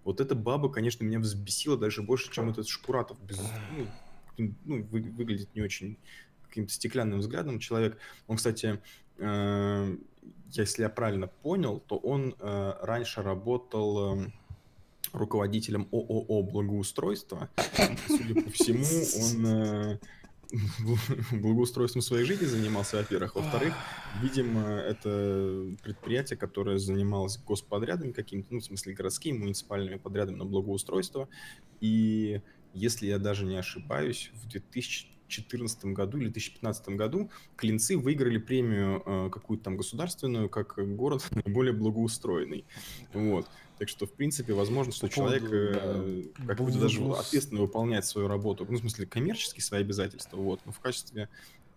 Вот 0.08 0.22
эта 0.22 0.34
баба, 0.34 0.70
конечно, 0.70 1.04
меня 1.04 1.18
взбесила 1.18 1.76
даже 1.76 2.00
больше, 2.00 2.32
чем 2.32 2.48
этот 2.48 2.66
Шкуратов. 2.66 3.20
Без, 3.26 3.38
ну, 4.38 4.54
ну, 4.64 4.82
вы, 4.84 5.02
выглядит 5.02 5.54
не 5.54 5.60
очень 5.60 5.98
каким-то 6.48 6.72
стеклянным 6.72 7.18
взглядом 7.18 7.58
человек. 7.58 7.98
Он, 8.26 8.38
кстати, 8.38 8.80
э, 9.18 9.96
если 10.46 10.82
я 10.82 10.88
правильно 10.88 11.26
понял, 11.26 11.80
то 11.80 11.98
он 11.98 12.34
э, 12.38 12.72
раньше 12.80 13.20
работал 13.20 14.22
э, 14.22 14.30
руководителем 15.12 15.86
ООО 15.92 16.42
«Благоустройство». 16.42 17.50
Судя 18.06 18.42
по 18.42 18.50
всему, 18.50 18.86
он 19.22 19.46
э, 19.46 19.98
благоустройством 21.32 22.02
своей 22.02 22.24
жизни 22.24 22.46
занимался, 22.46 22.96
во-первых. 22.96 23.34
Во-вторых, 23.34 23.74
видимо, 24.22 24.62
это 24.62 25.76
предприятие, 25.82 26.38
которое 26.38 26.78
занималось 26.78 27.38
господрядами 27.38 28.12
какими-то, 28.12 28.54
ну, 28.54 28.60
в 28.60 28.64
смысле, 28.64 28.94
городскими, 28.94 29.38
муниципальными 29.38 29.96
подрядами 29.96 30.36
на 30.36 30.44
благоустройство. 30.44 31.28
И 31.80 32.40
если 32.72 33.06
я 33.06 33.18
даже 33.18 33.44
не 33.44 33.56
ошибаюсь, 33.56 34.30
в 34.34 34.48
2014 34.48 35.84
году 35.86 36.18
или 36.18 36.28
2015 36.28 36.88
году 36.90 37.30
клинцы 37.56 37.98
выиграли 37.98 38.38
премию 38.38 39.02
э, 39.04 39.30
какую-то 39.30 39.64
там 39.64 39.76
государственную, 39.76 40.48
как 40.48 40.78
город 40.96 41.26
наиболее 41.30 41.74
благоустроенный. 41.74 42.64
Вот. 43.12 43.48
Так 43.78 43.88
что, 43.88 44.06
в 44.06 44.12
принципе, 44.12 44.52
возможно, 44.52 44.92
что 44.92 45.06
По 45.06 45.12
человек 45.12 45.44
э, 45.50 46.24
да, 46.38 46.54
какую-то 46.54 46.80
даже 46.80 47.00
ответственно 47.12 47.60
выполняет 47.60 48.04
свою 48.04 48.26
работу, 48.26 48.66
ну, 48.68 48.76
в 48.76 48.80
смысле, 48.80 49.06
коммерческие 49.06 49.62
свои 49.62 49.80
обязательства, 49.80 50.36
вот, 50.36 50.60
но 50.64 50.72
в 50.72 50.80
качестве 50.80 51.28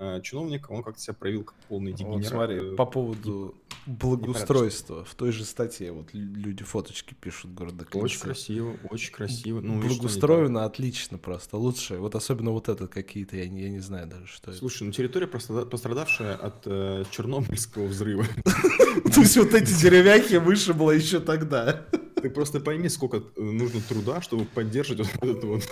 э, 0.01 0.21
чиновника 0.21 0.71
он 0.71 0.83
как-то 0.83 1.01
себя 1.01 1.13
проявил 1.13 1.43
как 1.43 1.55
полный 1.69 1.93
дегенерат. 1.93 2.23
Вот 2.23 2.25
смотри, 2.25 2.57
э, 2.57 2.75
по 2.75 2.85
поводу 2.85 3.55
благоустройства, 3.85 5.05
в 5.05 5.15
той 5.15 5.31
же 5.31 5.45
статье 5.45 5.91
вот 5.91 6.13
люди 6.13 6.63
фоточки 6.63 7.13
пишут 7.13 7.53
города 7.53 7.85
Клинцы. 7.85 8.05
Очень 8.05 8.19
красиво, 8.19 8.77
очень 8.89 9.13
красиво. 9.13 9.61
Ну, 9.61 9.79
Благоустроено 9.79 10.65
отлично 10.65 11.17
просто, 11.17 11.57
лучше. 11.57 11.97
Вот 11.97 12.15
особенно 12.15 12.51
вот 12.51 12.69
это 12.69 12.87
какие-то, 12.87 13.37
я 13.37 13.47
не, 13.47 13.61
я 13.61 13.69
не 13.69 13.79
знаю 13.79 14.07
даже, 14.07 14.27
что 14.27 14.51
Слушай, 14.51 14.77
это. 14.77 14.85
ну 14.85 14.91
территория 14.91 15.27
пострадавшая 15.27 16.35
от 16.35 16.63
э, 16.65 17.03
Чернобыльского 17.11 17.85
взрыва. 17.85 18.25
То 19.13 19.21
есть 19.21 19.37
вот 19.37 19.53
эти 19.53 19.71
деревяхи 19.71 20.35
выше 20.35 20.73
было 20.73 20.91
еще 20.91 21.19
тогда. 21.19 21.85
Ты 22.21 22.29
просто 22.29 22.59
пойми, 22.59 22.89
сколько 22.89 23.17
э, 23.17 23.41
нужно 23.41 23.81
труда, 23.81 24.21
чтобы 24.21 24.45
поддерживать 24.45 25.07
вот 25.13 25.23
этот 25.23 25.43
вот 25.43 25.63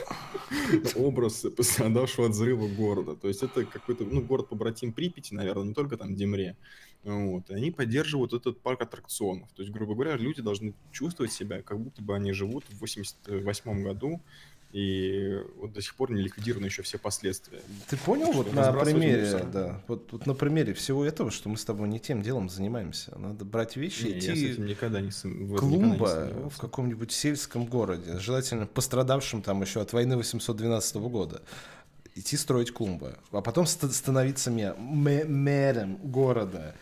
образ 0.95 1.45
пострадавшего 1.55 2.27
от 2.27 2.33
взрыва 2.33 2.67
города. 2.67 3.15
То 3.15 3.27
есть 3.27 3.43
это 3.43 3.65
какой-то, 3.65 4.05
ну, 4.05 4.21
город 4.21 4.49
побратим 4.49 4.93
Припяти, 4.93 5.33
наверное, 5.33 5.65
не 5.65 5.73
только 5.73 5.97
там 5.97 6.15
Демре. 6.15 6.57
Вот. 7.03 7.49
И 7.49 7.53
они 7.53 7.71
поддерживают 7.71 8.33
этот 8.33 8.59
парк 8.61 8.81
аттракционов. 8.81 9.49
То 9.53 9.61
есть, 9.61 9.73
грубо 9.73 9.93
говоря, 9.93 10.17
люди 10.17 10.41
должны 10.41 10.73
чувствовать 10.91 11.31
себя, 11.31 11.61
как 11.61 11.79
будто 11.79 12.01
бы 12.01 12.15
они 12.15 12.33
живут 12.33 12.65
в 12.65 12.79
88 12.79 13.83
году 13.83 14.21
и 14.71 15.41
вот 15.57 15.73
до 15.73 15.81
сих 15.81 15.95
пор 15.95 16.11
не 16.11 16.21
ликвидированы 16.21 16.65
еще 16.65 16.83
все 16.83 16.97
последствия. 16.97 17.61
Ты 17.89 17.97
понял 17.97 18.31
вот 18.31 18.53
на 18.53 18.71
примере, 18.71 19.43
да, 19.51 19.81
вот, 19.87 20.11
вот 20.11 20.25
на 20.25 20.35
примере 20.35 20.73
всего 20.73 21.03
этого, 21.03 21.31
что 21.31 21.49
мы 21.49 21.57
с 21.57 21.65
тобой 21.65 21.87
не 21.87 21.99
тем 21.99 22.21
делом 22.21 22.49
занимаемся. 22.49 23.17
Надо 23.17 23.45
брать 23.45 23.75
вещи 23.77 24.03
не, 24.03 24.19
идти 24.19 24.27
я 24.27 24.35
с 24.35 24.53
этим 24.53 24.65
никогда 24.67 25.01
не 25.01 25.11
см... 25.11 25.57
клумба 25.57 26.31
не 26.31 26.49
в 26.49 26.57
каком-нибудь 26.57 27.11
сельском 27.11 27.65
городе, 27.65 28.19
желательно 28.19 28.67
пострадавшим 28.67 29.41
там 29.41 29.61
еще 29.61 29.81
от 29.81 29.91
войны 29.93 30.17
812 30.17 30.95
года 30.97 31.41
идти 32.15 32.37
строить 32.37 32.71
клумбы, 32.71 33.17
а 33.31 33.41
потом 33.41 33.65
становиться 33.65 34.51
мэром 34.51 35.97
города. 35.97 36.75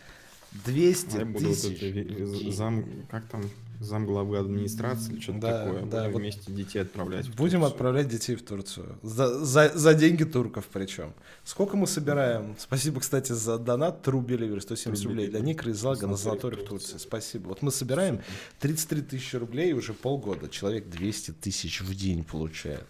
200 0.64 1.16
а 1.16 1.18
я 1.20 1.24
буду 1.26 1.44
тысяч. 1.50 2.08
Вот 2.18 2.54
зам, 2.54 2.84
как 3.10 3.26
там, 3.28 3.42
зам 3.80 4.06
главы 4.06 4.38
администрации 4.38 5.12
или 5.12 5.20
что-то 5.20 5.38
да, 5.40 5.64
такое. 5.64 5.82
Да, 5.82 5.98
Будем 6.02 6.12
вот 6.12 6.20
вместе 6.20 6.52
детей 6.52 6.78
отправлять. 6.80 7.34
Будем 7.34 7.64
отправлять 7.64 8.08
детей 8.08 8.36
в 8.36 8.42
Турцию. 8.42 8.98
За, 9.02 9.44
за, 9.44 9.70
за 9.74 9.94
деньги 9.94 10.24
турков 10.24 10.66
причем. 10.72 11.14
Сколько 11.44 11.76
мы 11.76 11.86
собираем? 11.86 12.56
Спасибо, 12.58 13.00
кстати, 13.00 13.32
за 13.32 13.58
донат. 13.58 14.06
True 14.06 14.24
Believer, 14.24 14.60
170 14.60 15.04
рублей 15.04 15.28
для 15.28 15.40
Никры 15.40 15.72
из 15.72 15.82
Лага 15.82 16.06
на 16.06 16.16
Золотой 16.16 16.56
в 16.56 16.64
Турции. 16.64 16.98
Спасибо. 16.98 17.48
Вот 17.48 17.62
мы 17.62 17.70
собираем 17.70 18.20
33 18.60 19.02
тысячи 19.02 19.36
рублей 19.36 19.72
уже 19.72 19.94
полгода. 19.94 20.48
Человек 20.48 20.88
200 20.88 21.32
тысяч 21.32 21.80
в 21.80 21.94
день 21.94 22.24
получает 22.24 22.84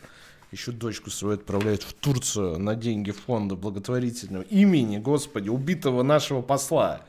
еще 0.50 0.72
дочку 0.72 1.10
свою 1.10 1.34
отправляют 1.34 1.82
в 1.82 1.92
Турцию 1.92 2.58
на 2.58 2.74
деньги 2.74 3.10
фонда 3.10 3.54
благотворительного 3.54 4.42
имени, 4.42 4.98
господи, 4.98 5.48
убитого 5.48 6.02
нашего 6.02 6.40
посла. 6.40 7.02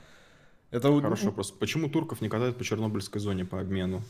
Это... 0.71 1.01
Хороший 1.01 1.25
вопрос. 1.25 1.51
Почему 1.51 1.89
турков 1.89 2.21
не 2.21 2.29
катают 2.29 2.57
по 2.57 2.63
Чернобыльской 2.63 3.19
зоне 3.19 3.45
по 3.45 3.59
обмену? 3.59 4.03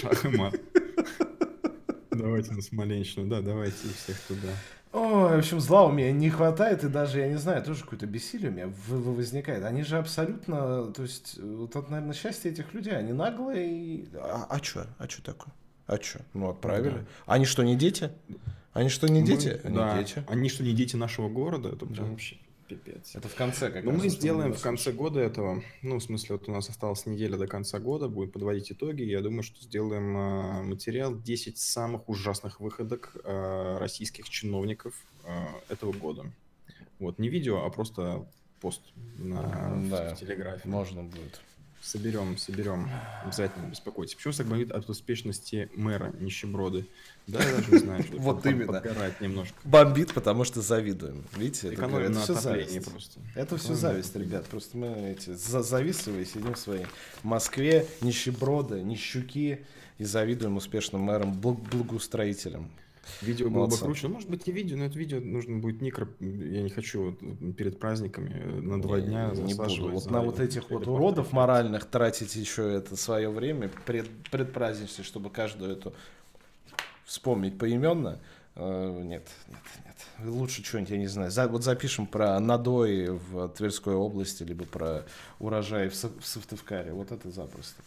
Шах 0.00 0.24
и 0.24 0.28
мат. 0.28 0.54
Давайте 2.10 2.52
на 2.52 2.62
Смоленщину, 2.62 3.28
да, 3.28 3.42
давайте 3.42 3.88
всех 3.96 4.18
туда. 4.20 4.48
Ой, 4.92 5.36
в 5.36 5.38
общем, 5.38 5.60
зла 5.60 5.84
у 5.84 5.92
меня 5.92 6.10
не 6.10 6.30
хватает, 6.30 6.82
и 6.82 6.88
даже, 6.88 7.20
я 7.20 7.28
не 7.28 7.36
знаю, 7.36 7.62
тоже 7.62 7.84
какое-то 7.84 8.06
бессилие 8.06 8.50
у 8.50 8.54
меня 8.54 8.72
возникает. 8.88 9.62
Они 9.64 9.82
же 9.82 9.98
абсолютно, 9.98 10.90
то 10.92 11.02
есть, 11.02 11.38
вот 11.38 11.76
это, 11.76 11.90
наверное, 11.90 12.14
счастье 12.14 12.50
этих 12.50 12.72
людей, 12.72 12.96
они 12.96 13.12
наглые 13.12 13.70
и... 13.70 14.08
А, 14.14 14.46
а 14.48 14.62
что? 14.62 14.86
А 14.96 15.06
что 15.06 15.22
такое? 15.22 15.52
А 15.86 15.96
что? 15.98 16.20
Ну, 16.32 16.48
отправили. 16.48 16.94
Да. 16.94 17.06
Они 17.26 17.44
что, 17.44 17.62
не 17.62 17.76
дети? 17.76 18.10
Они 18.72 18.88
что, 18.88 19.06
не 19.08 19.22
дети? 19.22 19.60
Мы, 19.62 19.68
Они 19.68 19.76
да. 19.76 19.98
дети. 19.98 20.24
Они 20.26 20.48
что, 20.48 20.64
не 20.64 20.72
дети 20.72 20.96
нашего 20.96 21.28
города? 21.28 21.68
Это 21.68 21.84
да. 21.84 22.04
вообще 22.04 22.38
пипец. 22.68 23.16
Это 23.16 23.28
в 23.28 23.34
конце 23.34 23.70
как 23.70 23.84
Ну, 23.84 23.92
мы 23.92 24.08
сделаем 24.08 24.52
в 24.52 24.60
конце 24.60 24.92
года 24.92 25.20
этого. 25.20 25.62
Ну, 25.82 25.98
в 25.98 26.02
смысле, 26.02 26.36
вот 26.36 26.48
у 26.48 26.52
нас 26.52 26.68
осталась 26.68 27.06
неделя 27.06 27.36
до 27.36 27.46
конца 27.46 27.78
года, 27.78 28.08
будем 28.08 28.30
подводить 28.30 28.70
итоги. 28.70 29.02
Я 29.02 29.20
думаю, 29.20 29.42
что 29.42 29.62
сделаем 29.62 30.16
э, 30.16 30.62
материал 30.62 31.18
10 31.18 31.58
самых 31.58 32.08
ужасных 32.08 32.60
выходок 32.60 33.16
э, 33.24 33.78
российских 33.78 34.28
чиновников 34.28 34.94
э, 35.24 35.46
этого 35.68 35.92
года. 35.92 36.30
Вот, 36.98 37.18
не 37.18 37.28
видео, 37.28 37.64
а 37.64 37.70
просто 37.70 38.26
пост 38.60 38.82
на 39.18 39.42
да, 39.90 40.14
в 40.14 40.18
Телеграфе. 40.18 40.68
Можно 40.68 41.02
будет. 41.02 41.40
Соберем, 41.80 42.36
соберем. 42.36 42.90
Обязательно 43.24 43.66
беспокойтесь. 43.66 44.14
Почему 44.14 44.32
так 44.32 44.46
бомбит 44.46 44.72
от 44.72 44.90
успешности 44.90 45.70
мэра 45.74 46.12
нищеброды? 46.18 46.86
Да, 47.26 47.42
я 47.42 47.56
даже 47.56 47.70
не 47.70 47.78
знаю, 47.78 48.02
что 48.02 48.16
Вот 48.18 48.44
именно. 48.46 48.72
Подгорает 48.72 49.20
немножко. 49.20 49.54
Бомбит, 49.64 50.12
потому 50.12 50.44
что 50.44 50.60
завидуем. 50.60 51.24
Видите, 51.36 51.72
это, 51.72 51.84
это 51.84 52.20
все 52.20 52.34
зависть. 52.34 52.90
Просто. 52.90 53.20
Это 53.34 53.56
все 53.56 53.74
зависть, 53.74 54.16
ребят. 54.16 54.46
Просто 54.46 54.76
мы 54.76 54.88
эти 55.16 55.34
завистливые 55.34 56.26
сидим 56.26 56.54
в 56.54 56.58
своей 56.58 56.86
Москве, 57.22 57.86
нищеброды, 58.00 58.82
нищуки 58.82 59.64
и 59.98 60.04
завидуем 60.04 60.56
успешным 60.56 61.02
мэрам, 61.02 61.32
благоустроителям. 61.32 62.70
Видео 63.22 63.50
было 63.50 63.66
бы 63.66 63.76
круче. 63.76 64.08
Ну, 64.08 64.14
может 64.14 64.28
быть, 64.28 64.46
не 64.46 64.52
видео, 64.52 64.76
но 64.76 64.84
это 64.84 64.98
видео 64.98 65.20
нужно 65.20 65.58
будет 65.58 65.80
микро. 65.80 66.08
Я 66.20 66.62
не 66.62 66.70
хочу 66.70 67.12
перед 67.56 67.78
праздниками 67.78 68.60
на 68.60 68.80
два 68.80 69.00
дня 69.00 69.30
не 69.34 69.54
буду. 69.54 69.90
Вот 69.90 70.10
на 70.10 70.22
вот 70.22 70.40
этих 70.40 70.70
вот 70.70 70.86
уродов 70.86 71.32
моральных 71.32 71.84
тратить 71.86 72.36
еще 72.36 72.74
это 72.74 72.96
свое 72.96 73.28
время 73.30 73.70
пред, 73.86 74.08
предпраздничное, 74.30 75.04
чтобы 75.04 75.30
каждую 75.30 75.72
эту 75.72 75.94
вспомнить 77.04 77.58
поименно. 77.58 78.20
Uh, 78.54 79.04
нет, 79.04 79.22
нет, 79.46 79.58
нет. 79.86 80.28
Лучше 80.28 80.64
что-нибудь, 80.64 80.90
я 80.90 80.98
не 80.98 81.06
знаю. 81.06 81.30
За, 81.30 81.46
вот 81.46 81.62
запишем 81.62 82.08
про 82.08 82.40
надои 82.40 83.06
в 83.06 83.48
Тверской 83.50 83.94
области, 83.94 84.42
либо 84.42 84.64
про 84.64 85.04
урожай 85.38 85.88
в, 85.88 85.94
в 85.94 86.26
Сыктывкаре. 86.26 86.92
Вот 86.92 87.12
это 87.12 87.30
запросто. 87.30 87.80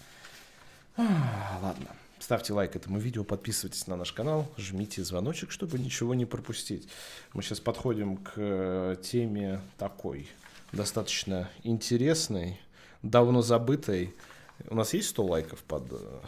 А, 0.95 1.59
ладно. 1.61 1.87
Ставьте 2.21 2.53
лайк 2.53 2.75
этому 2.75 2.99
видео, 2.99 3.23
подписывайтесь 3.23 3.87
на 3.87 3.95
наш 3.95 4.11
канал, 4.11 4.47
жмите 4.55 5.03
звоночек, 5.03 5.49
чтобы 5.49 5.79
ничего 5.79 6.13
не 6.13 6.27
пропустить. 6.27 6.87
Мы 7.33 7.41
сейчас 7.41 7.59
подходим 7.59 8.17
к 8.17 8.33
э, 8.35 8.95
теме 9.01 9.59
такой, 9.79 10.29
достаточно 10.71 11.49
интересной, 11.63 12.61
давно 13.01 13.41
забытой. 13.41 14.13
У 14.69 14.75
нас 14.75 14.93
есть 14.93 15.09
100 15.09 15.25
лайков 15.25 15.63
под 15.63 15.91
э, 15.93 16.19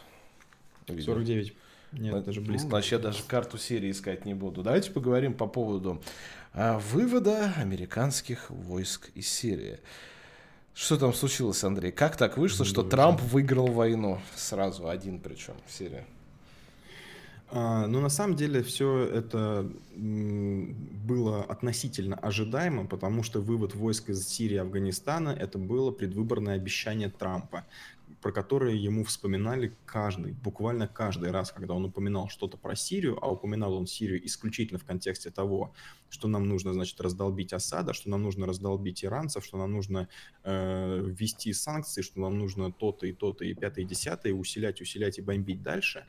видео? 0.88 1.13
49. 1.13 1.53
Нет, 1.91 2.13
ну, 2.15 2.21
даже 2.23 2.41
близко. 2.41 2.69
Значит, 2.69 2.91
я 2.93 2.97
даже 2.97 3.21
карту 3.21 3.60
серии 3.60 3.91
искать 3.91 4.25
не 4.25 4.34
буду. 4.34 4.63
Давайте 4.63 4.89
поговорим 4.89 5.36
по 5.36 5.45
поводу 5.45 6.01
а, 6.53 6.79
вывода 6.79 7.53
американских 7.58 8.49
войск 8.49 9.12
из 9.13 9.29
Сирии. 9.29 9.79
Что 10.73 10.97
там 10.97 11.13
случилось, 11.13 11.63
Андрей? 11.63 11.91
Как 11.91 12.17
так 12.17 12.38
вышло, 12.38 12.65
что 12.65 12.81
Трамп 12.81 13.21
выиграл 13.21 13.67
войну 13.67 14.19
сразу, 14.36 14.89
один 14.89 15.19
причем 15.19 15.53
в 15.67 15.71
Сирии? 15.71 16.03
А, 17.51 17.86
ну, 17.86 18.01
на 18.01 18.09
самом 18.09 18.36
деле, 18.36 18.63
все 18.63 19.03
это 19.05 19.69
было 19.95 21.43
относительно 21.43 22.15
ожидаемо, 22.15 22.88
потому 22.88 23.21
что 23.21 23.39
вывод 23.39 23.75
войск 23.75 24.09
из 24.09 24.27
Сирии 24.27 24.55
и 24.55 24.57
Афганистана– 24.57 25.29
это 25.39 25.59
было 25.59 25.91
предвыборное 25.91 26.55
обещание 26.55 27.12
Трампа 27.12 27.65
про 28.21 28.32
которые 28.32 28.82
ему 28.82 29.04
вспоминали 29.04 29.73
каждый, 29.86 30.34
буквально 30.34 30.88
каждый 30.88 31.32
раз, 31.32 31.52
когда 31.52 31.73
он 31.73 31.86
упоминал 31.86 32.30
что-то 32.30 32.58
про 32.58 32.76
Сирию, 32.76 33.17
а 33.21 33.32
упоминал 33.32 33.73
он 33.73 33.88
Сирию 33.88 34.26
исключительно 34.26 34.80
в 34.80 34.86
контексте 34.86 35.30
того, 35.30 35.73
что 36.10 36.28
нам 36.28 36.47
нужно, 36.47 36.73
значит, 36.73 36.99
раздолбить 37.02 37.54
Асада, 37.54 37.93
что 37.93 38.10
нам 38.10 38.23
нужно 38.23 38.45
раздолбить 38.45 39.04
иранцев, 39.04 39.45
что 39.45 39.58
нам 39.58 39.71
нужно 39.71 40.08
э, 40.43 41.04
ввести 41.06 41.54
санкции, 41.54 42.02
что 42.02 42.19
нам 42.19 42.38
нужно 42.38 42.71
то-то 42.71 43.08
и 43.08 43.13
то-то 43.13 43.45
и 43.45 43.54
пятое 43.54 43.86
и 43.86 43.88
десятое, 43.88 44.34
усилять, 44.34 44.82
усилять 44.82 45.17
и 45.17 45.21
бомбить 45.21 45.62
дальше. 45.62 46.06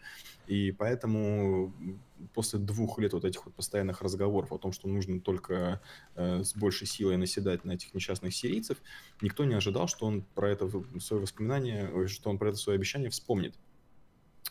И 0.47 0.73
поэтому 0.73 1.73
после 2.33 2.59
двух 2.59 2.99
лет 2.99 3.13
вот 3.13 3.25
этих 3.25 3.45
вот 3.45 3.55
постоянных 3.55 4.03
разговоров 4.03 4.53
о 4.53 4.59
том, 4.59 4.73
что 4.73 4.89
нужно 4.89 5.21
только 5.21 5.81
э, 6.15 6.43
с 6.43 6.55
большей 6.55 6.87
силой 6.87 7.17
наседать 7.17 7.65
на 7.65 7.73
этих 7.73 7.95
несчастных 7.95 8.35
сирийцев, 8.35 8.79
никто 9.21 9.45
не 9.45 9.55
ожидал, 9.55 9.89
что 9.89 10.07
он 10.07 10.23
про 10.23 10.51
это 10.51 10.69
свое 11.01 11.23
воспоминание, 11.23 12.07
что 12.09 12.31
он 12.31 12.39
про 12.39 12.49
это 12.49 12.59
свое 12.59 12.77
обещание 12.77 13.11
вспомнит. 13.11 13.55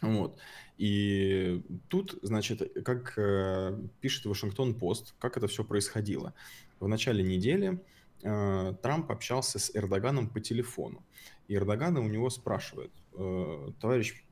Вот. 0.02 0.38
И 0.78 1.64
тут, 1.88 2.18
значит, 2.22 2.84
как 2.84 3.14
э, 3.18 3.80
пишет 4.02 4.26
Вашингтон-Пост, 4.26 5.16
как 5.20 5.38
это 5.38 5.48
все 5.48 5.64
происходило. 5.64 6.34
В 6.80 6.88
начале 6.88 7.24
недели 7.24 7.80
э, 8.24 8.74
Трамп 8.82 9.12
общался 9.12 9.60
с 9.60 9.74
Эрдоганом 9.76 10.30
по 10.30 10.42
телефону. 10.42 11.06
И 11.48 11.56
Эрдогана 11.56 12.02
у 12.02 12.08
него 12.08 12.30
спрашивает, 12.30 12.92
э, 13.14 13.72
товарищ 13.80 14.24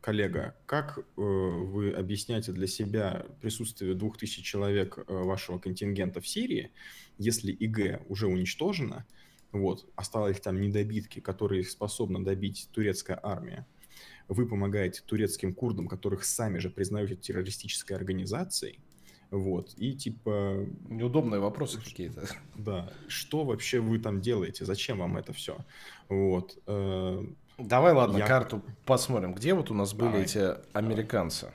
коллега, 0.00 0.56
как 0.66 0.98
э, 0.98 1.02
вы 1.16 1.90
объясняете 1.90 2.52
для 2.52 2.66
себя 2.66 3.26
присутствие 3.40 3.94
двух 3.94 4.18
тысяч 4.18 4.44
человек 4.44 4.98
э, 4.98 5.02
вашего 5.12 5.58
контингента 5.58 6.20
в 6.20 6.28
Сирии, 6.28 6.72
если 7.18 7.52
ИГ 7.52 8.02
уже 8.08 8.26
уничтожена, 8.26 9.06
вот, 9.52 9.90
осталось 9.96 10.40
там 10.40 10.60
недобитки, 10.60 11.20
которые 11.20 11.64
способны 11.64 12.24
добить 12.24 12.68
турецкая 12.72 13.18
армия, 13.22 13.66
вы 14.28 14.46
помогаете 14.48 15.02
турецким 15.04 15.54
курдам, 15.54 15.88
которых 15.88 16.24
сами 16.24 16.58
же 16.58 16.70
признаете 16.70 17.16
террористической 17.16 17.96
организацией, 17.96 18.80
вот, 19.32 19.72
и 19.78 19.94
типа... 19.94 20.66
Неудобные 20.90 21.40
вопросы 21.40 21.80
какие-то. 21.80 22.28
Да, 22.54 22.92
что 23.08 23.44
вообще 23.44 23.80
вы 23.80 23.98
там 23.98 24.20
делаете, 24.20 24.66
зачем 24.66 24.98
вам 24.98 25.16
это 25.16 25.32
все? 25.32 25.64
Вот, 26.10 26.58
э, 26.66 27.24
Давай, 27.58 27.92
ладно, 27.92 28.18
я... 28.18 28.26
карту 28.26 28.62
посмотрим. 28.84 29.34
Где 29.34 29.54
вот 29.54 29.70
у 29.70 29.74
нас 29.74 29.92
были 29.94 30.08
Давай. 30.08 30.22
эти 30.24 30.54
американцы? 30.72 31.52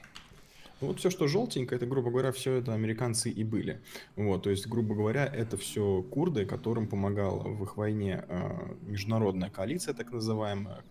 Ну, 0.80 0.88
вот 0.88 1.00
все, 1.00 1.10
что 1.10 1.28
желтенькое, 1.28 1.78
это, 1.78 1.88
грубо 1.88 2.12
говоря, 2.12 2.32
все 2.32 2.54
это 2.54 2.74
американцы 2.74 3.32
и 3.32 3.44
были. 3.44 3.82
Вот, 4.16 4.44
то 4.44 4.52
есть, 4.52 4.68
грубо 4.68 4.94
говоря, 4.94 5.26
это 5.26 5.58
все 5.58 6.04
курды, 6.04 6.46
которым 6.46 6.88
помогала 6.88 7.44
в 7.44 7.64
их 7.64 7.78
войне 7.78 8.24
э, 8.28 8.76
международная 8.82 9.50
коалиция, 9.50 9.94
так 9.94 10.12
называемая. 10.12 10.84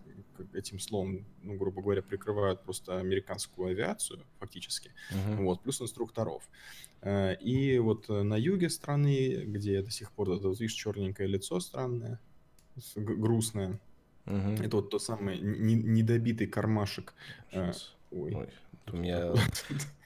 Этим 0.53 0.79
словом, 0.79 1.25
ну, 1.41 1.55
грубо 1.55 1.81
говоря, 1.81 2.03
прикрывают 2.03 2.61
просто 2.61 2.99
американскую 2.99 3.69
авиацию, 3.69 4.19
фактически. 4.39 4.91
Uh-huh. 5.09 5.43
Вот, 5.43 5.61
плюс 5.61 5.81
инструкторов. 5.81 6.43
Э, 7.01 7.35
и 7.35 7.79
вот 7.79 8.09
на 8.09 8.35
юге 8.35 8.69
страны, 8.69 9.45
где 9.45 9.81
до 9.81 9.89
сих 9.89 10.11
пор, 10.11 10.31
это, 10.31 10.49
вот, 10.49 10.59
видишь, 10.59 10.75
черненькое 10.75 11.29
лицо 11.29 11.61
странное, 11.61 12.19
грустное, 12.95 13.79
Угу. 14.27 14.63
Это 14.63 14.75
вот 14.77 14.89
тот 14.89 15.01
самый 15.01 15.39
недобитый 15.39 16.47
кармашек 16.47 17.13
э, 17.51 17.71
Ой. 18.11 18.35
Ой 18.35 18.49
у 18.93 18.97
меня 18.97 19.33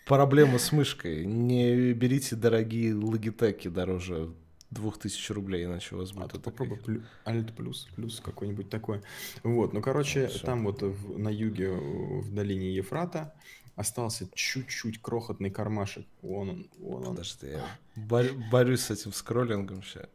проблема 0.08 0.58
с 0.58 0.72
мышкой. 0.72 1.26
Не 1.26 1.94
берите 1.94 2.36
дорогие 2.36 2.94
логитеки 2.94 3.68
дороже 3.68 4.34
2000 4.72 5.32
рублей, 5.34 5.66
иначе 5.66 5.96
у 5.96 6.00
вас 6.00 6.12
будет... 6.12 6.24
А 6.24 6.28
это 6.28 6.40
попробуй 6.40 6.78
плю... 6.78 7.04
Alt 7.26 7.54
плюс, 7.54 7.88
плюс 7.96 8.20
какой-нибудь 8.20 8.70
такой. 8.70 9.02
Вот, 9.44 9.74
ну, 9.74 9.82
короче, 9.82 10.30
ну, 10.34 10.40
там 10.40 10.64
вот 10.64 10.82
в, 10.82 11.18
на 11.18 11.30
юге, 11.30 11.72
в 11.72 12.34
долине 12.34 12.74
Ефрата, 12.74 13.34
остался 13.76 14.28
чуть-чуть 14.34 15.02
крохотный 15.02 15.50
кармашек. 15.50 16.06
Вон 16.22 16.50
он, 16.50 16.70
вон 16.80 17.08
он. 17.08 17.16
Подожди, 17.16 17.48
я 17.48 18.34
борюсь 18.50 18.82
с 18.82 18.92
этим 18.92 19.12
скроллингом 19.12 19.84
сейчас. 19.84 20.08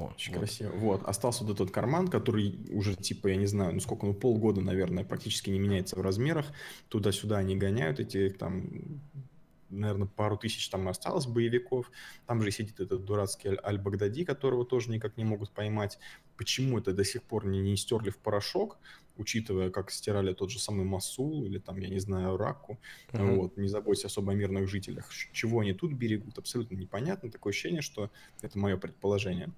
О, 0.00 0.12
Очень 0.14 0.32
красиво. 0.32 0.70
Вот, 0.70 1.02
остался 1.04 1.44
вот 1.44 1.54
этот 1.54 1.70
карман, 1.70 2.08
который 2.08 2.58
уже, 2.70 2.94
типа, 2.94 3.28
я 3.28 3.36
не 3.36 3.46
знаю, 3.46 3.74
ну 3.74 3.80
сколько, 3.80 4.06
ну 4.06 4.14
полгода, 4.14 4.62
наверное, 4.62 5.04
практически 5.04 5.50
не 5.50 5.58
меняется 5.58 5.96
в 5.96 6.00
размерах. 6.00 6.46
Туда-сюда 6.88 7.36
они 7.36 7.54
гоняют 7.54 8.00
эти, 8.00 8.30
там, 8.30 9.02
наверное, 9.68 10.08
пару 10.08 10.38
тысяч 10.38 10.70
там 10.70 10.88
осталось 10.88 11.26
боевиков. 11.26 11.90
Там 12.26 12.42
же 12.42 12.50
сидит 12.50 12.80
этот 12.80 13.04
дурацкий 13.04 13.50
Аль-Багдади, 13.62 14.24
которого 14.24 14.64
тоже 14.64 14.90
никак 14.90 15.18
не 15.18 15.24
могут 15.24 15.50
поймать. 15.50 15.98
Почему 16.38 16.78
это 16.78 16.94
до 16.94 17.04
сих 17.04 17.22
пор 17.22 17.46
не, 17.46 17.60
не 17.60 17.76
стерли 17.76 18.08
в 18.08 18.16
порошок, 18.16 18.78
учитывая, 19.18 19.68
как 19.68 19.90
стирали 19.90 20.32
тот 20.32 20.50
же 20.50 20.58
самый 20.58 20.86
Масул 20.86 21.44
или 21.44 21.58
там, 21.58 21.76
я 21.78 21.90
не 21.90 21.98
знаю, 21.98 22.38
Раку. 22.38 22.80
Uh-huh. 23.12 23.36
Вот, 23.36 23.58
не 23.58 23.68
заботьтесь 23.68 24.06
особо 24.06 24.32
о 24.32 24.34
мирных 24.34 24.66
жителях. 24.66 25.10
Чего 25.32 25.60
они 25.60 25.74
тут 25.74 25.92
берегут, 25.92 26.38
абсолютно 26.38 26.76
непонятно. 26.76 27.30
Такое 27.30 27.50
ощущение, 27.50 27.82
что 27.82 28.10
это 28.40 28.58
мое 28.58 28.78
предположение 28.78 29.50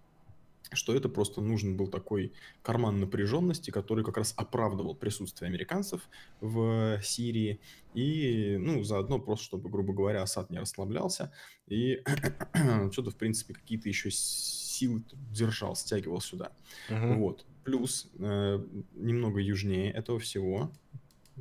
что 0.75 0.95
это 0.95 1.09
просто 1.09 1.41
нужен 1.41 1.77
был 1.77 1.89
такой 1.89 2.33
карман 2.63 3.01
напряженности, 3.01 3.71
который 3.71 4.05
как 4.05 4.17
раз 4.17 4.35
оправдывал 4.37 4.95
присутствие 4.95 5.49
американцев 5.49 6.09
в 6.41 7.01
Сирии, 7.03 7.61
и, 7.95 8.57
ну, 8.59 8.83
заодно 8.83 9.19
просто, 9.19 9.45
чтобы, 9.45 9.69
грубо 9.69 9.93
говоря, 9.93 10.23
Асад 10.23 10.51
не 10.51 10.59
расслаблялся, 10.59 11.33
и 11.69 12.03
что-то, 12.93 13.11
в 13.11 13.17
принципе, 13.17 13.55
какие-то 13.55 13.89
еще 13.89 14.11
силы 14.11 15.05
держал, 15.31 15.77
стягивал 15.77 16.21
сюда. 16.21 16.53
Uh-huh. 16.89 17.17
Вот. 17.17 17.47
Плюс 17.65 18.11
э, 18.19 18.65
немного 18.95 19.41
южнее 19.41 19.93
этого 19.93 20.19
всего, 20.19 20.73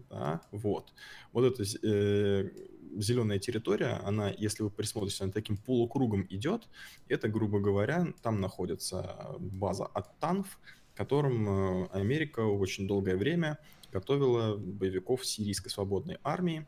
да, 0.10 0.41
вот. 0.51 0.93
Вот 1.32 1.45
это 1.45 1.63
э, 1.63 2.49
зеленая 2.97 3.39
территория, 3.39 3.99
она, 4.04 4.30
если 4.30 4.63
вы 4.63 4.69
присмотритесь, 4.69 5.21
она 5.21 5.32
таким 5.32 5.58
полукругом 5.58 6.25
идет. 6.30 6.67
Это, 7.08 7.27
грубо 7.27 7.60
говоря, 7.60 8.13
там 8.21 8.41
находится 8.41 9.36
база 9.39 9.86
от 9.86 10.17
ТАНФ, 10.19 10.60
которым 10.95 11.49
э, 11.49 11.88
Америка 11.93 12.41
очень 12.41 12.88
долгое 12.88 13.15
время 13.15 13.58
готовила 13.91 14.56
боевиков 14.58 15.25
сирийской 15.25 15.69
свободной 15.69 16.17
армии. 16.23 16.65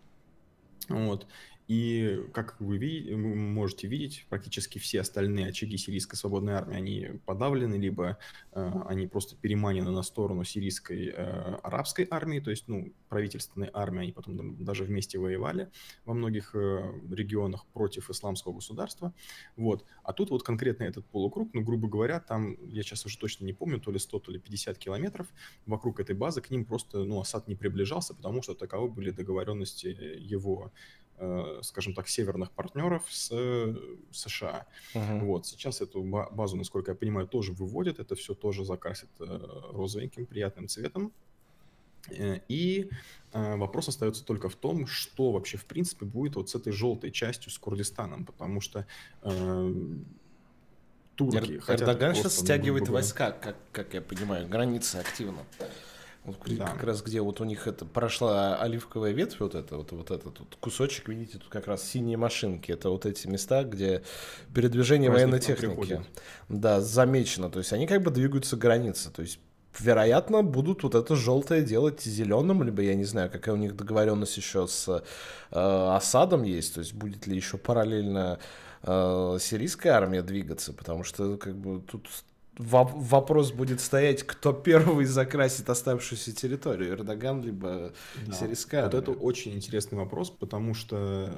Вот. 0.89 1.27
И, 1.67 2.21
как 2.33 2.59
вы, 2.59 2.77
видите, 2.77 3.15
можете 3.15 3.87
видеть, 3.87 4.25
практически 4.29 4.79
все 4.79 4.99
остальные 4.99 5.47
очаги 5.47 5.77
сирийской 5.77 6.15
свободной 6.15 6.53
армии, 6.53 6.75
они 6.75 7.07
подавлены, 7.25 7.75
либо 7.75 8.17
э, 8.51 8.71
они 8.87 9.07
просто 9.07 9.37
переманены 9.37 9.91
на 9.91 10.03
сторону 10.03 10.43
сирийской 10.43 11.07
э, 11.07 11.55
арабской 11.63 12.05
армии, 12.09 12.41
то 12.41 12.49
есть, 12.49 12.67
ну, 12.67 12.91
правительственной 13.07 13.69
армии, 13.73 14.03
они 14.03 14.11
потом 14.11 14.63
даже 14.63 14.83
вместе 14.83 15.19
воевали 15.19 15.69
во 16.03 16.13
многих 16.13 16.53
э, 16.53 16.99
регионах 17.09 17.65
против 17.67 18.09
исламского 18.09 18.53
государства. 18.53 19.13
Вот. 19.55 19.85
А 20.03 20.11
тут 20.11 20.31
вот 20.31 20.43
конкретно 20.43 20.83
этот 20.83 21.05
полукруг, 21.05 21.49
ну, 21.53 21.61
грубо 21.61 21.87
говоря, 21.87 22.19
там, 22.19 22.57
я 22.67 22.83
сейчас 22.83 23.05
уже 23.05 23.17
точно 23.17 23.45
не 23.45 23.53
помню, 23.53 23.79
то 23.79 23.91
ли 23.91 23.99
100, 23.99 24.19
то 24.19 24.31
ли 24.31 24.39
50 24.39 24.77
километров 24.77 25.27
вокруг 25.65 26.01
этой 26.01 26.15
базы, 26.15 26.41
к 26.41 26.49
ним 26.49 26.65
просто, 26.65 27.05
ну, 27.05 27.21
Асад 27.21 27.47
не 27.47 27.55
приближался, 27.55 28.13
потому 28.13 28.41
что 28.41 28.53
таковы 28.53 28.89
были 28.89 29.11
договоренности 29.11 29.87
его 29.87 30.73
скажем 31.61 31.93
так, 31.93 32.07
северных 32.07 32.51
партнеров 32.51 33.03
с 33.09 33.29
э, 33.31 33.75
США. 34.11 34.65
Uh-huh. 34.93 35.19
Вот, 35.25 35.45
сейчас 35.45 35.81
эту 35.81 36.03
базу, 36.03 36.57
насколько 36.57 36.91
я 36.91 36.95
понимаю, 36.95 37.27
тоже 37.27 37.53
выводят, 37.53 37.99
это 37.99 38.15
все 38.15 38.33
тоже 38.33 38.65
закрасит 38.65 39.09
э, 39.19 39.25
розовеньким, 39.71 40.25
приятным 40.25 40.67
цветом. 40.67 41.11
И 42.49 42.89
вопрос 43.31 43.87
остается 43.87 44.25
только 44.25 44.49
в 44.49 44.55
том, 44.55 44.87
что 44.87 45.31
вообще 45.31 45.57
в 45.57 45.65
принципе 45.65 46.05
будет 46.05 46.35
вот 46.35 46.49
с 46.49 46.55
этой 46.55 46.73
желтой 46.73 47.11
частью, 47.11 47.49
с 47.49 47.57
Курдистаном, 47.57 48.25
потому 48.25 48.59
что 48.59 48.85
э, 49.21 49.73
турки 51.15 51.37
Эр- 51.37 51.61
хотят 51.61 51.87
Эрдоган 51.87 52.15
сейчас 52.15 52.39
стягивает 52.39 52.89
войска, 52.89 53.31
как, 53.31 53.55
как 53.71 53.93
я 53.93 54.01
понимаю, 54.01 54.47
границы 54.47 54.97
активно. 54.97 55.45
Вот 56.25 56.37
да. 56.45 56.67
как 56.67 56.83
раз 56.83 57.01
где 57.01 57.19
вот 57.19 57.41
у 57.41 57.43
них 57.43 57.67
это 57.67 57.85
прошла 57.85 58.55
оливковая 58.55 59.11
ветвь, 59.11 59.39
вот 59.39 59.55
это, 59.55 59.75
вот, 59.75 59.91
вот 59.91 60.09
этот 60.09 60.39
вот 60.39 60.57
кусочек, 60.61 61.09
видите, 61.09 61.37
тут 61.37 61.49
как 61.49 61.67
раз 61.67 61.83
синие 61.83 62.15
машинки. 62.15 62.71
Это 62.71 62.89
вот 62.89 63.05
эти 63.05 63.27
места, 63.27 63.63
где 63.63 64.03
передвижение 64.53 65.09
Праздник 65.09 65.31
военной 65.31 65.45
техники. 65.45 66.01
Да, 66.47 66.79
замечено. 66.79 67.49
То 67.49 67.59
есть 67.59 67.73
они 67.73 67.87
как 67.87 68.01
бы 68.01 68.11
двигаются 68.11 68.55
границы. 68.55 69.11
То 69.11 69.21
есть 69.21 69.39
вероятно, 69.79 70.43
будут 70.43 70.83
вот 70.83 70.95
это 70.95 71.15
желтое 71.15 71.63
делать 71.63 72.01
зеленым, 72.01 72.63
либо 72.63 72.81
я 72.81 72.95
не 72.95 73.05
знаю, 73.05 73.29
какая 73.29 73.55
у 73.55 73.57
них 73.57 73.75
договоренность 73.75 74.37
еще 74.37 74.67
с 74.67 74.87
э, 75.51 75.95
осадом 75.95 76.43
есть, 76.43 76.75
то 76.75 76.79
есть 76.79 76.93
будет 76.93 77.27
ли 77.27 77.35
еще 77.35 77.57
параллельно 77.57 78.39
э, 78.83 79.37
сирийская 79.39 79.93
армия 79.93 80.21
двигаться, 80.21 80.73
потому 80.73 81.03
что 81.03 81.37
как 81.37 81.55
бы 81.55 81.81
тут 81.81 82.07
вопрос 82.57 83.51
будет 83.51 83.81
стоять, 83.81 84.23
кто 84.23 84.53
первый 84.53 85.05
закрасит 85.05 85.69
оставшуюся 85.69 86.35
территорию, 86.35 86.91
Эрдоган 86.91 87.41
либо 87.41 87.93
да. 88.25 88.33
сирийская 88.33 88.83
Вот 88.83 88.93
это 88.93 89.11
очень 89.11 89.53
интересный 89.53 89.97
вопрос, 89.97 90.29
потому 90.29 90.73
что, 90.73 91.33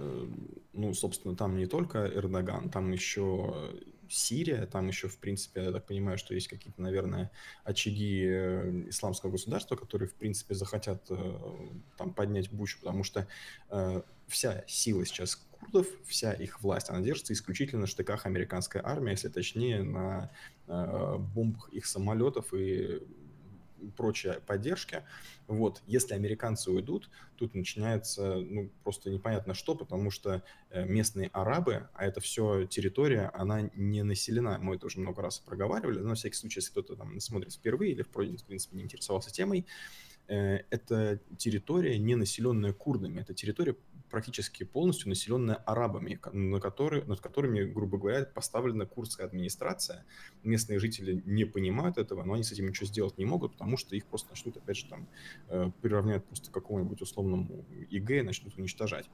ну, 0.73 0.93
собственно, 0.93 1.35
там 1.35 1.57
не 1.57 1.67
только 1.67 2.05
Эрдоган, 2.05 2.69
там 2.69 2.91
еще 2.91 3.73
Сирия, 4.09 4.65
там 4.65 4.87
еще, 4.87 5.07
в 5.07 5.17
принципе, 5.17 5.63
я 5.63 5.71
так 5.71 5.85
понимаю, 5.85 6.17
что 6.17 6.33
есть 6.33 6.47
какие-то, 6.47 6.81
наверное, 6.81 7.31
очаги 7.63 8.25
э, 8.27 8.89
исламского 8.89 9.31
государства, 9.31 9.75
которые, 9.75 10.07
в 10.07 10.13
принципе, 10.13 10.53
захотят 10.53 11.05
э, 11.09 11.39
там 11.97 12.13
поднять 12.13 12.51
бучу, 12.51 12.79
потому 12.79 13.03
что 13.03 13.27
э, 13.69 14.01
вся 14.27 14.63
сила 14.67 15.05
сейчас 15.05 15.44
курдов, 15.57 15.87
вся 16.05 16.33
их 16.33 16.61
власть, 16.61 16.89
она 16.89 17.01
держится 17.01 17.33
исключительно 17.33 17.81
на 17.81 17.87
штыках 17.87 18.25
американской 18.25 18.81
армии, 18.83 19.11
если 19.11 19.29
точнее 19.29 19.83
на 19.83 20.31
э, 20.67 21.17
бомбах 21.17 21.69
их 21.69 21.85
самолетов 21.85 22.53
и 22.53 23.01
прочей 23.95 24.33
поддержки. 24.45 25.03
Вот, 25.47 25.81
если 25.85 26.13
американцы 26.13 26.71
уйдут, 26.71 27.09
тут 27.35 27.53
начинается, 27.53 28.37
ну, 28.37 28.71
просто 28.83 29.09
непонятно 29.09 29.53
что, 29.53 29.75
потому 29.75 30.09
что 30.09 30.43
э, 30.69 30.85
местные 30.85 31.29
арабы, 31.33 31.87
а 31.93 32.05
это 32.05 32.19
все 32.19 32.65
территория, 32.65 33.31
она 33.33 33.69
не 33.75 34.03
населена. 34.03 34.57
Мы 34.59 34.75
это 34.75 34.87
уже 34.87 34.99
много 34.99 35.21
раз 35.21 35.39
проговаривали, 35.39 35.99
но 35.99 36.09
на 36.09 36.15
всякий 36.15 36.35
случай, 36.35 36.59
если 36.59 36.71
кто-то 36.71 36.95
там 36.95 37.19
смотрит 37.19 37.53
впервые 37.53 37.91
или, 37.91 38.01
в 38.01 38.09
принципе, 38.09 38.75
не 38.75 38.83
интересовался 38.83 39.31
темой, 39.31 39.65
э, 40.27 40.61
это 40.69 41.19
территория, 41.37 41.97
не 41.99 42.15
населенная 42.15 42.73
курдами, 42.73 43.21
это 43.21 43.33
территория 43.33 43.75
практически 44.15 44.63
полностью 44.63 45.09
населенная 45.09 45.55
арабами, 45.65 46.17
на 46.31 46.61
которые, 46.61 47.03
над 47.03 47.19
которыми, 47.19 47.65
грубо 47.65 47.97
говоря, 47.97 48.23
поставлена 48.23 48.85
курдская 48.85 49.27
администрация. 49.27 50.05
Местные 50.41 50.79
жители 50.79 51.21
не 51.25 51.43
понимают 51.43 51.97
этого, 51.97 52.23
но 52.23 52.35
они 52.35 52.43
с 52.43 52.51
этим 52.53 52.69
ничего 52.69 52.85
сделать 52.85 53.17
не 53.17 53.25
могут, 53.25 53.51
потому 53.51 53.75
что 53.75 53.93
их 53.93 54.05
просто 54.05 54.29
начнут, 54.29 54.55
опять 54.55 54.77
же, 54.77 54.87
там, 54.87 55.09
э, 55.49 55.69
приравнять 55.81 56.23
просто 56.23 56.49
к 56.49 56.53
какому-нибудь 56.53 57.01
условному 57.01 57.65
ИГ 57.89 58.11
и 58.11 58.21
начнут 58.21 58.57
уничтожать. 58.57 59.09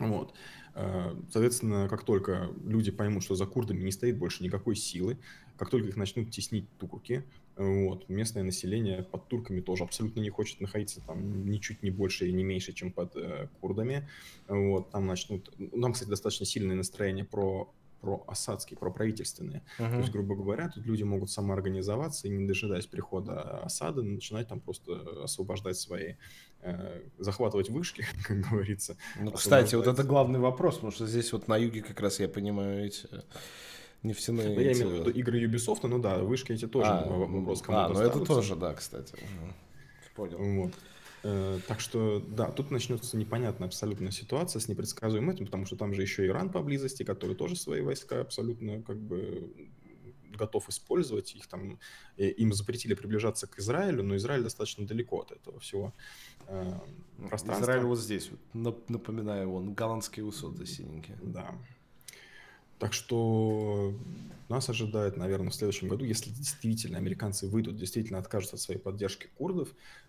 Вот. 0.00 0.34
Э, 0.74 1.14
соответственно, 1.30 1.88
как 1.88 2.02
только 2.02 2.50
люди 2.64 2.90
поймут, 2.90 3.22
что 3.22 3.36
за 3.36 3.46
курдами 3.46 3.84
не 3.84 3.92
стоит 3.92 4.18
больше 4.18 4.42
никакой 4.42 4.74
силы, 4.74 5.18
как 5.56 5.70
только 5.70 5.86
их 5.86 5.96
начнут 5.96 6.32
теснить 6.32 6.68
турки, 6.78 7.24
вот, 7.56 8.08
местное 8.08 8.42
население 8.42 9.02
под 9.02 9.28
турками 9.28 9.60
тоже 9.60 9.84
абсолютно 9.84 10.20
не 10.20 10.30
хочет 10.30 10.60
находиться 10.60 11.00
там 11.06 11.44
ничуть 11.46 11.82
не 11.82 11.90
больше 11.90 12.28
и 12.28 12.32
не 12.32 12.44
меньше, 12.44 12.72
чем 12.72 12.92
под 12.92 13.16
э, 13.16 13.48
курдами. 13.60 14.08
Вот, 14.48 14.90
там 14.90 15.06
начнут... 15.06 15.52
Нам, 15.58 15.92
кстати, 15.92 16.08
достаточно 16.08 16.46
сильное 16.46 16.76
настроение 16.76 17.24
про 17.24 17.72
про 18.00 18.24
осадские, 18.26 18.78
про 18.78 18.90
правительственные. 18.90 19.62
Uh-huh. 19.78 19.90
То 19.90 19.98
есть, 19.98 20.10
грубо 20.10 20.34
говоря, 20.34 20.68
тут 20.68 20.86
люди 20.86 21.02
могут 21.02 21.30
самоорганизоваться 21.30 22.28
и, 22.28 22.30
не 22.30 22.46
дожидаясь 22.46 22.86
прихода 22.86 23.60
осады, 23.62 24.02
начинать 24.02 24.48
там 24.48 24.60
просто 24.60 25.22
освобождать 25.24 25.76
свои, 25.76 26.14
э, 26.62 27.02
захватывать 27.18 27.68
вышки, 27.68 28.06
как 28.24 28.40
говорится. 28.40 28.96
Ну, 29.18 29.30
кстати, 29.32 29.74
вот 29.74 29.86
это 29.86 30.02
главный 30.02 30.40
вопрос, 30.40 30.76
потому 30.76 30.92
что 30.92 31.06
здесь 31.06 31.32
вот 31.32 31.48
на 31.48 31.56
юге 31.56 31.82
как 31.82 32.00
раз, 32.00 32.20
я 32.20 32.28
понимаю, 32.28 32.86
эти 32.86 33.06
нефтяные... 34.02 34.54
Ну, 34.54 34.60
я 34.60 34.72
имею 34.72 34.88
в 34.88 34.92
виду 34.94 35.10
игры 35.10 35.44
Ubisoft, 35.44 35.86
ну 35.86 35.98
да, 35.98 36.18
вышки 36.18 36.52
эти 36.52 36.66
тоже 36.66 36.90
а, 36.90 37.08
вопрос 37.08 37.62
кому-то 37.62 37.86
А, 37.86 37.88
ну 37.88 38.00
это 38.00 38.20
тоже, 38.20 38.56
да, 38.56 38.74
кстати. 38.74 39.14
Понял. 40.14 40.38
Вот. 40.38 40.72
Э, 41.22 41.58
так 41.68 41.80
что, 41.80 42.20
да, 42.20 42.50
тут 42.50 42.70
начнется 42.70 43.16
непонятная 43.16 43.68
абсолютно 43.68 44.10
ситуация 44.10 44.60
с 44.60 44.68
непредсказуемым 44.68 45.30
этим, 45.30 45.46
потому 45.46 45.66
что 45.66 45.76
там 45.76 45.94
же 45.94 46.02
еще 46.02 46.26
Иран 46.26 46.50
поблизости, 46.50 47.02
который 47.02 47.36
тоже 47.36 47.56
свои 47.56 47.82
войска 47.82 48.20
абсолютно 48.20 48.82
как 48.82 48.98
бы 48.98 49.70
готов 50.30 50.68
использовать. 50.68 51.34
Их 51.34 51.46
там, 51.46 51.78
э, 52.16 52.28
им 52.28 52.52
запретили 52.52 52.94
приближаться 52.94 53.46
к 53.46 53.58
Израилю, 53.58 54.02
но 54.02 54.16
Израиль 54.16 54.42
достаточно 54.42 54.86
далеко 54.86 55.20
от 55.20 55.32
этого 55.32 55.60
всего 55.60 55.92
э, 56.46 56.72
пространства. 57.28 57.64
Израиль 57.64 57.84
вот 57.84 57.98
здесь, 57.98 58.30
вот, 58.54 58.88
напоминаю, 58.88 59.50
вон, 59.50 59.74
голландские 59.74 60.24
высоты 60.24 60.64
синенькие. 60.64 61.18
Да. 61.22 61.54
Так 62.80 62.94
что 62.94 63.94
нас 64.48 64.68
ожидает, 64.70 65.16
наверное, 65.16 65.50
в 65.50 65.54
следующем 65.54 65.88
году, 65.88 66.04
если 66.04 66.30
действительно 66.30 66.96
американцы 66.98 67.46
выйдут, 67.46 67.76
действительно 67.76 68.18
откажутся 68.18 68.56
от 68.56 68.62
своей 68.62 68.80
поддержки 68.80 69.28
курдов, 69.36 69.68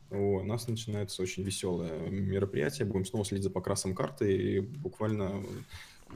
у 0.09 0.41
нас 0.43 0.67
начинается 0.67 1.21
очень 1.21 1.43
веселое 1.43 2.09
мероприятие. 2.09 2.87
Будем 2.87 3.05
снова 3.05 3.25
следить 3.25 3.43
за 3.43 3.49
покрасом 3.49 3.93
карты 3.93 4.35
и 4.35 4.59
буквально 4.61 5.43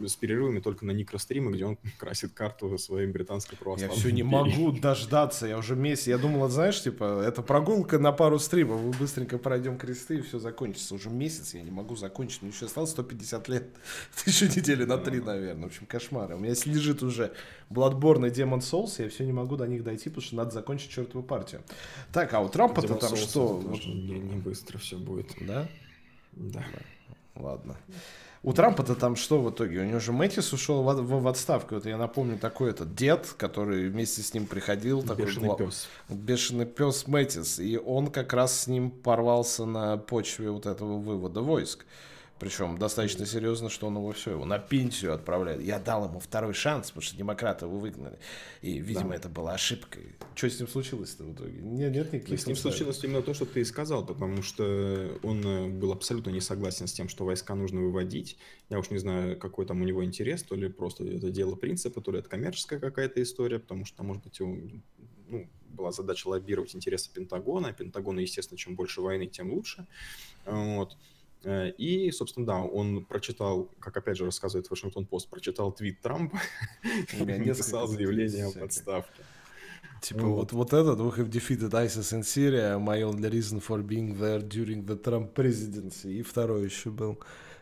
с 0.06 0.16
перерывами 0.16 0.60
только 0.60 0.86
на 0.86 0.92
никростримы, 0.92 1.52
где 1.52 1.66
он 1.66 1.78
красит 1.98 2.34
карту 2.34 2.78
своей 2.78 3.08
британской 3.08 3.58
православной 3.58 3.96
Я 3.96 4.00
все 4.00 4.12
не 4.12 4.24
могу 4.24 4.72
дождаться, 4.72 5.48
я 5.48 5.58
уже 5.58 5.76
месяц, 5.76 6.08
я 6.08 6.18
думал, 6.18 6.48
знаешь, 6.50 6.82
типа, 6.82 7.22
это 7.26 7.42
прогулка 7.42 8.00
на 8.00 8.12
пару 8.12 8.40
стримов, 8.40 8.82
мы 8.82 8.92
быстренько 8.92 9.38
пройдем 9.38 9.78
кресты 9.78 10.18
и 10.18 10.22
все 10.22 10.40
закончится. 10.40 10.96
Уже 10.96 11.10
месяц 11.10 11.54
я 11.54 11.62
не 11.62 11.72
могу 11.72 11.96
закончить, 11.96 12.42
мне 12.42 12.52
еще 12.52 12.66
осталось 12.66 12.92
150 12.92 13.48
лет, 13.50 13.68
еще 14.26 14.48
недели 14.48 14.86
на 14.86 14.98
три, 14.98 15.20
наверное. 15.20 15.64
В 15.64 15.68
общем, 15.68 15.86
кошмар. 15.86 16.34
У 16.34 16.40
меня 16.40 16.54
лежит 16.66 17.04
уже 17.04 17.34
Bloodborne 17.70 18.28
и 18.28 18.32
Demon 18.32 18.60
Souls, 18.60 19.02
я 19.02 19.10
все 19.10 19.26
не 19.26 19.34
могу 19.34 19.56
до 19.56 19.68
них 19.68 19.84
дойти, 19.84 20.10
потому 20.10 20.22
что 20.26 20.36
надо 20.36 20.52
закончить 20.52 20.90
чертову 20.90 21.24
партию. 21.24 21.62
Так, 22.12 22.34
а 22.34 22.42
у 22.42 22.50
Трампа-то 22.50 22.96
там 22.96 23.16
что? 23.16 23.62
Не, 23.86 24.20
не 24.20 24.36
быстро 24.36 24.78
все 24.78 24.98
будет. 24.98 25.34
Да? 25.42 25.68
Да. 26.34 26.66
Ладно. 27.36 27.78
У 28.46 28.54
Трампа-то 28.54 28.94
там 28.94 29.16
что 29.16 29.42
в 29.42 29.50
итоге? 29.50 29.80
У 29.80 29.86
него 29.86 30.00
же 30.00 30.12
Мэтис 30.12 30.54
ушел 30.54 30.84
в, 30.84 30.94
в, 30.94 31.22
в 31.24 31.28
отставку. 31.28 31.76
Вот 31.76 31.88
я 31.88 31.98
напомню, 31.98 32.38
такой 32.38 32.70
этот 32.70 32.94
дед, 32.94 33.34
который 33.38 33.90
вместе 33.90 34.22
с 34.22 34.36
ним 34.36 34.46
приходил. 34.46 35.02
Бешеный 35.02 35.50
такой, 35.50 35.66
пес. 35.66 35.88
Бешеный 36.10 36.68
пес 36.68 37.08
Мэтис. 37.08 37.60
И 37.60 37.76
он 37.84 38.12
как 38.12 38.34
раз 38.34 38.62
с 38.62 38.68
ним 38.68 38.92
порвался 38.92 39.66
на 39.66 39.98
почве 39.98 40.52
вот 40.52 40.68
этого 40.68 41.00
вывода 41.00 41.42
войск. 41.42 41.88
Причем 42.46 42.78
достаточно 42.78 43.26
серьезно, 43.26 43.72
что 43.72 43.88
он 43.88 43.96
его 43.96 44.12
все, 44.12 44.30
его 44.30 44.46
на 44.46 44.60
пенсию 44.60 45.16
отправляет. 45.16 45.64
Я 45.64 45.80
дал 45.80 46.08
ему 46.08 46.20
второй 46.20 46.54
шанс, 46.54 46.90
потому 46.90 47.02
что 47.02 47.18
демократы 47.18 47.66
его 47.66 47.80
выгнали. 47.80 48.20
И, 48.62 48.78
видимо, 48.78 49.10
да. 49.10 49.16
это 49.16 49.30
была 49.30 49.56
ошибкой. 49.56 50.14
Что 50.36 50.52
с 50.52 50.60
ним 50.60 50.68
случилось-то 50.68 51.24
в 51.24 51.34
итоге? 51.34 51.60
Нет, 51.60 51.92
нет 51.92 52.14
никаких 52.14 52.40
С 52.40 52.46
ним 52.46 52.56
случилось 52.56 53.04
именно 53.04 53.24
то, 53.24 53.34
что 53.34 53.48
ты 53.48 53.62
и 53.62 53.64
сказал, 53.64 54.06
потому 54.06 54.44
что 54.44 54.64
он 55.24 55.44
э, 55.44 55.70
был 55.70 55.92
абсолютно 55.92 56.30
не 56.30 56.40
согласен 56.40 56.86
с 56.86 56.94
тем, 56.94 57.10
что 57.10 57.26
войска 57.26 57.56
нужно 57.56 57.82
выводить. 57.82 58.38
Я 58.70 58.78
уж 58.78 58.92
не 58.92 59.00
знаю, 59.00 59.40
какой 59.40 59.66
там 59.66 59.82
у 59.82 59.84
него 59.84 60.06
интерес, 60.06 60.44
то 60.44 60.54
ли 60.54 60.70
просто 60.70 61.04
это 61.04 61.32
дело 61.32 61.56
принципа, 61.56 62.00
то 62.00 62.12
ли 62.12 62.20
это 62.20 62.30
коммерческая 62.30 62.78
какая-то 62.78 63.24
история, 63.24 63.58
потому 63.58 63.86
что, 63.86 64.04
может 64.04 64.22
быть, 64.22 64.40
он, 64.40 64.84
ну, 65.30 65.50
была 65.70 65.92
задача 65.92 66.28
лоббировать 66.28 66.76
интересы 66.76 67.12
Пентагона. 67.12 67.74
Пентагона, 67.74 68.20
естественно, 68.20 68.60
чем 68.60 68.76
больше 68.76 69.02
войны, 69.02 69.26
тем 69.26 69.52
лучше. 69.52 69.88
Вот. 70.46 70.96
Э, 71.46 71.70
и, 71.70 72.12
собственно, 72.12 72.46
да, 72.46 72.62
он 72.62 73.06
прочитал, 73.06 73.70
как 73.80 73.96
опять 73.96 74.18
же 74.18 74.26
рассказывает 74.26 74.70
Вашингтон-Пост, 74.70 75.30
прочитал 75.30 75.72
твит 75.72 76.02
Трампа 76.02 76.42
и 77.14 77.24
написал 77.24 77.88
заявление 77.88 78.48
об 78.48 78.64
отставке. 78.64 79.22
Типа 80.02 80.24
вот. 80.24 80.52
вот, 80.52 80.72
вот 80.72 80.74
этот, 80.74 81.00
we 81.00 81.16
have 81.18 81.30
defeated 81.30 81.72
ISIS 81.72 82.14
in 82.14 82.24
Syria, 82.24 82.80
my 82.80 83.02
only 83.04 83.30
reason 83.30 83.60
for 83.60 83.82
being 83.82 84.18
there 84.20 84.42
during 84.42 84.86
the 84.86 85.00
Trump 85.02 85.34
presidency. 85.34 86.20
И 86.20 86.22
второй 86.24 86.66
еще 86.66 86.90
был. 86.90 87.20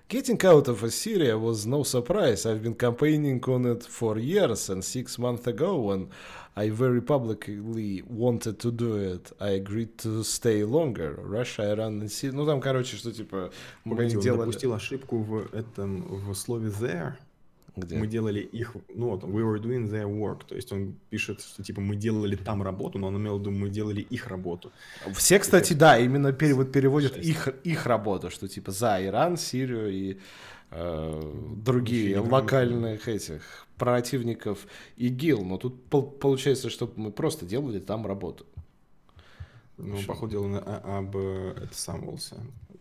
Getting 0.10 0.42
out 0.44 0.68
of 0.68 0.82
Syria 0.94 1.38
was 1.38 1.66
no 1.66 1.84
surprise. 1.84 2.46
I've 2.46 2.62
been 2.62 2.76
campaigning 2.76 3.42
on 3.48 3.66
it 3.66 3.84
for 3.84 4.18
years, 4.18 4.70
and 4.70 4.84
six 4.84 5.18
months 5.18 5.48
ago, 5.48 5.80
when 5.80 6.10
I 6.56 6.70
very 6.70 7.02
publicly 7.02 8.04
wanted 8.08 8.60
to 8.60 8.72
do 8.72 8.96
it. 8.96 9.32
I 9.40 9.52
agreed 9.52 9.98
to 10.00 10.24
stay 10.24 10.64
longer. 10.64 11.20
Russia, 11.24 11.64
Iran 11.72 12.02
and 12.02 12.12
Syria. 12.12 12.36
Ну, 12.36 12.46
там, 12.46 12.62
короче, 12.62 12.96
что, 12.96 13.12
типа, 13.12 13.52
мы 13.84 13.96
Погоди, 13.96 14.22
делали... 14.22 14.42
Он 14.42 14.46
допустил 14.46 14.74
ошибку 14.74 15.18
в 15.18 15.54
этом, 15.54 16.04
в 16.30 16.36
слове 16.36 16.70
there. 16.70 17.14
Где? 17.76 17.98
Мы 17.98 18.06
делали 18.06 18.40
их, 18.40 18.76
ну 18.94 19.10
вот, 19.10 19.24
we 19.24 19.42
were 19.42 19.60
doing 19.60 19.90
their 19.90 20.06
work, 20.06 20.42
то 20.48 20.54
есть 20.54 20.72
он 20.72 20.96
пишет, 21.10 21.42
что 21.42 21.64
типа 21.64 21.82
мы 21.82 21.96
делали 21.96 22.36
там 22.36 22.62
работу, 22.62 23.00
но 23.00 23.08
он 23.08 23.18
имел 23.18 23.38
в 23.38 23.40
виду, 23.40 23.50
мы 23.50 23.70
делали 23.70 24.02
их 24.02 24.28
работу. 24.28 24.72
Все, 25.16 25.40
кстати, 25.40 25.74
да, 25.74 25.98
именно 25.98 26.34
перевод 26.34 26.72
переводят 26.72 27.18
их, 27.18 27.48
их 27.64 27.88
работу, 27.88 28.30
что 28.30 28.48
типа 28.48 28.72
за 28.72 29.04
Иран, 29.04 29.38
Сирию 29.38 29.92
и 29.92 30.20
другие 30.74 32.20
локальных 32.20 33.08
этих 33.08 33.68
противников 33.78 34.66
ИГИЛ, 34.98 35.44
но 35.44 35.58
тут 35.58 35.86
получается, 35.90 36.70
что 36.70 36.92
мы 36.96 37.12
просто 37.12 37.46
делали 37.46 37.80
там 37.80 38.06
работу. 38.06 38.46
Ну, 39.78 39.98
походу, 40.04 40.32
дела, 40.32 40.48
на, 40.48 40.60
а, 40.66 41.00
об 41.00 41.18
это 41.18 41.74
самовался. 41.74 42.38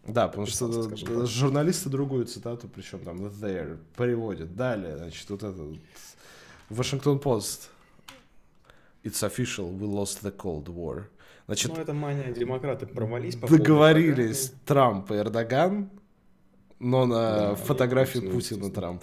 Да, 0.07 0.29
потому 0.29 0.47
что 0.47 0.83
скажем, 0.83 1.27
журналисты 1.27 1.89
другую 1.89 2.27
цитату, 2.27 2.69
причем 2.69 3.01
там 3.01 3.25
there, 3.27 3.79
переводят. 3.97 4.55
Далее, 4.55 4.97
значит, 4.97 5.29
вот 5.31 5.43
этот 5.43 5.79
Вашингтон 6.69 7.19
Пост. 7.19 7.71
It's 9.05 9.23
official, 9.23 9.77
we 9.77 9.87
lost 9.87 10.23
the 10.23 10.35
Cold 10.37 10.67
War. 10.67 11.05
Значит, 11.47 11.73
ну, 11.75 11.81
это 11.81 11.93
мания 11.93 12.33
демократы 12.33 12.87
провались. 12.87 13.37
По 13.37 13.49
договорились 13.49 14.53
Трамп 14.65 15.11
и 15.11 15.15
Эрдоган, 15.15 15.91
но 16.83 17.07
на 17.07 17.37
да, 17.37 17.55
фотографии 17.55 18.19
Путина 18.19 18.71
Трамп. 18.71 19.03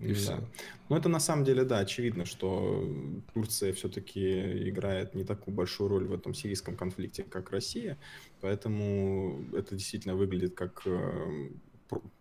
И 0.00 0.08
да. 0.08 0.14
все. 0.14 0.40
Но 0.88 0.96
это 0.96 1.08
на 1.08 1.20
самом 1.20 1.44
деле, 1.44 1.64
да, 1.64 1.78
очевидно, 1.78 2.24
что 2.24 2.88
Турция 3.32 3.72
все-таки 3.72 4.68
играет 4.68 5.14
не 5.14 5.24
такую 5.24 5.54
большую 5.54 5.88
роль 5.88 6.06
в 6.06 6.12
этом 6.12 6.34
сирийском 6.34 6.76
конфликте, 6.76 7.22
как 7.22 7.50
Россия. 7.50 7.98
Поэтому 8.40 9.44
это 9.52 9.76
действительно 9.76 10.16
выглядит 10.16 10.54
как 10.54 10.82
э, 10.86 11.48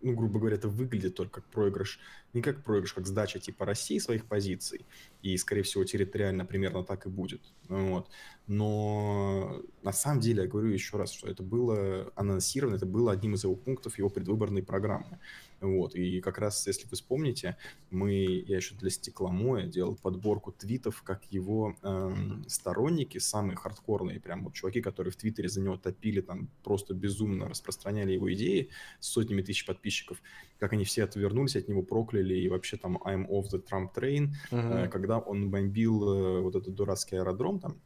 ну, 0.02 0.14
грубо 0.14 0.40
говоря, 0.40 0.56
это 0.56 0.68
выглядит 0.68 1.16
только 1.16 1.42
как 1.42 1.50
проигрыш, 1.50 2.00
не 2.34 2.42
как 2.42 2.64
проигрыш, 2.64 2.94
как 2.94 3.08
сдача 3.08 3.40
типа 3.40 3.66
России 3.66 4.00
своих 4.00 4.26
позиций, 4.26 4.86
и, 5.22 5.38
скорее 5.38 5.64
всего, 5.64 5.84
территориально 5.84 6.46
примерно 6.46 6.84
так 6.84 7.06
и 7.06 7.10
будет. 7.10 7.42
Вот. 7.70 8.10
Но 8.48 9.62
на 9.84 9.94
самом 9.94 10.20
деле, 10.20 10.44
я 10.44 10.50
говорю 10.50 10.70
еще 10.70 10.98
раз, 10.98 11.12
что 11.12 11.28
это 11.28 11.44
было 11.44 12.12
анонсировано, 12.16 12.76
это 12.76 12.86
было 12.86 13.12
одним 13.12 13.36
из 13.36 13.44
его 13.44 13.56
пунктов 13.56 13.98
его 13.98 14.10
предвыборной 14.10 14.64
программы. 14.64 15.20
Вот. 15.64 15.96
И 15.96 16.20
как 16.20 16.40
раз, 16.40 16.68
если 16.68 16.86
вы 16.88 16.96
вспомните, 16.96 17.56
мы, 17.90 18.12
я 18.12 18.58
еще 18.58 18.76
для 18.76 18.90
стекломоя 18.90 19.66
делал 19.66 19.96
подборку 19.96 20.52
твитов, 20.52 21.02
как 21.04 21.24
его 21.32 21.76
э, 21.82 22.16
сторонники, 22.48 23.18
самые 23.18 23.56
хардкорные, 23.56 24.20
прям 24.20 24.44
вот 24.44 24.54
чуваки, 24.54 24.82
которые 24.82 25.14
в 25.14 25.16
Твиттере 25.16 25.48
за 25.48 25.62
него 25.62 25.78
топили, 25.78 26.20
там 26.20 26.50
просто 26.64 26.94
безумно 26.94 27.48
распространяли 27.48 28.12
его 28.12 28.32
идеи 28.34 28.70
с 29.00 29.08
сотнями 29.08 29.42
тысяч 29.42 29.66
подписчиков, 29.66 30.22
как 30.60 30.74
они 30.74 30.84
все 30.84 31.06
отвернулись 31.06 31.56
от 31.56 31.70
него, 31.70 31.82
прокляли, 31.82 32.36
и 32.36 32.50
вообще 32.50 32.76
там 32.76 32.98
I'm 32.98 33.26
off 33.30 33.46
the 33.54 33.64
Trump 33.64 33.94
train, 33.96 34.34
uh-huh. 34.52 34.86
э, 34.86 34.88
когда 34.90 35.20
он 35.20 35.50
бомбил 35.50 36.04
э, 36.04 36.42
вот 36.42 36.56
этот 36.56 36.76
дурацкий 36.76 37.16
аэродром 37.16 37.60
там, 37.60 37.80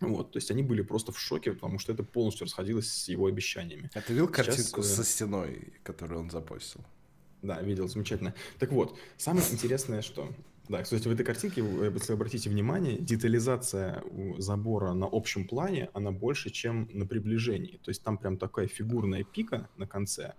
вот, 0.00 0.32
то 0.32 0.38
есть 0.38 0.50
они 0.50 0.62
были 0.62 0.80
просто 0.82 1.12
в 1.12 1.18
шоке, 1.18 1.52
потому 1.52 1.78
что 1.78 1.92
это 1.92 2.02
полностью 2.02 2.46
расходилось 2.46 2.90
с 2.90 3.08
его 3.08 3.26
обещаниями. 3.26 3.90
А 3.94 4.00
ты 4.00 4.14
видел 4.14 4.28
картинку 4.28 4.82
Сейчас, 4.82 4.92
э, 4.92 4.94
со 4.96 5.04
стеной, 5.04 5.74
которую 5.82 6.20
он 6.20 6.30
запостил? 6.30 6.80
Да, 7.42 7.60
видел, 7.62 7.88
замечательно. 7.88 8.34
Так 8.58 8.72
вот, 8.72 8.98
самое 9.16 9.44
интересное, 9.50 10.02
что... 10.02 10.32
Да, 10.68 10.82
кстати, 10.82 11.08
в 11.08 11.10
этой 11.10 11.24
картинке, 11.24 11.62
если 11.62 12.12
обратите 12.12 12.48
внимание, 12.48 12.96
детализация 12.96 14.04
забора 14.38 14.92
на 14.92 15.08
общем 15.10 15.48
плане, 15.48 15.90
она 15.94 16.12
больше, 16.12 16.50
чем 16.50 16.88
на 16.92 17.06
приближении. 17.06 17.80
То 17.82 17.90
есть 17.90 18.04
там 18.04 18.16
прям 18.16 18.36
такая 18.36 18.68
фигурная 18.68 19.24
пика 19.24 19.68
на 19.76 19.88
конце, 19.88 20.34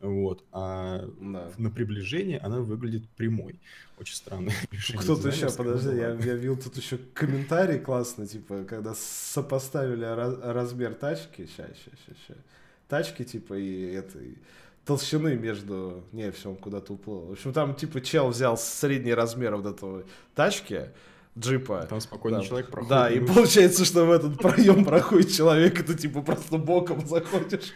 вот, 0.00 0.44
а 0.52 1.08
да. 1.20 1.52
на 1.56 1.70
приближении 1.70 2.38
она 2.42 2.60
выглядит 2.60 3.08
прямой. 3.16 3.58
Очень 3.98 4.16
странное 4.16 4.54
решение. 4.70 5.02
Кто-то 5.02 5.28
еще, 5.28 5.50
подожди, 5.50 5.96
я, 5.96 6.10
я 6.10 6.34
видел 6.34 6.56
тут 6.56 6.76
еще 6.76 6.98
комментарий 7.14 7.78
классный, 7.78 8.26
типа, 8.26 8.64
когда 8.64 8.94
сопоставили 8.94 10.04
раз, 10.04 10.36
размер 10.42 10.94
тачки, 10.94 11.46
сейчас, 11.46 11.70
сейчас, 11.76 12.16
сейчас, 12.26 12.36
тачки, 12.88 13.24
типа, 13.24 13.54
и 13.54 13.92
это, 13.92 14.18
и 14.18 14.34
толщины 14.86 15.34
между... 15.34 16.04
Не, 16.12 16.30
все, 16.30 16.50
он 16.50 16.56
куда-то 16.56 16.94
уплыл. 16.94 17.26
В 17.26 17.32
общем, 17.32 17.52
там 17.52 17.74
типа 17.74 18.00
чел 18.00 18.28
взял 18.28 18.56
средний 18.56 19.12
размер 19.12 19.56
вот 19.56 19.66
этого 19.66 20.04
тачки, 20.34 20.90
джипа. 21.36 21.86
Там 21.90 22.00
спокойно 22.00 22.38
да. 22.38 22.44
человек 22.44 22.70
проходит. 22.70 22.90
Да, 22.90 23.10
и 23.10 23.20
получается, 23.20 23.84
что 23.84 24.06
в 24.06 24.10
этот 24.12 24.38
проем 24.38 24.84
проходит 24.84 25.32
человек, 25.32 25.80
и 25.80 25.82
ты 25.82 25.94
типа 25.94 26.22
просто 26.22 26.56
боком 26.56 27.06
заходишь. 27.06 27.74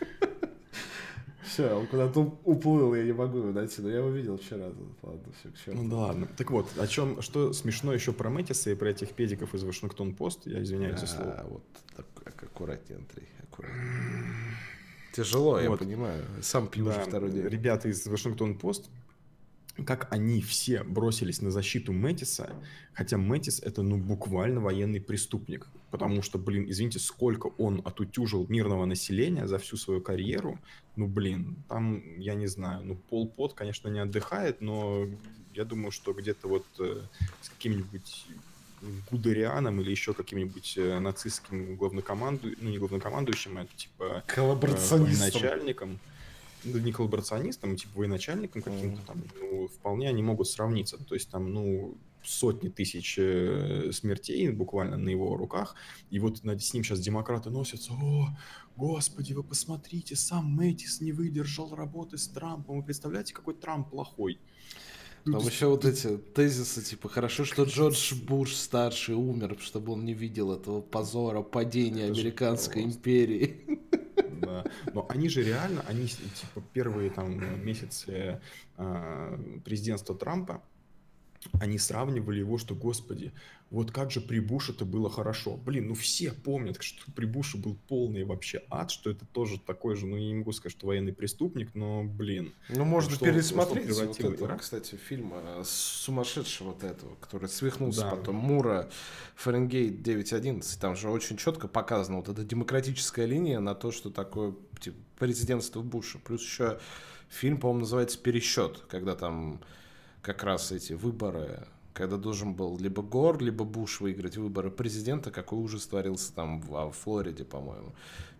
Все, 1.43 1.75
он 1.75 1.89
куда-то 1.89 2.39
уплыл, 2.45 2.95
я 2.95 3.03
не 3.03 3.13
могу 3.13 3.39
его 3.39 3.51
найти, 3.51 3.83
но 3.83 3.89
я 3.89 3.99
его 3.99 4.11
видел 4.11 4.39
вчера. 4.39 4.67
Ладно, 5.03 5.33
все, 5.41 5.49
к 5.49 5.59
черту. 5.59 5.83
Ну 5.83 5.91
да 5.91 5.97
ладно. 5.97 6.29
Так 6.37 6.49
вот, 6.53 6.69
о 6.79 6.87
чем, 6.87 7.21
что 7.23 7.53
смешно 7.53 7.93
еще 7.93 8.13
про 8.13 8.31
Мэтиса 8.31 8.71
и 8.71 8.77
про 8.77 8.91
этих 8.91 9.11
педиков 9.15 9.53
из 9.53 9.65
Вашингтон-Пост, 9.65 10.47
я 10.47 10.63
извиняюсь 10.63 11.01
за 11.01 11.09
слово. 11.09 11.33
А, 11.33 11.47
вот 11.49 11.63
так, 11.97 12.07
аккуратнее, 12.41 12.99
Андрей, 12.99 13.29
аккуратнее. 13.43 14.50
Тяжело, 15.13 15.53
вот. 15.53 15.63
я 15.63 15.71
понимаю. 15.77 16.25
Сам 16.43 16.69
пью 16.69 16.85
да. 16.85 16.93
уже 16.93 17.01
второй 17.01 17.31
день. 17.31 17.47
Ребята 17.47 17.89
из 17.89 18.07
Вашингтон-Пост 18.07 18.91
как 19.85 20.13
они 20.13 20.41
все 20.43 20.83
бросились 20.83 21.43
на 21.43 21.51
защиту 21.51 21.93
Мэтиса, 21.93 22.51
хотя 22.93 23.17
Мэтис 23.17 23.61
это 23.61 23.83
ну 23.83 23.97
буквально 23.97 24.61
военный 24.61 25.01
преступник, 25.01 25.69
потому 25.91 26.23
что, 26.23 26.39
блин, 26.39 26.67
извините, 26.69 26.99
сколько 26.99 27.49
он 27.59 27.81
отутюжил 27.85 28.47
мирного 28.49 28.85
населения 28.85 29.47
за 29.47 29.59
всю 29.59 29.77
свою 29.77 30.01
карьеру, 30.01 30.59
ну 30.97 31.07
блин, 31.07 31.57
там, 31.69 32.03
я 32.19 32.35
не 32.35 32.47
знаю, 32.47 32.85
ну 32.85 32.97
Пол 32.97 33.29
Пот, 33.29 33.55
конечно, 33.55 33.89
не 33.89 34.01
отдыхает, 34.01 34.61
но 34.61 35.07
я 35.55 35.65
думаю, 35.65 35.91
что 35.91 36.13
где-то 36.13 36.49
вот 36.49 36.67
э, 36.79 37.03
с 37.41 37.49
каким-нибудь 37.49 38.27
Гудерианом 39.11 39.81
или 39.81 39.91
еще 39.91 40.15
каким-нибудь 40.15 40.75
э, 40.77 40.99
нацистским 40.99 41.77
главнокомандующим, 41.77 42.59
ну 42.63 42.71
не 42.71 42.79
главнокомандующим, 42.79 43.59
а 43.59 43.67
типа 43.67 44.25
э, 44.27 44.33
начальником 45.35 45.99
ну, 46.65 46.79
не 46.79 46.93
коллаборационистом, 46.93 47.77
типа 47.77 47.99
военачальником 47.99 48.63
каким-то 48.63 49.03
там, 49.07 49.23
ну, 49.41 49.69
вполне 49.69 50.09
они 50.09 50.23
могут 50.23 50.49
сравниться. 50.49 50.99
То 50.99 51.15
есть 51.15 51.31
там, 51.31 51.53
ну, 51.53 51.97
сотни 52.23 52.69
тысяч 52.69 53.17
э, 53.19 53.91
смертей 53.93 54.51
буквально 54.51 54.97
на 54.97 55.09
его 55.09 55.37
руках. 55.37 55.75
И 56.11 56.19
вот 56.19 56.45
над, 56.45 56.63
с 56.63 56.75
ним 56.75 56.85
сейчас 56.85 57.01
демократы 57.01 57.51
носятся. 57.51 57.93
О, 57.93 58.29
господи, 58.77 59.33
вы 59.33 59.43
посмотрите, 59.43 60.17
сам 60.17 60.45
Мэтис 60.47 61.01
не 61.01 61.13
выдержал 61.13 61.75
работы 61.75 62.19
с 62.19 62.29
Трампом. 62.29 62.79
Вы 62.79 62.83
представляете, 62.85 63.35
какой 63.35 63.55
Трамп 63.55 63.91
плохой? 63.91 64.39
Там 65.25 65.47
еще 65.47 65.67
вот 65.67 65.85
эти 65.85 66.17
тезисы, 66.17 66.83
типа, 66.83 67.09
хорошо, 67.09 67.45
что 67.45 67.65
Джордж 67.65 68.15
Буш 68.15 68.55
старший 68.55 69.15
умер, 69.15 69.57
чтобы 69.61 69.93
он 69.93 70.05
не 70.05 70.15
видел 70.15 70.53
этого 70.53 70.81
позора, 70.81 71.43
падения 71.43 72.07
американской 72.07 72.83
империи. 72.83 73.81
Да. 74.41 74.65
Но 74.95 75.07
они 75.09 75.29
же 75.29 75.43
реально, 75.43 75.85
они 75.87 76.07
типа 76.07 76.63
первые 76.73 77.11
там 77.11 77.65
месяцы 77.65 78.41
э, 78.79 79.61
президентства 79.65 80.15
Трампа, 80.15 80.63
они 81.61 81.79
сравнивали 81.79 82.41
его, 82.41 82.59
что, 82.59 82.75
господи, 82.75 83.33
вот 83.71 83.93
как 83.93 84.11
же 84.11 84.21
при 84.21 84.41
Буше 84.41 84.73
это 84.73 84.85
было 84.85 85.09
хорошо. 85.09 85.57
Блин, 85.57 85.89
ну 85.89 85.95
все 85.95 86.33
помнят, 86.33 86.83
что 86.83 87.11
при 87.13 87.25
Буше 87.25 87.57
был 87.57 87.77
полный 87.89 88.25
вообще 88.25 88.63
ад, 88.69 88.91
что 88.91 89.11
это 89.11 89.25
тоже 89.25 89.59
такой 89.59 89.97
же, 89.97 90.07
ну 90.07 90.17
я 90.17 90.27
не 90.27 90.35
могу 90.35 90.53
сказать, 90.53 90.77
что 90.77 90.89
военный 90.89 91.13
преступник, 91.13 91.75
но, 91.75 92.05
блин. 92.05 92.53
Ну, 92.69 92.85
можно 92.85 93.13
что, 93.13 93.25
пересмотреть 93.25 93.91
что 93.91 94.07
вот 94.07 94.21
это, 94.21 94.57
кстати, 94.57 94.97
фильм 94.97 95.33
э, 95.35 95.63
сумасшедшего 95.65 96.73
вот 96.73 96.85
этого, 96.85 97.15
который 97.17 97.49
свихнулся 97.49 98.03
да. 98.03 98.11
потом, 98.11 98.37
Мура, 98.37 98.91
Фаренгейт 99.37 100.07
9.11, 100.07 100.65
там 100.81 100.97
же 100.97 101.09
очень 101.09 101.37
четко 101.37 101.69
показана 101.69 102.19
вот 102.19 102.29
эта 102.29 102.45
демократическая 102.45 103.25
линия 103.25 103.61
на 103.61 103.75
то, 103.75 103.93
что 103.93 104.11
такое 104.11 104.55
типа, 104.81 104.99
президентство 105.19 105.81
Буша. 105.81 106.19
Плюс 106.19 106.43
еще 106.43 106.81
фильм, 107.29 107.59
по-моему, 107.59 107.81
называется 107.81 108.19
«Пересчет», 108.19 108.83
когда 108.89 109.15
там 109.15 109.61
как 110.23 110.43
раз 110.43 110.73
эти 110.73 110.93
выборы, 110.93 111.67
когда 111.93 112.17
должен 112.17 112.55
был 112.55 112.79
либо 112.79 113.03
Гор, 113.03 113.43
либо 113.43 113.65
Буш 113.65 114.01
выиграть 114.01 114.37
выборы 114.37 114.71
президента, 114.71 115.31
какой 115.31 115.59
ужас 115.59 115.87
творился 115.87 116.33
там 116.35 116.61
в, 116.61 116.91
в 116.91 116.93
Флориде, 116.93 117.45
по-моему, 117.45 117.95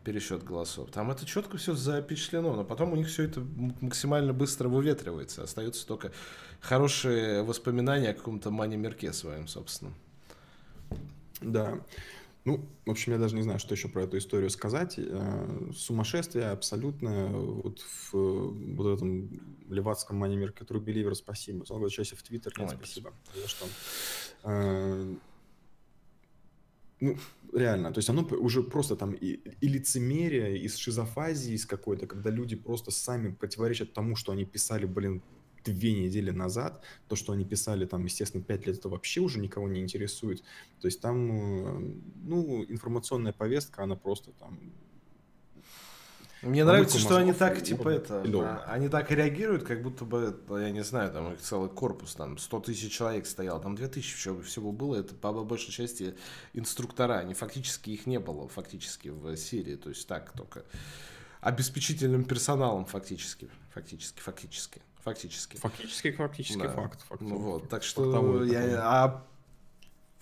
пересчет 0.05 0.45
голосов. 0.45 0.91
Там 0.91 1.11
это 1.11 1.27
четко 1.27 1.57
все 1.57 1.75
запечатлено, 1.75 2.55
но 2.55 2.65
потом 2.65 2.93
у 2.93 2.97
них 2.97 3.09
все 3.09 3.25
это 3.25 3.41
максимально 3.81 4.33
быстро 4.33 4.69
выветривается. 4.69 5.43
Остаются 5.43 5.87
только 5.87 6.13
хорошие 6.61 7.43
воспоминания 7.43 8.11
о 8.11 8.15
каком-то 8.15 8.51
Мане 8.51 8.77
Мерке 8.77 9.13
своем 9.13 9.47
собственном. 9.47 9.95
Да. 11.41 11.81
Ну, 12.45 12.67
в 12.87 12.91
общем, 12.91 13.13
я 13.13 13.19
даже 13.19 13.37
не 13.37 13.43
знаю, 13.43 13.59
что 13.59 13.75
еще 13.75 13.89
про 13.89 14.05
эту 14.05 14.17
историю 14.17 14.49
сказать. 14.51 14.95
Э, 14.97 15.71
сумасшествие 15.75 16.47
абсолютно. 16.47 17.29
Вот 17.29 17.81
в 17.81 18.13
вот 18.13 18.97
этом 18.97 19.29
левацком 19.69 20.17
манимир, 20.17 20.53
который 20.53 20.81
Беливер, 20.81 21.15
спасибо. 21.15 21.65
Он 21.69 21.81
говорит, 21.81 21.99
в 21.99 22.23
Твиттер, 22.23 22.53
нет, 22.59 22.71
спасибо. 22.77 23.13
За 23.35 23.49
что? 23.49 23.67
Э, 24.45 25.15
ну, 27.01 27.17
реально, 27.55 27.93
то 27.93 27.99
есть 27.99 28.11
оно 28.11 28.23
уже 28.23 28.63
просто 28.63 28.95
там 28.95 29.13
и, 29.13 29.41
и 29.61 29.69
лицемерие, 29.69 30.59
и 30.59 30.69
шизофазии 30.69 31.55
из 31.55 31.65
какой-то, 31.65 32.07
когда 32.07 32.31
люди 32.31 32.57
просто 32.57 32.91
сами 32.91 33.33
противоречат 33.33 33.95
тому, 33.95 34.17
что 34.17 34.33
они 34.33 34.45
писали, 34.45 34.85
блин, 34.85 35.23
две 35.73 35.93
недели 35.93 36.31
назад, 36.31 36.83
то, 37.09 37.17
что 37.17 37.33
они 37.33 37.45
писали 37.45 37.87
там, 37.87 38.05
естественно, 38.05 38.43
пять 38.43 38.67
лет, 38.67 38.79
это 38.79 38.89
вообще 38.89 39.21
уже 39.21 39.39
никого 39.39 39.69
не 39.69 39.81
интересует. 39.81 40.43
То 40.81 40.87
есть 40.87 41.01
там, 41.01 41.31
э, 41.31 41.95
ну, 42.25 42.65
информационная 42.69 43.33
повестка, 43.33 43.83
она 43.83 43.97
просто 43.97 44.33
там 44.33 44.59
мне 46.43 46.65
нравится, 46.65 46.99
что 46.99 47.17
они 47.17 47.35
так, 47.35 47.63
типа, 47.63 47.91
это, 47.91 48.23
а, 48.25 48.65
они 48.69 48.89
так 48.89 49.11
реагируют, 49.11 49.63
как 49.63 49.83
будто 49.83 50.07
бы, 50.07 50.35
я 50.49 50.71
не 50.71 50.83
знаю, 50.83 51.13
там 51.13 51.35
их 51.35 51.41
целый 51.41 51.69
корпус, 51.69 52.15
там 52.15 52.39
100 52.39 52.61
тысяч 52.61 52.91
человек 52.93 53.27
стоял, 53.27 53.61
там 53.61 53.77
2000 53.77 54.17
всего, 54.17 54.41
всего 54.41 54.73
было, 54.73 54.97
это 54.97 55.15
по 55.15 55.33
большей 55.33 55.71
части 55.71 56.15
инструктора, 56.55 57.19
они 57.19 57.35
фактически 57.35 57.91
их 57.91 58.07
не 58.07 58.19
было, 58.19 58.49
фактически 58.49 59.09
в 59.09 59.37
Сирии, 59.37 59.77
то 59.77 59.91
есть 59.91 60.09
так 60.09 60.33
только 60.33 60.65
обеспечительным 61.43 62.25
персоналом 62.25 62.87
фактически, 62.87 63.51
фактически, 63.75 64.21
фактически. 64.21 64.81
Фактически. 65.03 65.57
Фактически, 65.57 66.13
фактически 66.13 66.59
да. 66.59 66.69
факт. 66.71 67.01
факт 67.03 67.23
ну, 67.23 67.39
вот, 67.39 67.69
так 67.69 67.83
что 67.83 68.45
я, 68.45 68.83
а 68.83 69.27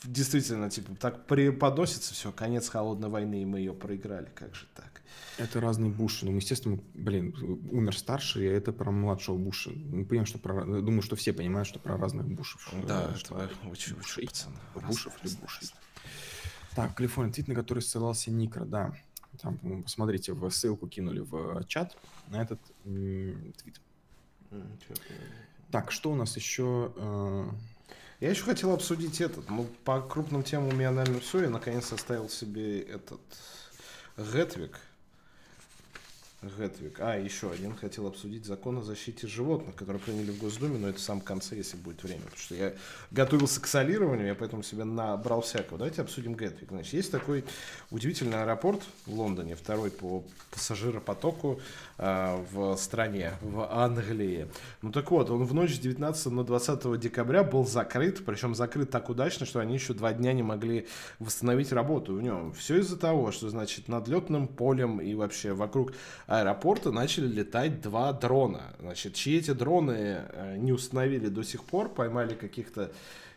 действительно, 0.05 0.71
типа, 0.71 0.95
так 0.95 1.27
преподносится 1.27 2.15
все, 2.15 2.33
конец 2.33 2.69
холодной 2.69 3.09
войны, 3.09 3.43
и 3.43 3.45
мы 3.45 3.59
ее 3.59 3.73
проиграли, 3.73 4.29
как 4.35 4.55
же 4.55 4.67
так? 4.75 5.03
Это 5.39 5.61
разные 5.61 5.91
Буши. 5.91 6.27
Ну, 6.27 6.37
естественно, 6.37 6.79
блин, 6.95 7.35
умер 7.71 7.97
старший, 7.97 8.45
и 8.45 8.49
это 8.49 8.73
про 8.73 8.91
младшего 8.91 9.37
Буша. 9.37 9.71
Мы 9.71 10.05
понимаем, 10.05 10.27
что 10.27 10.39
про... 10.39 10.65
Думаю, 10.65 11.03
что 11.03 11.17
все 11.17 11.33
понимают, 11.33 11.69
что 11.69 11.79
про 11.79 11.97
разных 11.97 12.27
Бушев. 12.27 12.69
Да, 12.87 13.15
что 13.15 13.39
это 13.39 13.55
очень, 13.69 13.97
очень 13.97 14.27
пацаны. 14.27 14.57
Бушев 14.75 15.13
или 15.25 15.35
Бушей. 15.37 15.69
Так, 16.75 16.95
Калифорния, 16.95 17.33
твит, 17.33 17.49
на 17.49 17.55
который 17.55 17.81
ссылался 17.81 18.31
Никро, 18.31 18.65
да. 18.65 18.95
Там, 19.41 19.83
посмотрите, 19.83 20.33
в 20.33 20.51
ссылку 20.51 20.89
кинули 20.89 21.21
в 21.21 21.65
чат 21.67 21.97
на 22.29 22.43
этот 22.43 22.61
твит. 22.85 23.81
Так, 25.71 25.93
что 25.93 26.11
у 26.11 26.15
нас 26.15 26.37
еще? 26.37 26.93
Э? 26.97 27.51
Я 28.21 28.31
еще 28.31 28.45
хотел 28.45 28.73
обсудить 28.73 29.21
этот. 29.21 29.49
Ну, 29.51 29.67
по 29.85 30.01
крупным 30.01 30.43
темам 30.43 30.69
у 30.69 30.73
меня, 30.73 30.91
наверное, 30.91 31.21
все. 31.21 31.43
Я 31.43 31.51
наконец 31.51 31.93
оставил 31.93 32.29
себе 32.29 32.81
этот 32.81 33.21
Гетвик. 34.17 34.79
Гетвик. 36.41 37.01
А, 37.01 37.17
еще 37.17 37.51
один 37.51 37.75
хотел 37.75 38.07
обсудить 38.07 38.45
закон 38.45 38.79
о 38.79 38.83
защите 38.83 39.27
животных, 39.27 39.75
который 39.75 40.01
приняли 40.01 40.31
в 40.31 40.39
Госдуме, 40.39 40.79
но 40.79 40.89
это 40.89 40.99
в 40.99 41.03
самом 41.03 41.21
конце, 41.21 41.57
если 41.57 41.77
будет 41.77 42.01
время. 42.05 42.23
Потому 42.23 42.41
что 42.41 42.55
я 42.55 42.75
готовился 43.11 43.61
к 43.61 43.67
солированию, 43.67 44.29
я 44.29 44.35
поэтому 44.37 44.63
себе 44.63 44.85
набрал 44.85 45.41
всякого. 45.41 45.79
Давайте 45.79 46.01
обсудим 46.01 46.37
Гетвик. 46.37 46.69
Значит, 46.71 46.93
есть 46.93 47.11
такой 47.11 47.45
удивительный 47.91 48.41
аэропорт 48.41 48.83
в 49.07 49.15
Лондоне, 49.15 49.57
второй 49.57 49.91
по 49.91 50.23
пассажиропотоку 50.53 51.61
э, 51.99 52.45
в 52.53 52.77
стране, 52.77 53.33
в 53.43 53.69
Англии. 53.69 54.47
Ну 54.83 54.93
так 54.93 55.11
вот, 55.11 55.31
он 55.31 55.45
в 55.45 55.55
ночь 55.55 55.75
с 55.75 55.79
19 55.81 56.27
на 56.27 56.45
20 56.45 57.01
декабря 57.01 57.43
был 57.43 57.67
закрыт, 57.67 58.25
причем 58.25 58.55
закрыт 58.55 58.91
так 58.91 59.09
удачно, 59.09 59.45
что 59.45 59.59
они 59.59 59.75
еще 59.75 59.93
два 59.93 60.13
дня 60.13 60.33
не 60.33 60.45
могли 60.45 60.87
восстановить 61.19 61.73
работу 61.73 62.15
в 62.15 62.23
нем. 62.23 62.53
Все 62.53 62.79
из-за 62.79 62.97
того, 62.97 63.33
что, 63.33 63.49
значит, 63.49 63.89
над 63.89 64.07
летным 64.07 64.47
полем 64.47 65.01
и 65.01 65.15
вообще 65.15 65.53
вокруг 65.53 65.93
аэропорта 66.29 66.93
начали 66.93 67.27
летать 67.27 67.81
два 67.81 68.13
дрона. 68.13 68.75
Значит, 68.79 69.15
чьи 69.15 69.39
эти 69.39 69.53
дроны 69.53 70.21
э, 70.29 70.57
не 70.59 70.73
установили 70.73 71.29
до 71.29 71.43
сих 71.43 71.65
пор, 71.65 71.89
поймали 71.89 72.35
каких-то 72.35 72.93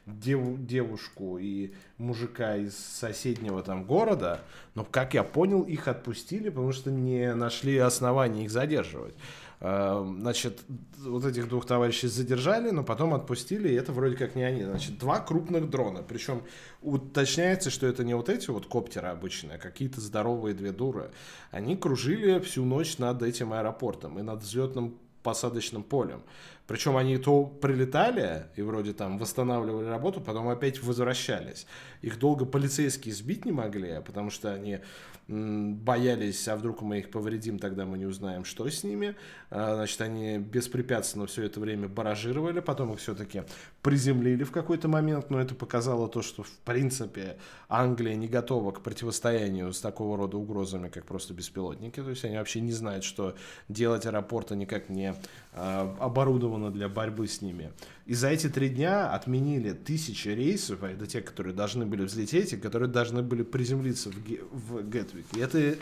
дев, 0.05 0.65
девушку 0.65 1.37
и 1.37 1.73
мужика 1.97 2.57
из 2.57 2.75
соседнего 2.77 3.63
там 3.63 3.85
города, 3.85 4.41
но, 4.75 4.83
как 4.83 5.13
я 5.13 5.23
понял, 5.23 5.61
их 5.61 5.87
отпустили, 5.87 6.49
потому 6.49 6.73
что 6.73 6.91
не 6.91 7.33
нашли 7.33 7.77
оснований 7.77 8.43
их 8.43 8.51
задерживать. 8.51 9.15
Эм, 9.63 10.21
значит, 10.21 10.63
вот 10.97 11.23
этих 11.23 11.47
двух 11.47 11.67
товарищей 11.67 12.07
задержали, 12.07 12.71
но 12.71 12.83
потом 12.83 13.13
отпустили, 13.13 13.69
и 13.69 13.75
это 13.75 13.91
вроде 13.91 14.17
как 14.17 14.35
не 14.35 14.41
они. 14.41 14.63
Значит, 14.63 14.97
два 14.97 15.19
крупных 15.19 15.69
дрона. 15.69 16.01
Причем 16.01 16.41
уточняется, 16.81 17.69
что 17.69 17.85
это 17.85 18.03
не 18.03 18.15
вот 18.15 18.27
эти 18.27 18.49
вот 18.49 18.65
коптеры 18.65 19.09
обычные, 19.09 19.57
а 19.57 19.59
какие-то 19.59 20.01
здоровые 20.01 20.55
две 20.55 20.71
дуры. 20.71 21.11
Они 21.51 21.77
кружили 21.77 22.39
всю 22.39 22.65
ночь 22.65 22.97
над 22.97 23.21
этим 23.21 23.53
аэропортом 23.53 24.17
и 24.17 24.23
над 24.23 24.41
взлетным 24.41 24.97
посадочным 25.23 25.83
полем. 25.83 26.23
Причем 26.67 26.95
они 26.95 27.17
то 27.17 27.43
прилетали 27.43 28.45
и 28.55 28.61
вроде 28.61 28.93
там 28.93 29.17
восстанавливали 29.17 29.87
работу, 29.87 30.21
потом 30.21 30.47
опять 30.47 30.81
возвращались. 30.81 31.67
Их 32.01 32.17
долго 32.17 32.45
полицейские 32.45 33.13
сбить 33.13 33.45
не 33.45 33.51
могли, 33.51 34.01
потому 34.05 34.29
что 34.29 34.53
они 34.53 34.79
боялись, 35.27 36.47
а 36.47 36.55
вдруг 36.55 36.81
мы 36.81 36.99
их 36.99 37.09
повредим, 37.09 37.57
тогда 37.59 37.85
мы 37.85 37.97
не 37.97 38.05
узнаем, 38.05 38.43
что 38.43 38.69
с 38.69 38.83
ними. 38.83 39.15
А, 39.49 39.75
значит, 39.75 40.01
они 40.01 40.37
беспрепятственно 40.37 41.25
все 41.25 41.43
это 41.43 41.59
время 41.59 41.87
баражировали, 41.87 42.59
потом 42.59 42.93
их 42.93 42.99
все-таки 42.99 43.43
приземлили 43.81 44.43
в 44.43 44.51
какой-то 44.51 44.87
момент, 44.87 45.29
но 45.29 45.39
это 45.39 45.55
показало 45.55 46.09
то, 46.09 46.21
что, 46.21 46.43
в 46.43 46.51
принципе, 46.65 47.37
Англия 47.69 48.15
не 48.15 48.27
готова 48.27 48.71
к 48.71 48.81
противостоянию 48.81 49.71
с 49.71 49.79
такого 49.79 50.17
рода 50.17 50.37
угрозами, 50.37 50.89
как 50.89 51.05
просто 51.05 51.33
беспилотники. 51.33 52.01
То 52.01 52.09
есть 52.09 52.25
они 52.25 52.37
вообще 52.37 52.59
не 52.59 52.73
знают, 52.73 53.03
что 53.03 53.35
делать 53.69 54.05
аэропорты 54.05 54.55
никак 54.55 54.89
не 54.89 55.10
а, 55.53 55.95
оборудованы 55.99 56.51
израсходовано 56.51 56.71
для 56.71 56.89
борьбы 56.89 57.27
с 57.27 57.41
ними. 57.41 57.71
И 58.05 58.13
за 58.13 58.29
эти 58.29 58.49
три 58.49 58.69
дня 58.69 59.11
отменили 59.13 59.73
тысячи 59.73 60.29
рейсов, 60.29 60.83
а 60.83 60.89
это 60.89 61.07
те, 61.07 61.21
которые 61.21 61.53
должны 61.53 61.85
были 61.85 62.03
взлететь 62.03 62.53
и 62.53 62.57
которые 62.57 62.89
должны 62.89 63.21
были 63.21 63.43
приземлиться 63.43 64.09
в, 64.09 64.15
в 64.15 64.89
Гетвик. 64.89 65.25
И 65.35 65.39
это, 65.39 65.75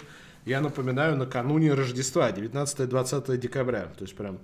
я 0.45 0.61
напоминаю, 0.61 1.17
накануне 1.17 1.73
Рождества, 1.73 2.31
19-20 2.31 3.37
декабря. 3.37 3.87
То 3.97 4.03
есть 4.03 4.15
прям 4.15 4.39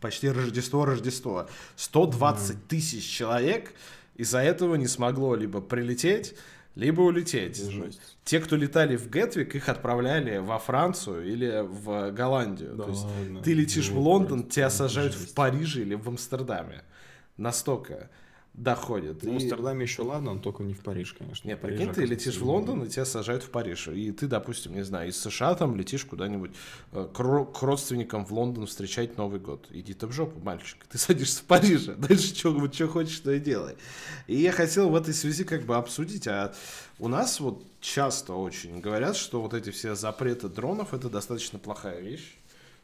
почти 0.00 0.28
Рождество-Рождество. 0.28 1.46
120 1.76 2.68
тысяч 2.68 3.04
человек 3.04 3.72
из-за 4.16 4.38
этого 4.38 4.76
не 4.76 4.86
смогло 4.86 5.36
либо 5.36 5.60
прилететь, 5.60 6.34
либо 6.76 7.00
улететь. 7.00 7.56
Жесть. 7.56 8.00
Те, 8.24 8.38
кто 8.38 8.54
летали 8.54 8.96
в 8.96 9.10
Гетвик, 9.10 9.56
их 9.56 9.68
отправляли 9.68 10.36
во 10.36 10.58
Францию 10.58 11.26
или 11.26 11.62
в 11.66 12.12
Голландию. 12.12 12.74
Да 12.76 12.84
То 12.84 12.90
есть 12.90 13.04
ладно. 13.04 13.42
ты 13.42 13.54
летишь 13.54 13.88
ну, 13.88 13.96
в 13.96 13.98
Лондон, 14.00 14.44
тебя 14.44 14.70
сажают 14.70 15.14
жесть. 15.14 15.32
в 15.32 15.34
Париже 15.34 15.80
или 15.80 15.94
в 15.94 16.06
Амстердаме. 16.06 16.84
Настолько 17.38 18.10
доходит. 18.56 19.22
Ну, 19.22 19.32
в 19.32 19.34
Амстердаме 19.34 19.82
еще 19.82 20.02
ладно, 20.02 20.34
но 20.34 20.40
только 20.40 20.62
не 20.62 20.72
в 20.72 20.80
Париж, 20.80 21.14
конечно. 21.18 21.46
Не, 21.46 21.56
прикинь, 21.56 21.92
ты 21.92 22.04
летишь 22.04 22.38
в 22.38 22.44
Лондон, 22.44 22.84
и 22.84 22.88
тебя 22.88 23.04
сажают 23.04 23.42
в 23.42 23.50
Париж. 23.50 23.88
И 23.88 24.10
ты, 24.12 24.26
допустим, 24.26 24.74
не 24.74 24.82
знаю, 24.82 25.10
из 25.10 25.20
США 25.20 25.54
там 25.54 25.76
летишь 25.76 26.04
куда-нибудь 26.04 26.52
э, 26.92 27.08
к, 27.12 27.62
родственникам 27.62 28.24
в 28.24 28.32
Лондон 28.32 28.66
встречать 28.66 29.18
Новый 29.18 29.40
год. 29.40 29.66
Иди 29.70 29.92
ты 29.92 30.06
в 30.06 30.12
жопу, 30.12 30.40
мальчик. 30.40 30.78
Ты 30.90 30.96
садишься 30.98 31.40
в 31.40 31.44
Париже. 31.44 31.94
Дальше 31.94 32.34
что, 32.34 32.52
вот, 32.52 32.74
что 32.74 32.88
хочешь, 32.88 33.20
то 33.20 33.30
и 33.32 33.40
делай. 33.40 33.76
И 34.26 34.36
я 34.36 34.52
хотел 34.52 34.88
в 34.88 34.96
этой 34.96 35.12
связи 35.12 35.44
как 35.44 35.64
бы 35.64 35.76
обсудить, 35.76 36.26
а 36.26 36.54
у 36.98 37.08
нас 37.08 37.40
вот 37.40 37.62
часто 37.80 38.32
очень 38.32 38.80
говорят, 38.80 39.16
что 39.16 39.42
вот 39.42 39.52
эти 39.52 39.70
все 39.70 39.94
запреты 39.94 40.48
дронов 40.48 40.94
это 40.94 41.10
достаточно 41.10 41.58
плохая 41.58 42.00
вещь 42.00 42.36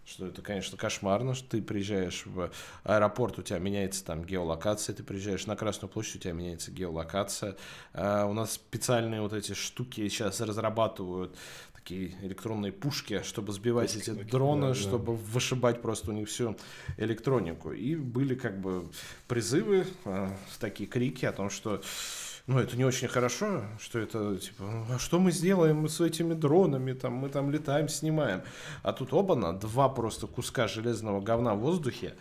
что 0.04 0.26
это, 0.26 0.42
конечно, 0.42 0.76
кошмарно, 0.76 1.34
что 1.34 1.48
ты 1.50 1.62
приезжаешь 1.62 2.24
в 2.26 2.50
аэропорт, 2.84 3.38
у 3.38 3.42
тебя 3.42 3.58
меняется 3.58 4.04
там 4.04 4.24
геолокация, 4.24 4.94
ты 4.94 5.02
приезжаешь 5.02 5.46
на 5.46 5.56
Красную 5.56 5.90
площадь, 5.90 6.16
у 6.16 6.18
тебя 6.18 6.32
меняется 6.32 6.70
геолокация. 6.70 7.56
А 7.92 8.26
у 8.26 8.32
нас 8.32 8.52
специальные 8.52 9.20
вот 9.20 9.32
эти 9.32 9.52
штуки 9.52 10.08
сейчас 10.08 10.40
разрабатывают, 10.40 11.36
такие 11.82 12.14
электронные 12.22 12.70
пушки, 12.70 13.22
чтобы 13.22 13.52
сбивать 13.52 13.92
Пушки, 13.92 14.10
эти 14.10 14.22
дроны, 14.22 14.68
да, 14.68 14.74
чтобы 14.74 15.16
да. 15.16 15.22
вышибать 15.32 15.82
просто 15.82 16.10
у 16.10 16.14
них 16.14 16.28
всю 16.28 16.56
электронику. 16.96 17.72
И 17.72 17.96
были 17.96 18.34
как 18.34 18.60
бы 18.60 18.88
призывы, 19.26 19.86
э, 20.04 20.28
такие 20.60 20.88
крики 20.88 21.24
о 21.24 21.32
том, 21.32 21.50
что 21.50 21.82
ну, 22.46 22.58
это 22.58 22.76
не 22.76 22.84
очень 22.84 23.08
хорошо, 23.08 23.62
что 23.78 23.98
это, 24.00 24.36
типа, 24.36 24.64
а 24.90 24.98
что 24.98 25.20
мы 25.20 25.30
сделаем 25.30 25.88
с 25.88 26.00
этими 26.00 26.34
дронами, 26.34 26.92
там, 26.92 27.14
мы 27.14 27.28
там 27.28 27.50
летаем, 27.50 27.88
снимаем. 27.88 28.42
А 28.82 28.92
тут 28.92 29.12
оба-на, 29.12 29.52
два 29.52 29.88
просто 29.88 30.26
куска 30.26 30.66
железного 30.66 31.20
говна 31.20 31.54
в 31.54 31.60
воздухе, 31.60 32.14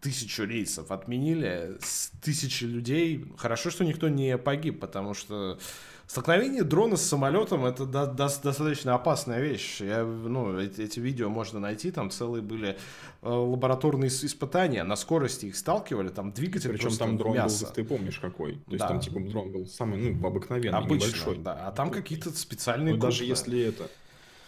тысячу 0.00 0.44
рейсов 0.44 0.90
отменили, 0.90 1.78
тысячи 2.22 2.64
людей. 2.64 3.24
Хорошо, 3.36 3.70
что 3.70 3.84
никто 3.84 4.08
не 4.08 4.38
погиб, 4.38 4.80
потому 4.80 5.14
что 5.14 5.58
Столкновение 6.06 6.62
дрона 6.62 6.96
с 6.96 7.02
самолетом 7.02 7.64
это 7.64 7.84
до, 7.84 8.06
до, 8.06 8.28
достаточно 8.28 8.94
опасная 8.94 9.40
вещь. 9.40 9.80
Я, 9.80 10.04
ну, 10.04 10.56
эти, 10.56 10.82
эти 10.82 11.00
видео 11.00 11.28
можно 11.28 11.58
найти, 11.58 11.90
там 11.90 12.10
целые 12.10 12.42
были 12.42 12.78
э, 13.22 13.28
лабораторные 13.28 14.06
испытания, 14.08 14.84
на 14.84 14.94
скорости 14.94 15.46
их 15.46 15.56
сталкивали, 15.56 16.08
там 16.08 16.30
двигатель 16.30 16.70
Причем 16.70 16.96
там 16.96 17.16
дрон 17.16 17.34
мясо. 17.34 17.66
был, 17.66 17.72
ты 17.72 17.84
помнишь 17.84 18.20
какой? 18.20 18.52
То 18.52 18.72
есть 18.72 18.78
да. 18.78 18.88
там 18.88 19.00
типа 19.00 19.18
дрон 19.18 19.50
был 19.50 19.66
самый, 19.66 19.98
ну, 19.98 20.26
обыкновенный, 20.26 20.78
Обычно, 20.78 21.08
небольшой. 21.08 21.38
да, 21.38 21.66
а 21.66 21.72
там 21.72 21.90
какие-то 21.90 22.30
специальные... 22.30 22.94
Ну, 22.94 23.00
даже 23.00 23.24
если 23.24 23.60
это... 23.60 23.90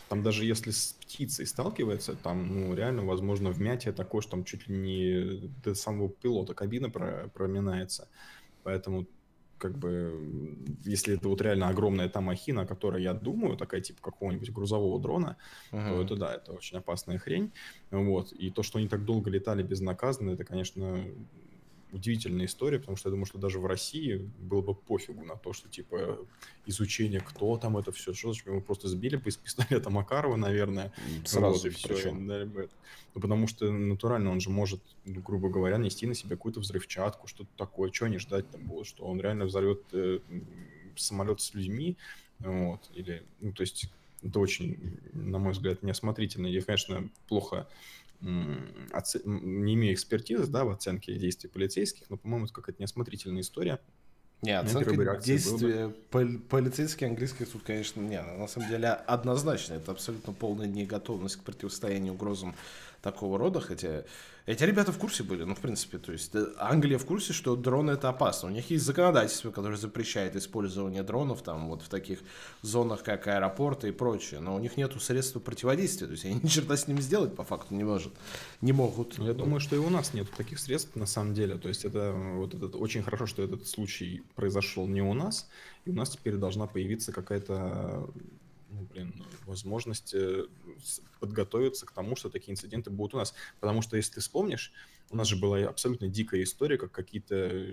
Там 0.09 0.23
даже 0.23 0.45
если 0.45 0.71
с 0.71 0.97
птицей 1.01 1.47
сталкивается, 1.47 2.15
там, 2.15 2.47
ну, 2.61 2.75
реально, 2.75 3.05
возможно, 3.05 3.51
вмятие 3.51 3.93
такое, 3.93 4.23
что 4.23 4.33
там 4.33 4.45
чуть 4.45 4.67
ли 4.69 4.77
не 4.77 5.51
до 5.63 5.75
самого 5.75 6.09
пилота 6.09 6.55
кабина 6.55 6.91
проминается. 6.91 8.09
Поэтому 8.63 9.07
как 9.59 9.77
бы, 9.77 10.57
если 10.85 11.17
это 11.17 11.29
вот 11.29 11.43
реально 11.43 11.69
огромная 11.69 12.09
та 12.09 12.21
махина, 12.21 12.67
которая, 12.67 13.03
я 13.03 13.13
думаю, 13.13 13.57
такая 13.57 13.81
типа 13.81 14.01
какого-нибудь 14.01 14.53
грузового 14.53 15.01
дрона, 15.01 15.37
uh-huh. 15.73 15.89
то 15.89 16.03
это 16.03 16.17
да, 16.17 16.35
это 16.35 16.53
очень 16.53 16.79
опасная 16.79 17.19
хрень. 17.19 17.53
Вот. 17.91 18.33
И 18.33 18.51
то, 18.51 18.63
что 18.63 18.79
они 18.79 18.89
так 18.89 19.05
долго 19.05 19.31
летали 19.31 19.63
безнаказанно, 19.63 20.31
это, 20.31 20.45
конечно, 20.45 21.05
удивительная 21.93 22.47
история, 22.47 22.79
потому 22.79 22.97
что 22.97 23.09
я 23.09 23.11
думаю, 23.13 23.27
что 23.27 23.39
даже 23.39 23.59
в 23.59 23.67
России 23.67 24.17
было 24.39 24.63
бы 24.63 24.75
пофигу 24.75 25.25
на 25.25 25.37
то, 25.37 25.53
что, 25.53 25.69
типа, 25.69 26.19
изучение, 26.67 27.21
кто 27.21 27.57
там 27.57 27.77
это 27.77 27.93
все, 27.93 28.13
что 28.13 28.35
мы 28.47 28.61
просто 28.61 28.89
сбили 28.89 29.17
бы 29.17 29.31
из 29.31 29.37
пистолета 29.37 29.91
Макарова, 29.91 30.37
наверное. 30.37 30.93
Сразу 31.25 31.57
вот, 31.57 31.67
и 31.67 31.71
все. 31.71 32.13
Ну, 32.13 33.21
потому 33.21 33.47
что 33.47 33.71
натурально 33.71 34.31
он 34.31 34.41
же 34.41 34.51
может, 34.51 34.81
ну, 35.05 35.21
грубо 35.21 35.49
говоря, 35.49 35.79
нести 35.79 36.07
на 36.07 36.15
себе 36.15 36.37
какую-то 36.37 36.61
взрывчатку, 36.61 37.27
что-то 37.27 37.51
такое, 37.57 37.91
что 37.93 38.07
не 38.09 38.19
ждать 38.19 38.51
там 38.51 38.67
было, 38.67 38.85
что 38.85 39.05
он 39.05 39.21
реально 39.21 39.47
взорвет 39.47 39.83
э, 39.93 40.21
самолет 40.97 41.41
с 41.41 41.55
людьми, 41.55 41.97
вот, 42.39 42.91
или, 42.95 43.23
ну, 43.41 43.53
то 43.53 43.63
есть 43.63 43.91
это 44.23 44.41
очень, 44.41 44.99
на 45.13 45.39
мой 45.39 45.53
взгляд, 45.53 45.83
неосмотрительно. 45.83 46.47
Я, 46.47 46.63
конечно, 46.63 47.09
плохо 47.29 47.69
не 48.21 49.75
имею 49.75 49.95
экспертизы 49.95 50.47
да, 50.47 50.65
в 50.65 50.71
оценке 50.71 51.15
действий 51.17 51.49
полицейских, 51.49 52.11
но, 52.11 52.17
по-моему, 52.17 52.47
это 52.47 52.55
какая-то 52.55 52.83
неосмотрительная 52.83 53.43
история. 53.43 53.81
Не, 54.43 54.59
оценка 54.59 55.17
действия 55.17 55.89
пол- 56.11 56.39
полицейский 56.49 57.09
английский 57.09 57.45
суд, 57.45 57.63
конечно, 57.65 58.01
не, 58.01 58.23
на 58.23 58.47
самом 58.47 58.69
деле 58.69 58.89
однозначно, 58.89 59.75
это 59.75 59.91
абсолютно 59.91 60.33
полная 60.33 60.69
неготовность 60.69 61.37
к 61.37 61.43
противостоянию 61.43 62.13
угрозам 62.13 62.55
такого 63.03 63.37
рода, 63.37 63.61
хотя 63.61 64.05
эти 64.49 64.65
ребята 64.65 64.93
в 64.93 64.99
курсе 64.99 65.23
были, 65.25 65.45
ну, 65.45 65.55
в 65.55 65.61
принципе, 65.61 65.99
то 65.99 66.11
есть 66.11 66.35
э, 66.35 66.47
Англия 66.57 66.97
в 66.97 67.05
курсе, 67.05 67.35
что 67.35 67.55
дроны 67.55 67.91
это 67.91 68.09
опасно. 68.09 68.49
У 68.49 68.51
них 68.51 68.71
есть 68.71 68.83
законодательство, 68.83 69.51
которое 69.51 69.77
запрещает 69.77 70.37
использование 70.37 71.03
дронов 71.03 71.43
там 71.43 71.69
вот 71.69 71.83
в 71.83 71.91
таких 71.91 72.21
зонах, 72.63 73.03
как 73.03 73.27
аэропорты 73.27 73.89
и 73.89 73.93
прочее, 73.93 74.41
но 74.41 74.57
у 74.57 74.59
них 74.59 74.79
нет 74.79 74.95
средств 75.03 75.39
противодействия, 75.43 76.07
то 76.07 76.13
есть 76.13 76.25
они 76.25 76.35
ни 76.43 76.49
черта 76.49 76.79
с 76.79 76.89
ними 76.89 77.03
сделать 77.03 77.37
по 77.37 77.45
факту 77.45 77.75
не 77.75 77.85
может, 77.85 78.15
не 78.63 78.73
могут. 78.73 79.19
Я 79.19 79.35
думаю, 79.35 79.61
что 79.61 79.77
и 79.77 79.81
у 79.81 79.91
нас 79.91 80.15
нет 80.15 80.31
таких 80.31 80.59
средств 80.61 80.97
на 80.97 81.05
самом 81.05 81.35
деле, 81.35 81.59
то 81.59 81.69
есть 81.69 81.85
это 81.85 82.13
вот 82.13 82.55
этот, 82.55 82.75
очень 82.75 83.03
хорошо, 83.03 83.27
что 83.27 83.43
этот 83.43 83.69
случай 83.69 84.23
произошел 84.35 84.87
не 84.87 85.03
у 85.03 85.13
нас, 85.13 85.47
и 85.85 85.91
у 85.91 85.95
нас 85.95 86.09
теперь 86.09 86.37
должна 86.37 86.67
появиться 86.67 87.13
какая-то 87.13 88.09
ну, 88.71 88.83
блин, 88.83 89.25
возможность 89.47 90.15
э, 90.15 90.47
подготовиться 91.21 91.87
к 91.87 91.93
тому, 91.93 92.17
что 92.17 92.29
такие 92.29 92.53
инциденты 92.53 92.91
будут 92.91 93.15
у 93.15 93.19
нас. 93.19 93.35
Потому 93.61 93.83
что, 93.83 93.97
если 93.97 94.15
ты 94.15 94.21
вспомнишь, 94.21 94.73
у 95.11 95.17
нас 95.17 95.29
же 95.29 95.37
была 95.37 95.59
абсолютно 95.61 96.09
дикая 96.09 96.43
история, 96.43 96.77
как 96.77 96.93
какие-то, 96.93 97.67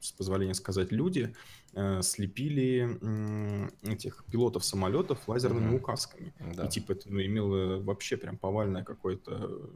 с 0.00 0.12
позволения 0.12 0.54
сказать, 0.54 0.90
люди 0.90 1.34
э, 1.74 2.02
слепили 2.02 2.98
э, 3.00 3.92
этих 3.92 4.24
пилотов 4.30 4.64
самолетов 4.64 5.28
лазерными 5.28 5.72
mm-hmm. 5.72 5.76
указками. 5.76 6.34
Да. 6.54 6.66
И 6.66 6.68
типа 6.68 6.92
это 6.92 7.10
ну, 7.10 7.20
имело 7.20 7.80
вообще 7.80 8.16
прям 8.16 8.36
повальное 8.36 8.84
какое-то 8.84 9.70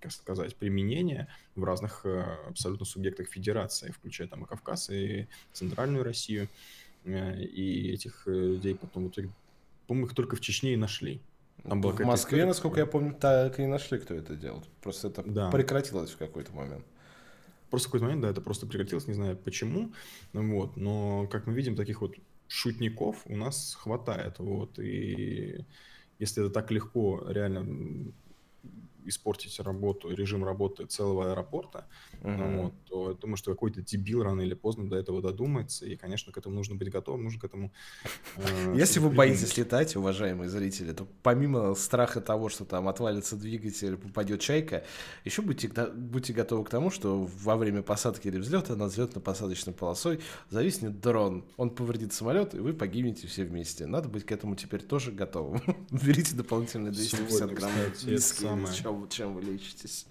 как 0.00 0.12
сказать, 0.12 0.56
применение 0.56 1.28
в 1.54 1.62
разных 1.62 2.06
э, 2.06 2.22
абсолютно 2.48 2.86
субъектах 2.86 3.28
федерации, 3.28 3.90
включая 3.90 4.28
там 4.28 4.44
и 4.44 4.46
Кавказ, 4.46 4.88
и 4.88 5.28
Центральную 5.52 6.02
Россию. 6.02 6.48
Э, 7.04 7.38
и 7.42 7.92
этих 7.92 8.22
людей 8.26 8.74
потом 8.74 9.04
в 9.04 9.08
итоге 9.10 9.30
по-моему, 9.90 10.06
их 10.06 10.14
только 10.14 10.36
в 10.36 10.40
Чечне 10.40 10.74
и 10.74 10.76
нашли. 10.76 11.20
Там 11.64 11.82
в 11.82 11.86
Москве, 12.04 12.14
история, 12.14 12.46
насколько 12.46 12.78
я 12.78 12.86
помню, 12.86 13.12
так 13.12 13.58
и 13.58 13.66
нашли, 13.66 13.98
кто 13.98 14.14
это 14.14 14.36
делал. 14.36 14.62
Просто 14.80 15.08
это 15.08 15.24
да. 15.24 15.50
прекратилось 15.50 16.12
в 16.12 16.16
какой-то 16.16 16.52
момент. 16.52 16.86
Просто 17.70 17.88
в 17.88 17.90
какой-то 17.90 18.04
момент, 18.04 18.22
да, 18.22 18.30
это 18.30 18.40
просто 18.40 18.68
прекратилось, 18.68 19.08
не 19.08 19.14
знаю 19.14 19.36
почему. 19.36 19.92
Вот. 20.32 20.76
Но, 20.76 21.26
как 21.26 21.48
мы 21.48 21.54
видим, 21.54 21.74
таких 21.74 22.02
вот 22.02 22.14
шутников 22.46 23.16
у 23.26 23.34
нас 23.34 23.74
хватает. 23.74 24.38
Вот. 24.38 24.78
И 24.78 25.66
если 26.20 26.44
это 26.44 26.54
так 26.54 26.70
легко 26.70 27.26
реально 27.28 28.12
испортить 29.04 29.58
работу, 29.60 30.10
режим 30.10 30.44
работы 30.44 30.86
целого 30.86 31.30
аэропорта, 31.30 31.86
uh-huh. 32.22 32.62
вот, 32.62 32.74
то 32.88 33.10
я 33.10 33.14
думаю, 33.14 33.36
что 33.36 33.52
какой-то 33.52 33.82
дебил 33.82 34.22
рано 34.22 34.40
или 34.42 34.54
поздно 34.54 34.88
до 34.88 34.96
этого 34.96 35.22
додумается, 35.22 35.86
и, 35.86 35.96
конечно, 35.96 36.32
к 36.32 36.38
этому 36.38 36.54
нужно 36.54 36.76
быть 36.76 36.90
готовым, 36.90 37.24
нужно 37.24 37.40
к 37.40 37.44
этому... 37.44 37.72
Э, 38.36 38.74
Если 38.76 39.00
вы 39.00 39.10
боитесь 39.10 39.56
летать, 39.56 39.96
уважаемые 39.96 40.48
зрители, 40.48 40.92
то 40.92 41.06
помимо 41.22 41.74
страха 41.74 42.20
того, 42.20 42.48
что 42.48 42.64
там 42.64 42.88
отвалится 42.88 43.36
двигатель, 43.36 43.96
попадет 43.96 44.40
чайка, 44.40 44.84
еще 45.24 45.42
будьте, 45.42 45.68
будьте 45.68 46.32
готовы 46.32 46.64
к 46.64 46.70
тому, 46.70 46.90
что 46.90 47.28
во 47.42 47.56
время 47.56 47.82
посадки 47.82 48.28
или 48.28 48.38
взлета 48.38 48.76
над 48.76 48.92
взлетно-посадочной 48.92 49.72
полосой 49.72 50.20
зависнет 50.50 51.00
дрон, 51.00 51.44
он 51.56 51.70
повредит 51.70 52.12
самолет, 52.12 52.54
и 52.54 52.58
вы 52.58 52.72
погибнете 52.72 53.26
все 53.26 53.44
вместе. 53.44 53.86
Надо 53.86 54.08
быть 54.08 54.24
к 54.24 54.32
этому 54.32 54.56
теперь 54.56 54.82
тоже 54.82 55.12
готовым. 55.12 55.60
Берите 55.90 56.34
дополнительные 56.34 56.92
250 56.92 57.52
грамм 57.52 57.72
виски, 58.02 58.44
чем, 58.90 59.08
чем 59.08 59.34
вы 59.34 59.42
лечитесь. 59.42 60.06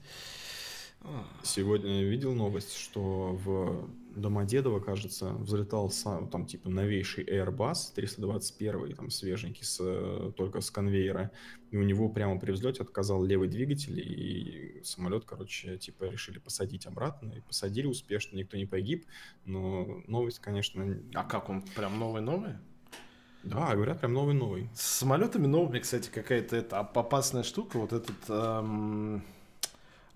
Сегодня 1.44 2.04
видел 2.04 2.34
новость, 2.34 2.76
что 2.76 3.40
в 3.46 3.90
Домодедово, 4.16 4.82
кажется, 4.82 5.30
взлетал 5.32 5.90
сам, 5.90 6.30
там, 6.30 6.46
типа, 6.46 6.70
новейший 6.70 7.24
Airbus 7.24 7.94
321, 7.96 8.96
там, 8.96 9.10
свеженький, 9.10 9.64
с, 9.64 10.32
только 10.36 10.60
с 10.60 10.70
конвейера, 10.70 11.32
и 11.72 11.78
у 11.78 11.84
него 11.84 12.10
прямо 12.10 12.38
при 12.38 12.52
взлете 12.52 12.82
отказал 12.82 13.24
левый 13.24 13.48
двигатель, 13.48 13.98
и 13.98 14.82
самолет, 14.84 15.24
короче, 15.24 15.78
типа, 15.78 16.04
решили 16.04 16.38
посадить 16.40 16.86
обратно, 16.86 17.32
и 17.32 17.40
посадили 17.40 17.88
успешно, 17.88 18.36
никто 18.36 18.58
не 18.58 18.66
погиб, 18.66 19.06
но 19.46 20.02
новость, 20.08 20.40
конечно... 20.40 21.02
А 21.14 21.24
как, 21.24 21.50
он 21.50 21.62
прям 21.62 21.98
новый-новый? 21.98 22.56
Да, 23.44 23.74
говорят, 23.74 24.00
прям 24.00 24.14
новый-новый. 24.14 24.70
С 24.76 24.82
самолетами 24.82 25.48
новыми, 25.48 25.80
кстати, 25.80 26.10
какая-то 26.10 26.56
это 26.56 26.80
опасная 26.80 27.44
штука, 27.44 27.78
вот 27.78 27.94
этот... 27.94 28.16
Эм 28.30 29.24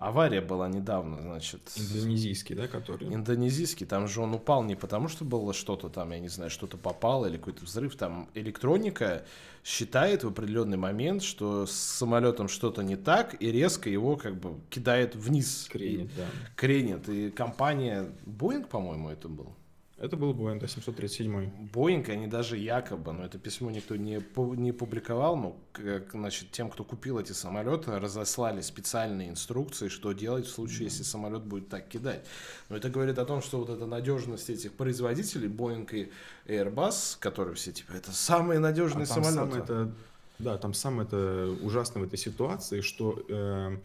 Авария 0.04 0.42
была 0.42 0.68
недавно, 0.68 1.22
значит. 1.22 1.62
Индонезийский, 1.78 2.56
да, 2.56 2.68
который? 2.68 3.08
Индонезийский, 3.14 3.86
там 3.86 4.10
же 4.10 4.20
он 4.20 4.34
упал 4.34 4.62
не 4.64 4.76
потому, 4.76 5.08
что 5.08 5.24
было 5.24 5.54
что-то 5.54 5.88
там, 5.88 6.12
я 6.12 6.20
не 6.20 6.28
знаю, 6.28 6.52
что-то 6.52 6.76
попало 6.76 7.28
или 7.28 7.38
какой-то 7.38 7.64
взрыв. 7.64 7.96
Там 7.96 8.28
электроника 8.34 9.24
считает 9.64 10.26
в 10.26 10.28
определенный 10.28 10.76
момент, 10.76 11.24
что 11.24 11.66
с 11.66 11.72
самолетом 11.72 12.50
что-то 12.50 12.84
не 12.84 12.98
так, 12.98 13.42
и 13.42 13.50
резко 13.50 13.90
его 13.90 14.18
как 14.18 14.36
бы 14.36 14.60
кидает 14.70 15.16
вниз. 15.16 15.70
Кренит, 15.72 16.12
и, 16.12 16.18
да. 16.18 16.26
Кренит. 16.58 17.08
И 17.08 17.32
компания 17.32 18.10
Boeing, 18.26 18.68
по-моему, 18.68 19.10
это 19.10 19.30
был. 19.30 19.56
Это 20.04 20.18
был 20.18 20.34
Boeing 20.34 20.60
737. 20.60 21.70
Boeing, 21.72 22.12
они 22.12 22.28
даже 22.28 22.58
якобы, 22.58 23.14
но 23.14 23.24
это 23.24 23.40
письмо 23.40 23.72
никто 23.72 23.96
не, 23.96 24.22
не 24.58 24.74
публиковал, 24.74 25.38
но 25.38 25.56
как, 25.72 26.12
значит, 26.12 26.52
тем, 26.52 26.70
кто 26.70 26.84
купил 26.84 27.20
эти 27.20 27.32
самолеты, 27.32 27.98
разослали 27.98 28.60
специальные 28.60 29.30
инструкции, 29.30 29.88
что 29.88 30.12
делать 30.12 30.46
в 30.46 30.50
случае, 30.50 30.88
если 30.88 31.04
самолет 31.04 31.44
будет 31.44 31.70
так 31.70 31.88
кидать. 31.88 32.26
Но 32.68 32.76
это 32.76 32.90
говорит 32.90 33.18
о 33.18 33.24
том, 33.24 33.42
что 33.42 33.60
вот 33.60 33.70
эта 33.70 33.86
надежность 33.86 34.50
этих 34.50 34.74
производителей, 34.74 35.48
Boeing 35.48 35.90
и 35.96 36.12
Airbus, 36.52 37.16
которые 37.22 37.56
все 37.56 37.72
типа, 37.72 37.94
это 37.94 38.12
самые 38.12 38.60
надежные 38.60 39.04
а 39.04 39.06
самолеты. 39.06 39.36
Самое 39.36 39.64
это, 39.64 39.92
да, 40.38 40.58
там 40.58 40.74
самое 40.74 41.08
это 41.08 41.58
ужасно 41.62 42.02
в 42.02 42.04
этой 42.04 42.20
ситуации, 42.20 42.82
что 42.82 43.24
э, 43.30 43.78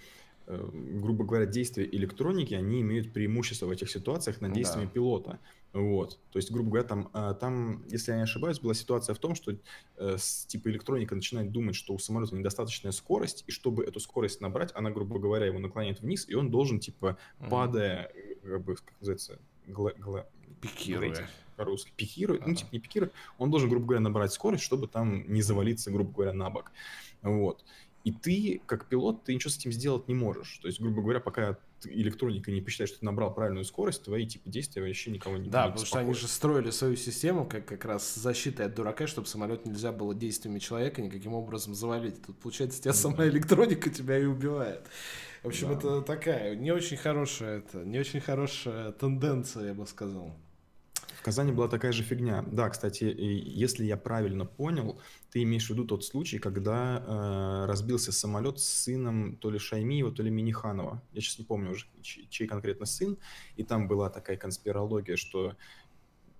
э, 0.48 0.68
грубо 1.00 1.24
говоря, 1.24 1.46
действия 1.46 1.88
электроники, 1.88 2.54
они 2.54 2.80
имеют 2.80 3.12
преимущество 3.12 3.66
в 3.66 3.70
этих 3.70 3.88
ситуациях 3.88 4.40
над 4.40 4.52
действиями 4.52 4.86
да. 4.86 4.90
пилота. 4.90 5.38
Вот. 5.78 6.18
То 6.32 6.38
есть, 6.38 6.50
грубо 6.50 6.70
говоря, 6.70 6.84
там, 6.88 7.10
а, 7.12 7.34
там, 7.34 7.84
если 7.88 8.10
я 8.10 8.16
не 8.16 8.24
ошибаюсь, 8.24 8.58
была 8.58 8.74
ситуация 8.74 9.14
в 9.14 9.18
том, 9.18 9.34
что 9.34 9.54
э, 9.96 10.16
типа 10.46 10.68
электроника 10.68 11.14
начинает 11.14 11.52
думать, 11.52 11.76
что 11.76 11.94
у 11.94 11.98
самолета 11.98 12.34
недостаточная 12.34 12.90
скорость, 12.90 13.44
и 13.46 13.52
чтобы 13.52 13.84
эту 13.84 14.00
скорость 14.00 14.40
набрать, 14.40 14.72
она, 14.74 14.90
грубо 14.90 15.18
говоря, 15.18 15.46
его 15.46 15.58
наклоняет 15.58 16.00
вниз, 16.00 16.28
и 16.28 16.34
он 16.34 16.50
должен, 16.50 16.80
типа, 16.80 17.16
mm-hmm. 17.38 17.48
падая, 17.48 18.12
как 18.42 18.64
бы, 18.64 18.74
как 18.76 18.92
называется, 19.00 19.38
гла- 19.66 19.94
гла- 19.96 20.26
пикируя. 20.60 21.28
По-русски. 21.56 21.92
Пикирует, 21.96 22.42
uh-huh. 22.42 22.48
ну, 22.48 22.54
типа, 22.54 22.68
не 22.72 22.78
пикирует. 22.78 23.12
Он 23.36 23.50
должен, 23.50 23.68
грубо 23.68 23.86
говоря, 23.86 24.00
набрать 24.00 24.32
скорость, 24.32 24.62
чтобы 24.62 24.86
там 24.86 25.24
не 25.32 25.42
завалиться, 25.42 25.90
грубо 25.90 26.12
говоря, 26.12 26.32
на 26.32 26.50
бок. 26.50 26.70
Вот. 27.22 27.64
И 28.04 28.12
ты, 28.12 28.62
как 28.64 28.86
пилот, 28.86 29.24
ты 29.24 29.34
ничего 29.34 29.50
с 29.50 29.58
этим 29.58 29.72
сделать 29.72 30.06
не 30.06 30.14
можешь. 30.14 30.58
То 30.58 30.68
есть, 30.68 30.80
грубо 30.80 31.02
говоря, 31.02 31.18
пока 31.18 31.58
электроника 31.84 32.50
не 32.50 32.60
посчитает, 32.60 32.90
что 32.90 33.00
ты 33.00 33.04
набрал 33.06 33.32
правильную 33.32 33.64
скорость, 33.64 34.04
твои 34.04 34.26
типа 34.26 34.48
действия 34.48 34.82
вообще 34.82 35.10
никого 35.10 35.36
не 35.36 35.48
Да, 35.48 35.68
потому 35.68 35.86
что 35.86 35.98
они 35.98 36.14
же 36.14 36.28
строили 36.28 36.70
свою 36.70 36.96
систему 36.96 37.46
как 37.46 37.66
как 37.66 37.84
раз 37.84 38.14
защитой 38.14 38.66
от 38.66 38.74
дурака, 38.74 39.06
чтобы 39.06 39.26
самолет 39.28 39.66
нельзя 39.66 39.92
было 39.92 40.14
действиями 40.14 40.58
человека 40.58 41.02
никаким 41.02 41.34
образом 41.34 41.74
завалить. 41.74 42.20
Тут, 42.24 42.38
получается, 42.38 42.80
тебя 42.80 42.92
сама 42.92 43.26
электроника 43.26 43.90
тебя 43.90 44.18
и 44.18 44.24
убивает. 44.24 44.86
В 45.42 45.48
общем, 45.48 45.68
да. 45.68 45.74
это 45.74 46.02
такая 46.02 46.56
не 46.56 46.72
очень 46.72 46.96
хорошая, 46.96 47.58
это 47.58 47.84
не 47.84 47.98
очень 47.98 48.20
хорошая 48.20 48.92
тенденция, 48.92 49.68
я 49.68 49.74
бы 49.74 49.86
сказал. 49.86 50.34
Казани 51.28 51.52
была 51.52 51.68
такая 51.68 51.92
же 51.92 52.04
фигня. 52.04 52.42
Да, 52.50 52.70
кстати, 52.70 53.04
если 53.04 53.84
я 53.84 53.98
правильно 53.98 54.46
понял, 54.46 54.98
ты 55.30 55.42
имеешь 55.42 55.66
в 55.66 55.70
виду 55.70 55.84
тот 55.84 56.02
случай, 56.02 56.38
когда 56.38 57.04
э, 57.06 57.66
разбился 57.66 58.12
самолет 58.12 58.58
с 58.58 58.64
сыном 58.64 59.36
то 59.36 59.50
ли 59.50 59.58
Шаймиева, 59.58 60.10
то 60.10 60.22
ли 60.22 60.30
Миниханова. 60.30 61.02
Я 61.12 61.20
сейчас 61.20 61.38
не 61.38 61.44
помню 61.44 61.72
уже, 61.72 61.84
чей, 62.00 62.26
чей 62.30 62.46
конкретно 62.46 62.86
сын. 62.86 63.18
И 63.56 63.62
там 63.62 63.88
была 63.88 64.08
такая 64.08 64.38
конспирология, 64.38 65.16
что 65.16 65.54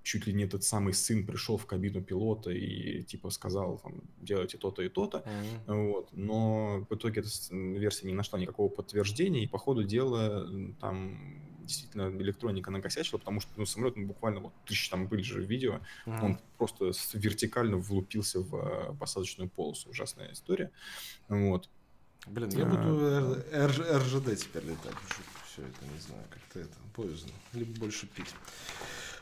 чуть 0.03 0.27
ли 0.27 0.33
не 0.33 0.45
этот 0.45 0.65
самый 0.65 0.95
сын 0.95 1.27
пришел 1.27 1.59
в 1.59 1.67
кабину 1.67 2.01
пилота 2.01 2.51
и 2.51 3.03
типа 3.03 3.29
сказал, 3.29 3.79
там, 3.83 4.01
делайте 4.23 4.57
то-то 4.57 4.81
и 4.81 4.89
то-то. 4.89 5.19
Mm-hmm. 5.19 5.93
Вот. 5.93 6.09
Но 6.13 6.87
в 6.89 6.95
итоге 6.95 7.21
эта 7.21 7.29
версия 7.51 8.07
не 8.07 8.15
нашла 8.15 8.39
никакого 8.39 8.71
подтверждения, 8.71 9.45
и 9.45 9.47
по 9.47 9.59
ходу 9.59 9.85
дела 9.85 10.49
там 10.81 11.48
действительно 11.69 12.11
электроника 12.21 12.71
накосячила, 12.71 13.19
потому 13.19 13.41
что 13.41 13.51
ну, 13.57 13.67
самолет 13.67 13.97
ну, 13.97 14.07
буквально, 14.07 14.41
вот 14.41 14.53
тысяч 14.67 14.89
там 14.89 15.07
были 15.07 15.23
же 15.23 15.45
видео, 15.45 15.81
mm-hmm. 16.07 16.25
он 16.25 16.39
просто 16.57 16.93
вертикально 17.13 17.77
влупился 17.77 18.41
в 18.41 18.57
э, 18.57 18.97
посадочную 18.99 19.49
полосу. 19.49 19.91
Ужасная 19.91 20.33
история. 20.33 20.73
Вот. 21.29 21.69
Блин, 22.27 22.51
я 22.51 22.65
буду 22.65 23.43
а, 23.53 23.69
РЖД 23.69 24.37
теперь 24.37 24.65
летать. 24.65 24.95
Все 25.47 25.63
это, 25.63 25.87
не 25.93 26.01
знаю, 26.01 26.25
как-то 26.31 26.61
это 26.61 26.77
поздно. 26.95 27.31
Либо 27.53 27.79
больше 27.79 28.07
пить. 28.07 28.35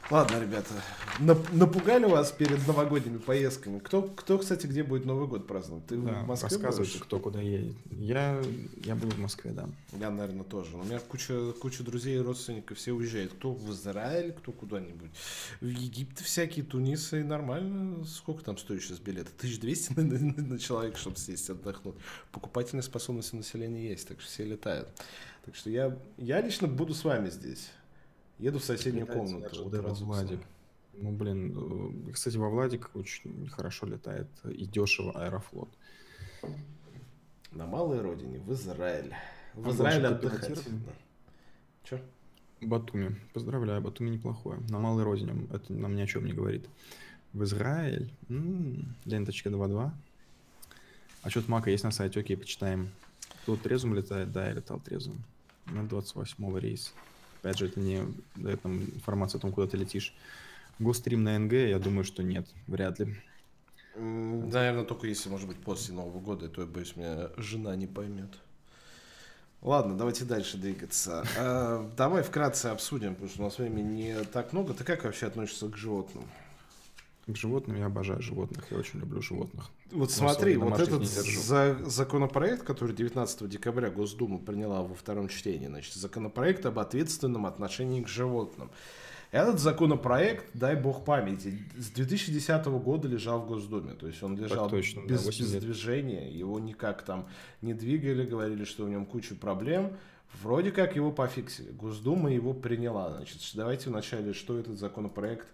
Ладно, 0.09 0.40
ребята, 0.40 0.70
напугали 1.18 2.04
вас 2.04 2.30
перед 2.30 2.64
новогодними 2.64 3.18
поездками. 3.18 3.80
Кто, 3.80 4.02
кто, 4.02 4.38
кстати, 4.38 4.68
где 4.68 4.84
будет 4.84 5.04
Новый 5.04 5.26
год 5.26 5.48
праздновать? 5.48 5.86
Ты 5.86 5.96
да, 5.96 6.22
в 6.22 6.26
Москве 6.28 6.48
рассказывайте, 6.48 6.92
будешь? 6.92 7.07
кто 7.07 7.18
куда 7.18 7.40
едет. 7.40 7.74
Я, 7.90 8.40
я 8.84 8.94
буду 8.94 9.16
в 9.16 9.18
Москве, 9.18 9.50
да. 9.50 9.68
Я, 9.98 10.11
наверное, 10.11 10.44
тоже. 10.44 10.76
У 10.76 10.84
меня 10.84 11.00
куча, 11.00 11.52
куча 11.61 11.82
друзей 11.82 12.18
и 12.18 12.20
родственников, 12.20 12.78
все 12.78 12.92
уезжают. 12.92 13.32
Кто 13.32 13.52
в 13.52 13.68
Израиль, 13.72 14.32
кто 14.32 14.52
куда-нибудь. 14.52 15.11
В 15.61 15.66
Египет 15.66 16.20
всякие, 16.20 16.64
Тунисы, 16.64 17.24
нормально. 17.24 18.04
Сколько 18.04 18.44
там 18.44 18.59
стоит 18.59 18.82
сейчас 18.82 19.00
билеты? 19.00 19.30
1200 19.36 19.92
на, 19.94 20.02
на, 20.04 20.42
на 20.42 20.59
человека, 20.61 20.98
чтобы 20.98 21.16
сесть 21.16 21.50
отдохнуть. 21.50 21.96
Покупательная 22.30 22.82
способность 22.82 23.34
у 23.34 23.38
населения 23.38 23.88
есть, 23.88 24.07
так 24.07 24.20
что 24.20 24.30
все 24.30 24.44
летают. 24.44 24.88
Так 25.44 25.57
что 25.57 25.68
я, 25.68 25.98
я 26.16 26.40
лично 26.40 26.68
буду 26.68 26.94
с 26.94 27.02
вами 27.02 27.28
здесь. 27.30 27.70
Еду 28.39 28.59
в 28.59 28.64
соседнюю 28.64 29.07
комнату. 29.07 29.64
Вот 29.64 29.72
во 29.72 29.95
Владик. 29.95 30.41
Ну, 30.99 31.12
блин, 31.12 32.07
э, 32.09 32.12
кстати, 32.12 32.37
во 32.37 32.49
Владик 32.49 32.91
очень 32.95 33.49
хорошо 33.49 33.87
летает 33.87 34.28
и 34.45 34.64
дешево 34.64 35.12
Аэрофлот. 35.12 35.68
На 37.51 37.66
малой 37.66 38.01
родине, 38.01 38.39
в 38.39 38.53
Израиль. 38.53 39.14
В 39.55 39.68
а 39.68 39.70
Израиль 39.70 40.07
отдыхать. 40.07 40.62
Че? 41.84 42.03
Батуми. 42.61 43.16
Поздравляю, 43.32 43.82
Батуми 43.82 44.11
неплохое. 44.11 44.61
На 44.70 44.78
малой 44.78 45.05
родине. 45.05 45.47
Это 45.53 45.72
нам 45.72 45.97
ни 45.97 46.01
о 46.01 46.07
чем 46.07 46.24
не 46.24 46.32
говорит. 46.32 46.66
В 47.32 47.45
Израиль. 47.45 48.11
М-м, 48.28 48.95
ленточка 49.05 49.51
2.2. 49.51 49.91
А 51.22 51.30
что-то 51.30 51.51
Мака 51.51 51.70
есть 51.70 51.84
на 51.84 51.91
сайте, 51.91 52.20
окей, 52.20 52.37
почитаем. 52.37 52.91
Тут 53.45 53.62
трезвым 53.62 53.95
летает? 53.95 54.32
Да, 54.32 54.47
я 54.47 54.53
летал 54.53 54.80
трезвым. 54.80 55.22
На 55.66 55.87
28 55.87 56.59
рейс. 56.59 56.95
Опять 57.41 57.59
же, 57.59 57.66
это 57.66 57.80
не 57.80 58.03
дает 58.34 58.62
нам 58.64 58.82
информацию 58.82 59.39
о 59.39 59.43
том, 59.43 59.53
куда 59.53 59.66
ты 59.66 59.76
летишь. 59.76 60.14
Гострим 60.78 61.24
на 61.24 61.39
НГ, 61.39 61.53
я 61.53 61.78
думаю, 61.78 62.05
что 62.05 62.22
нет, 62.22 62.47
вряд 62.66 62.99
ли. 62.99 63.16
Наверное, 63.95 64.84
только 64.84 65.07
если, 65.07 65.30
может 65.30 65.49
быть, 65.49 65.57
после 65.57 65.95
Нового 65.95 66.20
года, 66.20 66.49
то, 66.49 66.61
я 66.61 66.66
боюсь, 66.66 66.97
меня 66.97 67.30
жена 67.39 67.74
не 67.76 67.87
поймет. 67.87 68.30
Ладно, 69.62 69.97
давайте 69.97 70.24
дальше 70.24 70.59
двигаться. 70.59 71.24
А, 71.39 71.91
давай 71.97 72.22
вкратце 72.22 72.66
обсудим, 72.66 73.14
потому 73.14 73.30
что 73.30 73.41
у 73.41 73.45
нас 73.47 73.59
времени 73.59 73.95
не 73.95 74.24
так 74.24 74.53
много. 74.53 74.74
Ты 74.74 74.84
как 74.84 75.05
вообще 75.05 75.26
относишься 75.26 75.68
к 75.68 75.76
животным? 75.76 76.24
К 77.26 77.34
животным 77.34 77.76
я 77.76 77.86
обожаю 77.86 78.22
животных, 78.22 78.66
я 78.70 78.78
очень 78.78 79.00
люблю 79.00 79.20
животных. 79.20 79.70
Вот 79.90 80.12
смотри, 80.12 80.56
вот 80.56 80.78
этот 80.78 81.04
за, 81.04 81.76
законопроект, 81.84 82.62
который 82.62 82.94
19 82.94 83.48
декабря 83.48 83.90
Госдума 83.90 84.38
приняла 84.38 84.82
во 84.82 84.94
втором 84.94 85.28
чтении, 85.28 85.66
значит, 85.66 85.94
законопроект 85.94 86.64
об 86.66 86.78
ответственном 86.78 87.46
отношении 87.46 88.00
к 88.00 88.08
животным. 88.08 88.70
Этот 89.32 89.58
законопроект, 89.58 90.46
дай 90.54 90.76
бог 90.76 91.04
памяти, 91.04 91.58
с 91.76 91.90
2010 91.90 92.64
года 92.66 93.08
лежал 93.08 93.40
в 93.40 93.48
Госдуме. 93.48 93.94
То 93.94 94.06
есть 94.06 94.22
он 94.22 94.36
лежал 94.36 94.70
точно, 94.70 95.00
без, 95.00 95.24
да, 95.24 95.30
без 95.30 95.50
движения, 95.50 96.30
его 96.30 96.60
никак 96.60 97.02
там 97.02 97.26
не 97.60 97.74
двигали, 97.74 98.24
говорили, 98.24 98.64
что 98.64 98.84
в 98.84 98.88
нем 98.88 99.04
куча 99.04 99.34
проблем. 99.34 99.96
Вроде 100.42 100.70
как 100.70 100.94
его 100.94 101.10
пофиксили. 101.10 101.72
Госдума 101.72 102.32
его 102.32 102.54
приняла. 102.54 103.14
Значит, 103.16 103.40
давайте 103.54 103.90
вначале, 103.90 104.32
что 104.32 104.58
этот 104.58 104.78
законопроект 104.78 105.48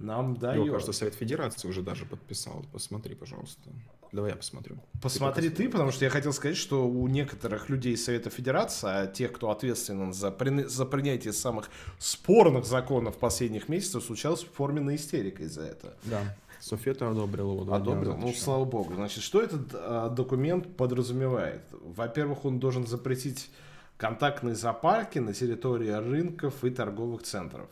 нам 0.00 0.36
дает. 0.36 0.64
Его, 0.64 0.74
кажется, 0.74 0.92
Совет 0.92 1.14
Федерации 1.14 1.68
уже 1.68 1.82
даже 1.82 2.06
подписал. 2.06 2.64
Посмотри, 2.72 3.14
пожалуйста. 3.14 3.70
Давай 4.12 4.30
я 4.30 4.36
посмотрю. 4.36 4.76
Посмотри 5.00 5.50
ты, 5.50 5.56
ты, 5.56 5.68
потому 5.68 5.92
что 5.92 6.04
я 6.04 6.10
хотел 6.10 6.32
сказать, 6.32 6.56
что 6.56 6.88
у 6.88 7.06
некоторых 7.06 7.68
людей 7.68 7.96
Совета 7.96 8.28
Федерации, 8.30 8.88
а 8.88 9.06
тех, 9.06 9.32
кто 9.32 9.50
ответственен 9.50 10.12
за, 10.12 10.30
при... 10.32 10.64
за 10.64 10.84
принятие 10.84 11.32
самых 11.32 11.70
спорных 11.98 12.64
законов 12.64 13.18
последних 13.18 13.68
месяцев, 13.68 14.02
случалась 14.02 14.42
форменная 14.42 14.96
истерика 14.96 15.44
из-за 15.44 15.62
этого. 15.62 15.94
Да. 16.04 16.36
Софета 16.60 17.08
одобрил 17.08 17.60
его. 17.60 17.74
Одобрил, 17.74 18.16
ну, 18.16 18.32
слава 18.34 18.64
богу. 18.64 18.94
Значит, 18.94 19.22
что 19.22 19.40
этот 19.40 19.68
а, 19.72 20.08
документ 20.08 20.76
подразумевает? 20.76 21.62
Во-первых, 21.70 22.44
он 22.44 22.58
должен 22.58 22.86
запретить 22.86 23.50
контактные 23.96 24.54
зоопарки 24.54 25.18
на 25.18 25.32
территории 25.32 25.90
рынков 25.90 26.64
и 26.64 26.70
торговых 26.70 27.22
центров. 27.22 27.68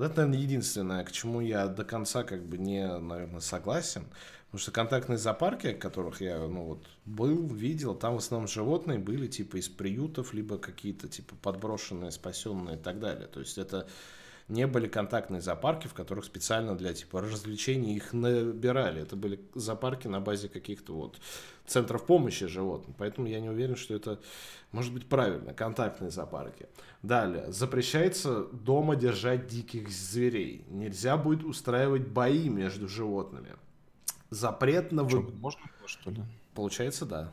Вот 0.00 0.12
это, 0.12 0.22
наверное, 0.22 0.40
единственное, 0.40 1.04
к 1.04 1.12
чему 1.12 1.42
я 1.42 1.66
до 1.66 1.84
конца 1.84 2.24
как 2.24 2.42
бы 2.46 2.56
не, 2.56 2.86
наверное, 2.86 3.40
согласен. 3.40 4.06
Потому 4.46 4.62
что 4.62 4.72
контактные 4.72 5.18
зоопарки, 5.18 5.74
которых 5.74 6.22
я, 6.22 6.38
ну 6.38 6.64
вот, 6.64 6.86
был, 7.04 7.46
видел, 7.48 7.94
там 7.94 8.14
в 8.14 8.16
основном 8.16 8.48
животные 8.48 8.98
были 8.98 9.26
типа 9.26 9.58
из 9.58 9.68
приютов, 9.68 10.32
либо 10.32 10.56
какие-то 10.56 11.06
типа 11.06 11.34
подброшенные, 11.42 12.12
спасенные 12.12 12.76
и 12.76 12.80
так 12.80 12.98
далее. 12.98 13.26
То 13.26 13.40
есть 13.40 13.58
это 13.58 13.88
не 14.50 14.66
были 14.66 14.88
контактные 14.88 15.40
зоопарки, 15.40 15.86
в 15.86 15.94
которых 15.94 16.24
специально 16.24 16.76
для 16.76 16.92
типа 16.92 17.20
развлечений 17.20 17.94
их 17.94 18.12
набирали. 18.12 19.02
Это 19.02 19.16
были 19.16 19.40
зоопарки 19.54 20.08
на 20.08 20.20
базе 20.20 20.48
каких-то 20.48 20.92
вот 20.92 21.20
центров 21.66 22.04
помощи 22.04 22.46
животным. 22.46 22.94
Поэтому 22.98 23.28
я 23.28 23.40
не 23.40 23.48
уверен, 23.48 23.76
что 23.76 23.94
это 23.94 24.20
может 24.72 24.92
быть 24.92 25.06
правильно. 25.08 25.54
Контактные 25.54 26.10
зоопарки. 26.10 26.66
Далее. 27.02 27.52
Запрещается 27.52 28.44
дома 28.46 28.96
держать 28.96 29.46
диких 29.46 29.88
зверей. 29.88 30.64
Нельзя 30.68 31.16
будет 31.16 31.44
устраивать 31.44 32.08
бои 32.08 32.48
между 32.48 32.88
животными. 32.88 33.54
Запрет 34.30 34.92
на... 34.92 35.04
Вы... 35.04 35.22
Можно 35.22 35.60
что 35.86 36.10
ли? 36.10 36.22
Получается, 36.54 37.06
да. 37.06 37.32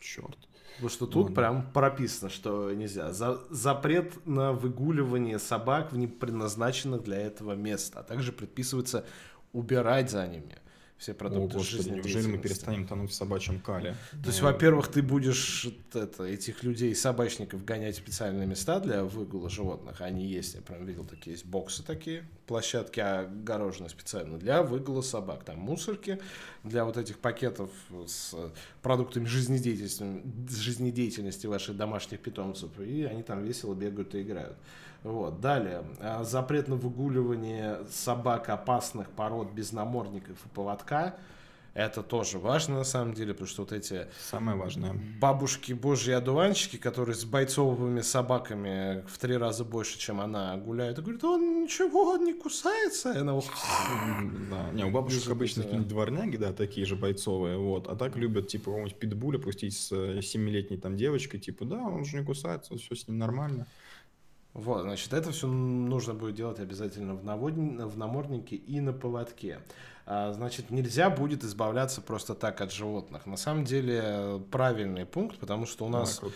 Черт. 0.00 0.36
Потому 0.76 0.90
что 0.90 1.06
тут 1.06 1.30
ну, 1.30 1.34
прям 1.34 1.70
прописано, 1.72 2.30
что 2.30 2.70
нельзя. 2.72 3.12
За, 3.12 3.40
запрет 3.50 4.26
на 4.26 4.52
выгуливание 4.52 5.38
собак 5.38 5.92
в 5.92 5.96
непредназначенных 5.96 7.02
для 7.02 7.16
этого 7.16 7.52
места. 7.54 8.00
А 8.00 8.02
также 8.02 8.32
предписывается 8.32 9.04
убирать 9.52 10.10
за 10.10 10.26
ними 10.26 10.58
все 10.98 11.12
продукты 11.12 11.56
О, 11.56 11.58
Господи, 11.58 11.90
неужели 11.90 12.26
мы 12.26 12.38
перестанем 12.38 12.86
тонуть 12.86 13.10
в 13.10 13.14
собачьем 13.14 13.60
кале? 13.60 13.94
То 14.22 14.28
есть, 14.28 14.40
во-первых, 14.40 14.88
ты 14.88 15.02
будешь 15.02 15.68
это, 15.92 16.24
этих 16.24 16.62
людей, 16.62 16.94
собачников, 16.94 17.64
гонять 17.64 17.96
в 17.96 17.98
специальные 17.98 18.46
места 18.46 18.80
для 18.80 19.04
выгула 19.04 19.50
животных. 19.50 20.00
Они 20.00 20.26
есть, 20.26 20.54
я 20.54 20.62
прям 20.62 20.86
видел 20.86 21.04
такие, 21.04 21.32
есть 21.32 21.44
боксы 21.44 21.82
такие, 21.82 22.24
площадки 22.46 23.00
огорожены 23.00 23.90
специально 23.90 24.38
для 24.38 24.62
выгула 24.62 25.02
собак. 25.02 25.44
Там 25.44 25.58
мусорки 25.58 26.18
для 26.64 26.86
вот 26.86 26.96
этих 26.96 27.18
пакетов 27.18 27.70
с 28.06 28.34
продуктами 28.80 29.26
жизнедеятельности, 29.26 30.22
жизнедеятельности 30.48 31.46
ваших 31.46 31.76
домашних 31.76 32.20
питомцев. 32.20 32.70
И 32.80 33.04
они 33.04 33.22
там 33.22 33.44
весело 33.44 33.74
бегают 33.74 34.14
и 34.14 34.22
играют. 34.22 34.56
Вот. 35.06 35.40
Далее. 35.40 35.84
А, 36.00 36.24
запрет 36.24 36.66
на 36.66 36.74
выгуливание 36.74 37.78
собак 37.88 38.48
опасных 38.48 39.08
пород 39.10 39.52
без 39.52 39.70
намордников 39.70 40.36
и 40.44 40.48
поводка. 40.48 41.14
Это 41.74 42.02
тоже 42.02 42.38
важно 42.38 42.78
на 42.78 42.84
самом 42.84 43.12
деле, 43.12 43.34
потому 43.34 43.48
что 43.48 43.62
вот 43.62 43.70
эти 43.70 44.08
Самое 44.18 44.56
важное. 44.56 44.98
бабушки 45.20 45.74
божьи 45.74 46.10
одуванчики, 46.10 46.76
которые 46.76 47.14
с 47.14 47.24
бойцовыми 47.26 48.00
собаками 48.00 49.04
в 49.06 49.18
три 49.18 49.36
раза 49.36 49.62
больше, 49.62 49.98
чем 49.98 50.22
она, 50.22 50.56
гуляют, 50.56 50.98
и 50.98 51.02
говорят, 51.02 51.22
он 51.22 51.62
ничего, 51.62 52.14
он 52.14 52.24
не 52.24 52.32
кусается. 52.32 53.12
И 53.12 53.18
она... 53.18 53.38
Да. 54.50 54.70
Не, 54.72 54.86
у 54.86 54.90
бабушек 54.90 55.30
обычно 55.30 55.62
какие-нибудь 55.62 55.88
дворняги, 55.88 56.36
да, 56.36 56.52
такие 56.54 56.86
же 56.86 56.96
бойцовые, 56.96 57.58
вот, 57.58 57.88
а 57.88 57.94
так 57.94 58.16
любят, 58.16 58.48
типа, 58.48 58.64
какого-нибудь 58.64 58.98
питбуля 58.98 59.38
пустить 59.38 59.76
с 59.76 59.92
э, 59.92 60.22
семилетней 60.22 60.78
там 60.78 60.96
девочкой, 60.96 61.40
типа, 61.40 61.66
да, 61.66 61.82
он 61.82 62.06
же 62.06 62.16
не 62.16 62.24
кусается, 62.24 62.76
все 62.78 62.94
с 62.94 63.06
ним 63.06 63.18
нормально. 63.18 63.66
Вот, 64.56 64.84
значит, 64.84 65.12
это 65.12 65.32
все 65.32 65.46
нужно 65.46 66.14
будет 66.14 66.34
делать 66.34 66.60
обязательно 66.60 67.14
в, 67.14 67.22
навод... 67.22 67.52
в 67.52 67.98
наморднике 67.98 68.56
и 68.56 68.80
на 68.80 68.94
поводке. 68.94 69.60
А, 70.06 70.32
значит, 70.32 70.70
нельзя 70.70 71.10
будет 71.10 71.44
избавляться 71.44 72.00
просто 72.00 72.34
так 72.34 72.62
от 72.62 72.72
животных. 72.72 73.26
На 73.26 73.36
самом 73.36 73.66
деле 73.66 74.42
правильный 74.50 75.04
пункт, 75.04 75.38
потому 75.38 75.66
что 75.66 75.84
у 75.84 75.90
нас 75.90 76.20
да, 76.22 76.28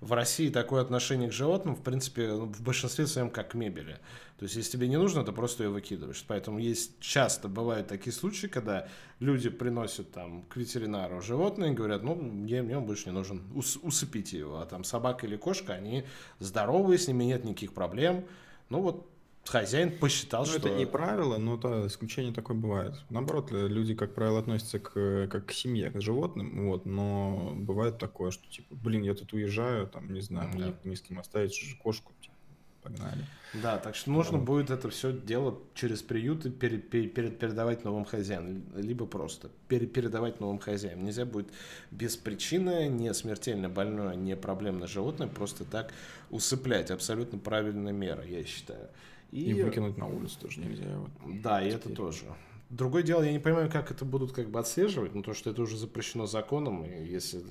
в 0.00 0.12
России 0.14 0.48
такое 0.48 0.82
отношение 0.82 1.28
к 1.28 1.32
животным, 1.32 1.76
в 1.76 1.82
принципе, 1.82 2.32
в 2.32 2.60
большинстве 2.60 3.06
своем 3.06 3.30
как 3.30 3.52
к 3.52 3.54
мебели. 3.54 3.98
То 4.40 4.44
есть, 4.44 4.56
если 4.56 4.72
тебе 4.72 4.88
не 4.88 4.96
нужно, 4.96 5.22
то 5.22 5.32
просто 5.34 5.64
ее 5.64 5.68
выкидываешь. 5.68 6.24
Поэтому 6.26 6.58
есть 6.58 6.98
часто 6.98 7.46
бывают 7.46 7.88
такие 7.88 8.10
случаи, 8.10 8.46
когда 8.46 8.88
люди 9.18 9.50
приносят 9.50 10.12
там 10.12 10.44
к 10.44 10.56
ветеринару 10.56 11.20
животное 11.20 11.72
и 11.72 11.74
говорят, 11.74 12.02
ну, 12.02 12.14
мне, 12.14 12.62
мне 12.62 12.78
он 12.78 12.86
больше 12.86 13.10
не 13.10 13.12
нужен, 13.12 13.42
Ус, 13.54 13.78
усыпите 13.82 14.38
его. 14.38 14.60
А 14.60 14.64
там 14.64 14.82
собака 14.82 15.26
или 15.26 15.36
кошка, 15.36 15.74
они 15.74 16.04
здоровые, 16.38 16.96
с 16.96 17.06
ними 17.06 17.24
нет 17.24 17.44
никаких 17.44 17.74
проблем. 17.74 18.24
Ну 18.70 18.80
вот 18.80 19.10
хозяин 19.44 19.98
посчитал, 19.98 20.46
ну, 20.46 20.46
что... 20.46 20.56
это 20.56 20.70
не 20.70 20.86
правило, 20.86 21.36
но 21.36 21.56
это 21.56 21.86
исключение 21.86 22.32
такое 22.32 22.56
бывает. 22.56 22.94
Наоборот, 23.10 23.50
люди, 23.52 23.94
как 23.94 24.14
правило, 24.14 24.38
относятся 24.38 24.78
к, 24.78 25.28
как 25.30 25.44
к 25.44 25.52
семье, 25.52 25.90
к 25.90 26.00
животным, 26.00 26.66
вот, 26.70 26.86
но 26.86 27.52
бывает 27.56 27.98
такое, 27.98 28.30
что, 28.30 28.50
типа, 28.50 28.74
блин, 28.74 29.02
я 29.02 29.12
тут 29.12 29.34
уезжаю, 29.34 29.86
там, 29.86 30.10
не 30.14 30.22
знаю, 30.22 30.48
мне 30.54 30.64
да. 30.68 30.74
не 30.84 30.96
с 30.96 31.02
кем 31.02 31.18
оставить 31.18 31.78
кошку, 31.82 32.14
типа, 32.22 32.34
погнали. 32.90 33.24
Да, 33.54 33.78
так 33.78 33.96
что 33.96 34.10
нужно 34.10 34.38
вот. 34.38 34.46
будет 34.46 34.70
это 34.70 34.88
все 34.90 35.12
дело 35.12 35.58
через 35.74 36.02
приюты 36.02 36.50
пере, 36.50 36.78
пере, 36.78 37.08
передавать 37.08 37.84
новым 37.84 38.04
хозяинам, 38.04 38.62
либо 38.76 39.06
просто 39.06 39.50
пере, 39.66 39.86
передавать 39.86 40.40
новым 40.40 40.58
хозяинам. 40.58 41.04
Нельзя 41.04 41.24
будет 41.24 41.48
без 41.90 42.16
причины, 42.16 42.88
не 42.88 43.12
смертельно 43.12 43.68
больное, 43.68 44.14
не 44.14 44.36
проблемное 44.36 44.86
животное 44.86 45.26
просто 45.26 45.64
так 45.64 45.92
усыплять. 46.30 46.90
Абсолютно 46.90 47.38
правильная 47.38 47.92
мера, 47.92 48.24
я 48.24 48.44
считаю. 48.44 48.88
И, 49.32 49.50
и 49.50 49.62
выкинуть 49.62 49.96
на 49.96 50.06
улицу 50.06 50.38
тоже 50.40 50.60
нельзя. 50.60 50.84
Вот. 50.96 51.42
Да, 51.42 51.62
и 51.62 51.70
это 51.70 51.88
тоже. 51.88 52.24
Другое 52.68 53.02
дело, 53.02 53.22
я 53.22 53.32
не 53.32 53.40
понимаю, 53.40 53.68
как 53.68 53.90
это 53.90 54.04
будут 54.04 54.30
как 54.30 54.48
бы 54.48 54.60
отслеживать, 54.60 55.12
ну 55.12 55.22
то, 55.24 55.34
что 55.34 55.50
это 55.50 55.62
уже 55.62 55.76
запрещено 55.76 56.26
законом, 56.26 56.84
и 56.84 57.04
если 57.04 57.42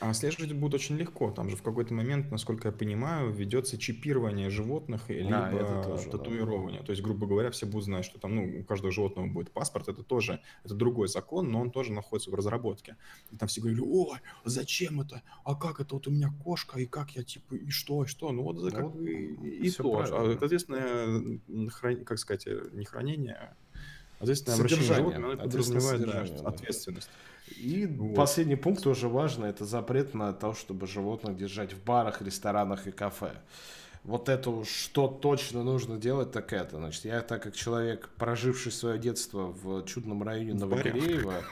а 0.00 0.10
отслеживать 0.10 0.52
будет 0.52 0.74
очень 0.74 0.96
легко. 0.96 1.30
Там 1.30 1.50
же 1.50 1.56
в 1.56 1.62
какой-то 1.62 1.94
момент, 1.94 2.30
насколько 2.30 2.68
я 2.68 2.72
понимаю, 2.72 3.30
ведется 3.30 3.78
чипирование 3.78 4.50
животных, 4.50 5.08
либо 5.08 5.30
да, 5.30 5.82
тоже, 5.82 6.10
татуирование. 6.10 6.80
Да. 6.80 6.86
То 6.86 6.92
есть, 6.92 7.02
грубо 7.02 7.26
говоря, 7.26 7.50
все 7.50 7.66
будут 7.66 7.84
знать, 7.84 8.04
что 8.04 8.18
там 8.18 8.34
ну, 8.34 8.60
у 8.60 8.64
каждого 8.64 8.92
животного 8.92 9.26
будет 9.26 9.50
паспорт. 9.50 9.88
Это 9.88 10.02
тоже 10.02 10.40
это 10.64 10.74
другой 10.74 11.08
закон, 11.08 11.50
но 11.50 11.60
он 11.60 11.70
тоже 11.70 11.92
находится 11.92 12.30
в 12.30 12.34
разработке. 12.34 12.96
И 13.30 13.36
там 13.36 13.48
все 13.48 13.60
говорили, 13.60 13.82
ой, 13.84 14.18
зачем 14.44 15.00
это? 15.00 15.22
А 15.44 15.54
как 15.54 15.80
это? 15.80 15.94
Вот 15.94 16.06
у 16.06 16.10
меня 16.10 16.32
кошка, 16.44 16.78
и 16.78 16.86
как 16.86 17.10
я, 17.12 17.22
типа, 17.22 17.54
и 17.54 17.70
что, 17.70 18.04
и 18.04 18.06
что? 18.06 18.32
Ну 18.32 18.42
вот, 18.42 18.70
да, 18.70 18.82
бы 18.82 19.10
и, 19.10 19.66
и 19.66 19.70
то. 19.70 19.98
А, 20.00 20.36
соответственно, 20.38 21.70
хран... 21.70 22.04
как 22.04 22.18
сказать, 22.18 22.46
не 22.72 22.84
хранение, 22.84 23.34
а 23.34 23.56
ответственное 24.18 24.58
обращение 24.58 24.94
животными, 24.94 25.32
оно 25.32 25.42
подразумевает 25.42 26.06
да, 26.06 26.48
ответственность. 26.48 27.10
И 27.56 27.86
вот. 27.86 28.14
последний 28.14 28.56
пункт 28.56 28.82
тоже 28.82 29.08
важный, 29.08 29.50
это 29.50 29.64
запрет 29.64 30.14
на 30.14 30.32
то, 30.32 30.54
чтобы 30.54 30.86
животных 30.86 31.36
держать 31.36 31.72
в 31.72 31.82
барах, 31.82 32.20
ресторанах 32.22 32.86
и 32.86 32.90
кафе. 32.90 33.32
Вот 34.04 34.28
это 34.28 34.64
что 34.64 35.08
точно 35.08 35.62
нужно 35.62 35.98
делать, 35.98 36.32
так 36.32 36.52
это. 36.52 36.76
Значит, 36.76 37.04
я 37.04 37.20
так 37.20 37.42
как 37.42 37.54
человек, 37.54 38.08
проживший 38.16 38.72
свое 38.72 38.98
детство 38.98 39.54
в 39.62 39.84
чудном 39.84 40.22
районе 40.22 40.54
Новогиреева, 40.54 41.44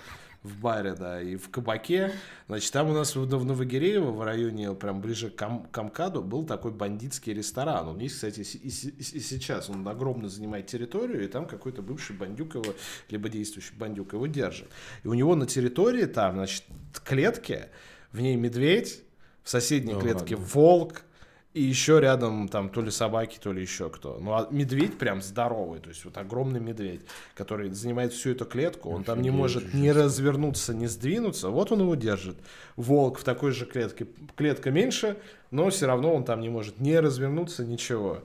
в 0.47 0.61
баре, 0.61 0.95
да, 0.95 1.21
и 1.21 1.37
в 1.37 1.51
кабаке. 1.51 2.13
Значит, 2.47 2.73
там 2.73 2.89
у 2.89 2.93
нас 2.93 3.17
в, 3.17 3.45
Новогиреево, 3.45 4.11
в 4.13 4.23
районе, 4.23 4.73
прям 4.75 5.01
ближе 5.01 5.31
к, 5.31 5.37
Кам, 5.37 5.65
к 5.65 5.77
Амкаду, 5.77 6.23
был 6.23 6.45
такой 6.45 6.73
бандитский 6.73 7.35
ресторан. 7.35 7.89
Он 7.89 7.99
есть, 7.99 8.15
кстати, 8.15 8.41
и, 8.41 8.69
и, 8.69 8.69
и 8.69 9.21
сейчас. 9.21 9.69
Он 9.69 9.87
огромно 9.87 10.29
занимает 10.29 10.67
территорию, 10.67 11.25
и 11.25 11.29
там 11.29 11.47
какой-то 11.47 11.83
бывший 11.83 12.17
бандюк 12.17 12.55
его, 12.55 12.75
либо 13.11 13.29
действующий 13.29 13.75
бандюк 13.75 14.13
его 14.13 14.27
держит. 14.27 14.69
И 15.05 15.09
у 15.09 15.15
него 15.15 15.35
на 15.35 15.47
территории 15.47 16.07
там, 16.07 16.37
значит, 16.37 16.65
клетки, 17.05 17.67
в 18.13 18.21
ней 18.21 18.37
медведь, 18.37 19.03
в 19.43 19.51
соседней 19.51 19.95
ну, 19.95 20.01
клетке 20.01 20.37
ладно. 20.37 20.51
волк, 20.53 21.03
и 21.57 21.63
еще 21.63 22.01
рядом 22.01 22.49
там 22.49 22.69
то 22.69 22.83
ли 22.83 22.91
собаки, 22.91 23.39
то 23.43 23.51
ли 23.51 23.63
еще 23.63 23.89
кто. 23.89 24.19
Ну, 24.21 24.35
а 24.35 24.47
медведь 24.51 24.99
прям 24.99 25.23
здоровый, 25.23 25.81
то 25.81 25.89
есть 25.89 26.05
вот 26.05 26.19
огромный 26.19 26.61
медведь, 26.61 27.01
который 27.35 27.71
занимает 27.71 28.13
всю 28.13 28.33
эту 28.33 28.45
клетку, 28.45 28.91
он 28.91 29.05
там 29.05 29.23
не 29.23 29.31
может 29.31 29.73
ни 29.73 29.89
развернуться, 29.89 30.75
ни 30.75 30.85
сдвинуться, 30.85 31.49
вот 31.49 31.73
он 31.73 31.81
его 31.81 31.95
держит. 31.95 32.37
Волк 32.77 33.19
в 33.19 33.25
такой 33.25 33.53
же 33.53 33.65
клетке, 33.65 34.07
клетка 34.35 34.71
меньше, 34.71 35.17
но 35.51 35.71
все 35.71 35.87
равно 35.87 36.15
он 36.15 36.25
там 36.25 36.43
не 36.43 36.51
может 36.51 36.79
ни 36.79 36.93
развернуться, 36.93 37.65
ничего. 37.65 38.23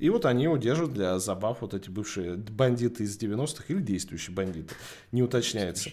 И 0.00 0.10
вот 0.10 0.26
они 0.26 0.42
его 0.42 0.56
держат 0.56 0.92
для 0.92 1.20
забав, 1.20 1.58
вот 1.60 1.74
эти 1.74 1.88
бывшие 1.88 2.34
бандиты 2.34 3.04
из 3.04 3.16
90-х 3.16 3.66
или 3.68 3.80
действующие 3.80 4.34
бандиты, 4.34 4.74
не 5.12 5.22
уточняется, 5.22 5.90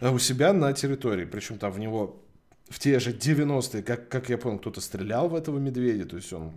а 0.00 0.10
у 0.10 0.18
себя 0.18 0.54
на 0.54 0.72
территории. 0.72 1.26
Причем 1.26 1.58
там 1.58 1.70
в 1.70 1.78
него 1.78 2.23
в 2.68 2.78
те 2.78 2.98
же 2.98 3.12
90-е, 3.12 3.82
как, 3.82 4.08
как 4.08 4.28
я 4.28 4.38
понял, 4.38 4.58
кто-то 4.58 4.80
стрелял 4.80 5.28
в 5.28 5.34
этого 5.34 5.58
медведя, 5.58 6.06
то 6.06 6.16
есть 6.16 6.32
он 6.32 6.52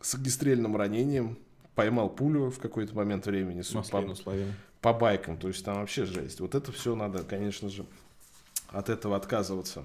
с 0.00 0.14
огнестрельным 0.14 0.76
ранением 0.76 1.38
поймал 1.74 2.10
пулю 2.10 2.50
в 2.50 2.58
какой-то 2.58 2.94
момент 2.94 3.26
времени 3.26 3.62
по, 4.22 4.92
по 4.92 4.92
байкам, 4.92 5.38
то 5.38 5.48
есть 5.48 5.64
там 5.64 5.76
вообще 5.76 6.04
жесть. 6.04 6.40
Вот 6.40 6.54
это 6.54 6.72
все 6.72 6.94
надо, 6.94 7.22
конечно 7.22 7.68
же, 7.68 7.86
от 8.68 8.88
этого 8.88 9.16
отказываться. 9.16 9.84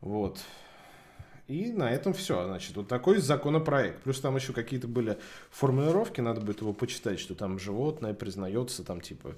Вот. 0.00 0.38
И 1.48 1.72
на 1.72 1.90
этом 1.90 2.12
все. 2.12 2.44
Значит, 2.44 2.76
вот 2.76 2.88
такой 2.88 3.18
законопроект. 3.18 4.02
Плюс 4.02 4.20
там 4.20 4.36
еще 4.36 4.52
какие-то 4.52 4.86
были 4.86 5.18
формулировки, 5.50 6.20
надо 6.20 6.42
будет 6.42 6.60
его 6.60 6.74
почитать, 6.74 7.18
что 7.18 7.34
там 7.34 7.58
животное 7.58 8.12
признается 8.12 8.84
там 8.84 9.00
типа 9.00 9.34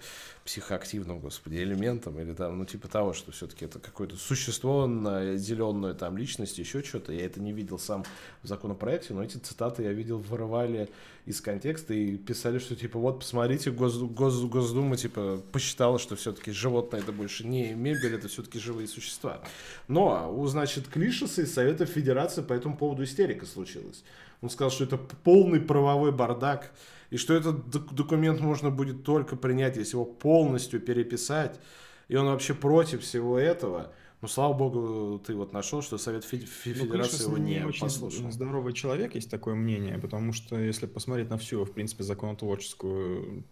психоактивным, 0.51 1.21
господи, 1.21 1.59
элементом 1.59 2.19
или 2.19 2.33
там, 2.33 2.59
ну 2.59 2.65
типа 2.65 2.89
того, 2.89 3.13
что 3.13 3.31
все-таки 3.31 3.67
это 3.67 3.79
какое-то 3.79 4.17
существо, 4.17 4.89
наделенное 4.89 5.95
там 5.95 6.19
личность, 6.19 6.59
еще 6.59 6.83
что-то. 6.83 7.13
Я 7.13 7.27
это 7.27 7.41
не 7.41 7.53
видел 7.53 7.79
сам 7.79 8.05
в 8.43 8.49
законопроекте, 8.49 9.15
но 9.15 9.23
эти 9.23 9.37
цитаты 9.37 9.85
я 9.85 9.93
видел 9.93 10.19
вырывали 10.19 10.89
из 11.25 11.41
контекста 11.41 11.95
и 11.95 12.17
писали, 12.17 12.59
что 12.59 12.75
типа 12.75 12.99
вот 12.99 13.21
посмотрите, 13.21 13.71
Гос, 13.71 13.97
Гос, 13.99 14.41
Госдума 14.43 14.97
типа 14.97 15.41
посчитала, 15.53 16.01
что 16.01 16.17
все-таки 16.17 16.51
животное 16.51 17.01
это 17.01 17.13
больше 17.13 17.47
не 17.47 17.73
мебель, 17.75 18.17
это 18.17 18.27
все-таки 18.27 18.59
живые 18.59 18.89
существа. 18.89 19.41
Но 19.87 20.35
у, 20.37 20.45
значит, 20.49 20.89
Клишеса 20.89 21.43
из 21.43 21.55
Совета 21.55 21.87
Федерации 21.87 22.43
по 22.43 22.55
этому 22.55 22.77
поводу 22.77 23.05
истерика 23.05 23.47
случилась. 23.47 24.03
Он 24.41 24.51
сказал, 24.51 24.73
что 24.73 24.83
это 24.83 24.97
полный 24.97 25.61
правовой 25.61 26.11
бардак, 26.11 26.73
и 27.11 27.17
что 27.17 27.35
этот 27.35 27.69
документ 27.69 28.41
можно 28.41 28.71
будет 28.71 29.05
только 29.05 29.37
принять, 29.37 29.77
если 29.77 29.97
его 29.97 30.05
полностью 30.05 30.81
переписать. 30.81 31.61
И 32.09 32.17
он 32.17 32.27
вообще 32.27 32.55
против 32.55 33.03
всего 33.03 33.39
этого. 33.39 33.93
Но 34.21 34.29
слава 34.29 34.53
богу, 34.53 35.19
ты 35.19 35.35
вот 35.35 35.53
нашел, 35.53 35.83
что 35.83 35.97
Совет 35.97 36.25
Фед... 36.25 36.43
Ну, 36.43 36.47
Федерации 36.47 37.25
ну, 37.25 37.37
его 37.37 37.39
не 37.39 37.65
очень 37.65 37.83
послушал. 37.83 38.31
здоровый 38.31 38.75
человек, 38.75 39.15
есть 39.15 39.31
такое 39.31 39.55
мнение, 39.55 39.99
потому 39.99 40.33
что 40.33 40.59
если 40.59 40.87
посмотреть 40.87 41.31
на 41.31 41.39
всю, 41.39 41.65
в 41.65 41.73
принципе, 41.73 42.05
законотворческую 42.05 43.45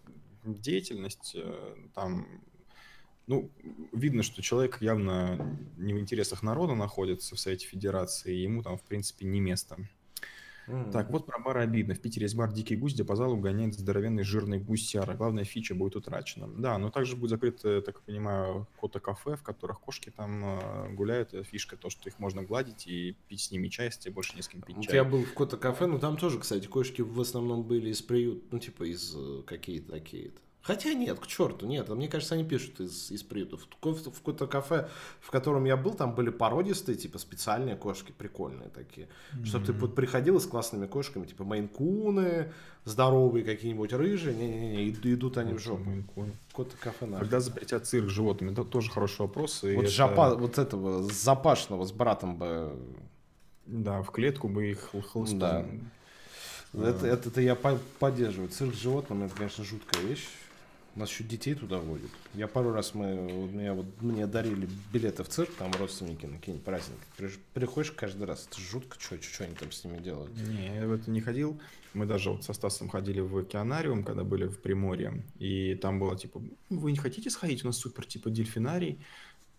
деятельность, 0.45 1.33
э, 1.35 1.75
там 1.95 2.27
ну, 3.27 3.51
видно, 3.93 4.23
что 4.23 4.43
человек 4.43 4.81
явно 4.81 5.59
не 5.77 5.95
в 5.95 5.99
интересах 5.99 6.43
народа 6.43 6.75
находится 6.75 7.35
в 7.35 7.41
Совете 7.41 7.67
Федерации, 7.67 8.35
и 8.35 8.43
ему 8.43 8.63
там, 8.63 8.77
в 8.79 8.83
принципе, 8.83 9.27
не 9.27 9.41
место. 9.41 9.77
Mm. 10.69 10.93
Так, 10.93 11.11
вот 11.11 11.27
про 11.27 11.39
бары 11.39 11.63
обидно. 11.63 11.95
В 11.95 12.01
Питере 12.01 12.25
есть 12.25 12.37
бар 12.37 12.53
«Дикий 12.53 12.77
гусь», 12.77 12.95
где 12.95 13.05
по 13.05 13.17
залу 13.17 13.37
гоняет 13.37 13.75
здоровенный 13.75 14.23
жирный 14.23 14.59
гусяра. 14.59 15.15
Главная 15.15 15.45
фича 15.45 15.75
будет 15.75 15.97
утрачена. 15.97 16.49
Да, 16.49 16.79
но 16.79 16.91
также 16.91 17.17
будет 17.17 17.31
закрыто, 17.31 17.83
так 17.83 18.01
понимаю, 18.03 18.67
кота-кафе, 18.81 19.37
в 19.37 19.43
которых 19.43 19.81
кошки 19.81 20.11
там 20.11 20.45
э, 20.45 20.95
гуляют. 20.95 21.35
Фишка 21.47 21.77
то, 21.77 21.91
что 21.91 22.09
их 22.09 22.19
можно 22.19 22.43
гладить 22.43 22.87
и 22.87 23.17
пить 23.29 23.41
с 23.41 23.51
ними 23.51 23.69
чай, 23.69 23.87
если 23.87 24.03
тебе 24.03 24.15
больше 24.15 24.37
не 24.37 24.43
с 24.43 24.49
кем 24.49 24.61
пить 24.61 24.83
чай. 24.83 24.95
Я 24.95 25.05
был 25.05 25.25
в 25.25 25.35
кота-кафе, 25.35 25.87
но 25.87 25.99
там 25.99 26.17
тоже, 26.17 26.39
кстати, 26.39 26.67
кошки 26.67 27.03
в 27.03 27.21
основном 27.21 27.63
были 27.63 27.91
из 27.91 28.03
приют, 28.03 28.45
ну, 28.53 28.59
типа 28.59 28.85
из 28.85 29.15
э, 29.17 29.43
какие-то 29.47 29.93
такие-то 29.93 30.41
Хотя 30.69 30.93
нет, 30.93 31.19
к 31.19 31.27
черту, 31.27 31.67
нет. 31.67 31.89
Мне 31.89 32.09
кажется, 32.09 32.35
они 32.35 32.45
пишут 32.45 32.79
из, 32.79 33.11
из 33.11 33.23
приютов. 33.23 33.63
В, 33.63 33.91
в, 33.91 34.13
какое-то 34.19 34.47
кафе, 34.47 34.91
в 35.19 35.31
котором 35.31 35.65
я 35.65 35.79
был, 35.79 35.95
там 35.95 36.15
были 36.15 36.29
породистые, 36.29 36.95
типа 36.95 37.19
специальные 37.19 37.75
кошки, 37.75 38.13
прикольные 38.13 38.69
такие. 38.69 39.09
Mm-hmm. 39.33 39.45
Чтобы 39.47 39.65
ты 39.65 39.73
вот 39.73 39.95
приходил 39.95 40.39
с 40.39 40.45
классными 40.45 40.87
кошками, 40.87 41.25
типа 41.25 41.45
мейнкуны, 41.45 42.53
здоровые 42.85 43.47
какие-нибудь 43.47 43.95
рыжие. 43.95 44.37
Не-не-не, 44.37 44.91
идут 44.91 45.39
они 45.39 45.55
в 45.55 45.59
жопу. 45.59 45.91
Какое-то 46.51 46.77
кафе 46.77 47.07
надо. 47.07 47.21
Когда 47.21 47.41
запретят 47.41 47.87
цирк 47.87 48.11
с 48.11 48.13
животными, 48.13 48.53
это 48.53 48.63
тоже 48.63 48.91
хороший 48.91 49.23
вопрос. 49.23 49.63
вот 49.63 49.71
это... 49.71 49.89
жопа, 49.89 50.35
вот 50.35 50.59
этого 50.59 51.03
запашного 51.03 51.87
с 51.87 51.93
братом 51.93 52.37
бы... 52.37 52.79
Да, 53.65 54.03
в 54.03 54.11
клетку 54.11 54.49
бы 54.49 54.73
их 54.73 54.91
хлыстом. 55.13 55.39
Да. 55.39 55.65
Это, 56.75 57.07
это, 57.07 57.31
это 57.31 57.41
я 57.41 57.55
поддерживаю. 57.55 58.51
Цирк 58.51 58.75
с 58.75 58.79
животными, 58.79 59.25
это, 59.25 59.35
конечно, 59.35 59.65
жуткая 59.65 60.03
вещь. 60.03 60.29
Нас 60.99 61.11
еще 61.11 61.23
детей 61.23 61.55
туда 61.55 61.79
водят. 61.79 62.11
Я 62.35 62.49
пару 62.49 62.73
раз 62.73 62.93
мы, 62.93 63.15
меня, 63.15 63.73
вот, 63.73 63.87
мне 64.01 64.27
дарили 64.27 64.69
билеты 64.93 65.23
в 65.23 65.29
цирк, 65.29 65.55
там 65.55 65.71
родственники 65.79 66.27
на 66.27 66.39
какие-нибудь 66.39 66.65
праздники. 66.65 67.01
Приходишь 67.55 67.93
каждый 67.93 68.27
раз, 68.27 68.49
это 68.51 68.61
жутко, 68.61 68.97
что, 68.99 69.23
что 69.23 69.45
они 69.45 69.55
там 69.55 69.71
с 69.71 69.85
ними 69.85 69.99
делают. 69.99 70.33
Не, 70.37 70.75
я 70.75 70.89
в 70.89 70.93
это 70.93 71.09
не 71.09 71.21
ходил. 71.21 71.61
Мы 71.95 72.05
даже 72.05 72.31
вот 72.31 72.43
со 72.43 72.53
Стасом 72.53 72.89
ходили 72.89 73.21
в 73.21 73.39
океанариум, 73.39 74.03
когда 74.03 74.25
были 74.25 74.47
в 74.47 74.61
Приморье, 74.61 75.23
и 75.39 75.77
там 75.77 76.01
было 76.01 76.19
типа, 76.19 76.43
вы 76.69 76.91
не 76.91 76.99
хотите 76.99 77.31
сходить, 77.31 77.63
у 77.63 77.69
нас 77.69 77.79
супер 77.79 78.05
типа 78.05 78.29
дельфинарий. 78.29 78.99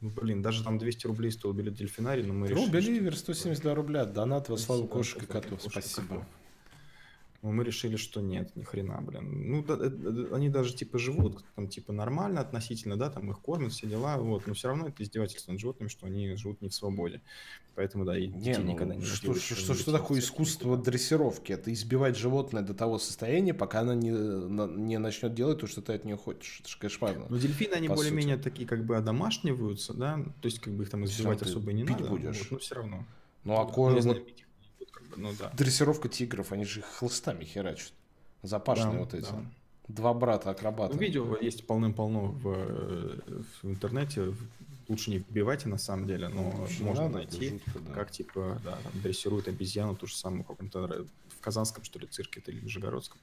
Ну, 0.02 0.10
блин, 0.10 0.42
даже 0.42 0.64
там 0.64 0.78
200 0.78 1.08
рублей 1.08 1.32
стоил 1.32 1.54
билет 1.54 1.76
дельфинарий, 1.76 2.24
но 2.24 2.34
мы 2.34 2.48
решили... 2.50 2.66
Ну, 2.66 2.72
Беливер, 2.72 3.16
172 3.16 3.76
рубля, 3.76 4.04
донат 4.06 4.50
во 4.50 4.58
славу 4.58 4.88
кошек 4.88 5.24
и 5.24 5.26
котов, 5.26 5.62
спасибо. 5.62 6.26
Но 7.42 7.52
мы 7.52 7.64
решили, 7.64 7.96
что 7.96 8.20
нет, 8.20 8.54
ни 8.56 8.64
хрена, 8.64 9.02
блин. 9.02 9.50
Ну, 9.50 9.64
да, 9.64 9.78
да, 9.78 10.36
они 10.36 10.50
даже 10.50 10.76
типа 10.76 11.00
живут 11.00 11.44
там 11.56 11.70
типа 11.70 11.94
нормально 11.94 12.42
относительно, 12.42 12.98
да, 12.98 13.10
там 13.10 13.32
их 13.32 13.40
кормят, 13.40 13.72
все 13.72 13.88
дела, 13.88 14.18
вот, 14.18 14.46
но 14.46 14.54
все 14.54 14.68
равно 14.68 14.88
это 14.88 15.04
издевательство 15.04 15.52
над 15.52 15.62
животными, 15.62 15.88
что 15.88 16.06
они 16.06 16.36
живут 16.36 16.62
не 16.62 16.68
в 16.68 16.74
свободе. 16.74 17.22
Поэтому, 17.76 18.04
да, 18.04 18.18
и 18.18 18.28
детей 18.28 18.58
не, 18.58 18.58
ну, 18.58 18.72
никогда 18.74 18.96
не 18.96 19.06
Что, 19.06 19.34
что, 19.36 19.56
что, 19.56 19.74
что 19.74 19.92
такое 19.94 20.20
искусство 20.20 20.76
дрессировки? 20.78 21.54
Это 21.54 21.72
избивать 21.72 22.18
животное 22.18 22.62
до 22.62 22.74
того 22.74 23.00
состояния, 23.00 23.54
пока 23.54 23.82
она 23.82 23.96
не, 23.96 24.10
не 24.10 24.98
начнет 24.98 25.34
делать 25.34 25.60
то, 25.60 25.68
что 25.68 25.82
ты 25.82 25.94
от 25.94 26.04
нее 26.04 26.18
хочешь. 26.18 26.60
Это 26.60 26.70
же 26.70 26.78
кошмарно. 26.78 27.28
Но 27.30 27.38
дельфины, 27.38 27.76
они 27.76 27.88
более-менее 27.88 28.36
такие 28.36 28.68
как 28.68 28.86
бы 28.86 28.98
одомашниваются, 28.98 29.94
да, 29.94 30.18
то 30.42 30.46
есть 30.46 30.60
как 30.60 30.74
бы 30.74 30.84
их 30.84 30.90
там 30.90 31.06
избивать 31.06 31.42
особо 31.42 31.72
не 31.72 31.86
надо. 31.86 32.04
будешь. 32.04 32.40
Вот, 32.40 32.52
но 32.52 32.58
все 32.58 32.76
равно. 32.76 33.06
Ну, 33.46 33.54
а 33.58 33.66
кожа... 33.66 34.22
Ну 35.16 35.34
да. 35.38 35.51
Дрессировка 35.55 36.10
тигров, 36.10 36.51
они 36.51 36.66
же 36.66 36.82
хлыстами 36.82 37.43
херачат. 37.43 37.93
Запашные 38.43 38.93
да, 38.93 38.99
вот 38.99 39.14
эти. 39.14 39.30
Да. 39.30 39.45
Два 39.88 40.14
брата 40.14 40.51
акробата. 40.51 40.93
Ну, 40.93 40.99
видео 40.99 41.36
есть 41.38 41.66
полным-полно 41.66 42.28
в, 42.28 43.22
в 43.64 43.70
интернете. 43.70 44.34
Лучше 44.88 45.12
не 45.12 45.18
вбивайте 45.20 45.68
на 45.68 45.78
самом 45.78 46.07
деле, 46.07 46.30
но 46.30 46.49
Лучше 46.62 46.84
можно 46.84 47.03
надо, 47.03 47.18
найти, 47.18 47.49
жутко, 47.49 47.80
да. 47.80 47.93
как 47.93 48.12
типа 48.12 48.60
да, 48.64 48.78
там, 48.84 49.01
дрессируют 49.01 49.47
обезьяну, 49.47 49.95
ту 49.95 50.07
же 50.07 50.16
самую 50.16 50.43
в 50.43 50.47
каком-то 50.47 51.05
в 51.38 51.41
Казанском, 51.41 51.84
что 51.84 51.99
ли, 51.99 52.07
цирке 52.07 52.41
или 52.47 52.60
в 52.60 52.64
Нижегородском. 52.64 53.20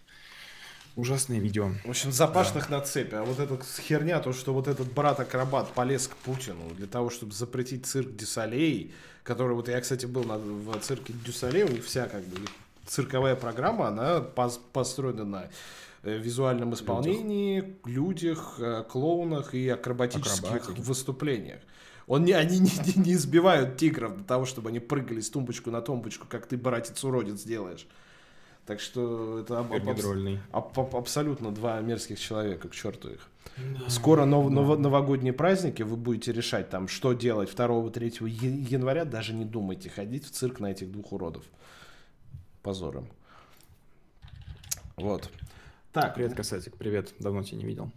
Ужасное 0.97 1.39
видео. 1.39 1.73
В 1.85 1.91
общем, 1.91 2.11
запашных 2.11 2.71
да. 2.71 2.79
на 2.79 2.85
цепи. 2.85 3.15
А 3.15 3.23
вот 3.23 3.39
эта 3.39 3.61
херня, 3.83 4.19
то, 4.21 4.33
что 4.33 4.55
вот 4.55 4.67
этот 4.67 4.91
брат-акробат 4.93 5.73
полез 5.73 6.09
к 6.09 6.17
Путину 6.17 6.71
для 6.75 6.87
того, 6.87 7.11
чтобы 7.11 7.33
запретить 7.33 7.85
цирк 7.85 8.17
Дюсалей, 8.17 8.95
который, 9.27 9.57
вот 9.57 9.69
я, 9.69 9.81
кстати, 9.81 10.07
был 10.07 10.25
на, 10.25 10.39
в 10.39 10.79
цирке 10.81 11.13
Дюсалей, 11.13 11.65
у 11.65 11.69
них 11.69 11.85
вся 11.85 12.07
как 12.07 12.23
бы 12.25 12.39
цирковая 12.87 13.35
программа, 13.35 13.89
она 13.89 14.21
пос, 14.21 14.61
построена 14.73 15.25
на 15.25 15.49
э, 16.05 16.17
визуальном 16.17 16.75
исполнении, 16.75 17.77
людях, 17.85 18.57
э, 18.59 18.85
клоунах 18.89 19.53
и 19.55 19.69
акробатических 19.69 20.45
Акробатики. 20.45 20.81
выступлениях. 20.81 21.61
Он 22.07 22.25
не, 22.25 22.33
они 22.33 22.61
не, 22.61 22.71
не, 22.87 23.03
не 23.03 23.13
избивают 23.15 23.77
тигров 23.77 24.15
для 24.15 24.25
того, 24.25 24.45
чтобы 24.45 24.69
они 24.69 24.79
прыгали 24.79 25.21
с 25.21 25.29
тумбочку 25.29 25.73
на 25.73 25.81
тумбочку, 25.81 26.27
как 26.29 26.47
ты, 26.47 26.57
братец-уродец, 26.57 27.43
делаешь. 27.43 27.87
Так 28.67 28.81
что 28.81 29.39
это 29.39 29.61
об, 29.61 29.73
об, 29.73 29.89
об, 29.89 30.79
об, 30.79 30.97
абсолютно 30.97 31.55
два 31.55 31.81
мерзких 31.81 32.19
человека, 32.19 32.69
к 32.69 32.75
черту 32.75 33.11
их. 33.11 33.29
Да, 33.57 33.89
Скоро 33.89 34.25
нов, 34.25 34.49
да. 34.49 34.55
нов, 34.55 34.79
новогодние 34.79 35.33
праздники, 35.33 35.83
вы 35.83 35.97
будете 35.97 36.33
решать 36.33 36.69
там, 36.69 36.89
что 36.89 37.13
делать 37.13 37.51
2-3 37.51 38.29
января, 38.29 39.05
даже 39.05 39.35
не 39.35 39.45
думайте 39.45 39.89
ходить 39.89 40.27
в 40.27 40.31
цирк 40.33 40.59
на 40.59 40.73
этих 40.73 40.91
двух 40.91 41.13
уродов. 41.13 41.45
Позором. 42.63 43.09
Вот. 44.97 45.31
Так. 45.93 46.17
Привет, 46.17 46.35
Касатик, 46.35 46.77
привет, 46.77 47.15
давно 47.21 47.45
тебя 47.45 47.59
не 47.59 47.65
видел. 47.65 47.93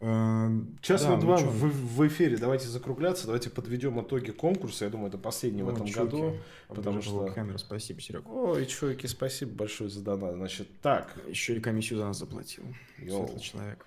Эм, 0.00 0.76
час 0.82 1.04
да, 1.04 1.10
на 1.10 1.20
два 1.20 1.40
ну 1.40 1.46
в, 1.46 1.96
в 1.96 2.06
эфире. 2.06 2.36
Давайте 2.36 2.68
закругляться. 2.68 3.26
Давайте 3.26 3.48
подведем 3.48 4.00
итоги 4.00 4.30
конкурса. 4.30 4.84
Я 4.84 4.90
думаю, 4.90 5.08
это 5.08 5.16
последний 5.16 5.62
ну, 5.62 5.70
в 5.70 5.74
этом 5.74 5.86
чуки. 5.86 5.98
году. 5.98 6.36
Потому 6.68 7.00
что... 7.00 7.26
Камера, 7.26 7.56
спасибо, 7.56 8.00
Серега. 8.00 8.28
Ой, 8.28 8.66
чуваки, 8.66 9.06
спасибо 9.06 9.52
большое 9.52 9.88
за 9.88 10.02
донат. 10.02 10.34
Значит, 10.34 10.68
так. 10.82 11.14
Еще 11.28 11.56
и 11.56 11.60
комиссию 11.60 12.00
за 12.00 12.06
нас 12.06 12.18
заплатил. 12.18 12.64
Йоу. 12.98 13.38
человек. 13.38 13.86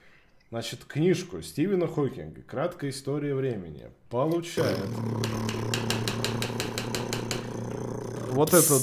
Значит, 0.50 0.84
книжку 0.86 1.44
Стивена 1.44 1.86
Хокинга 1.86 2.42
«Краткая 2.42 2.90
история 2.90 3.36
времени» 3.36 3.86
получает 4.10 4.80
вот 8.32 8.54
этот 8.56 8.82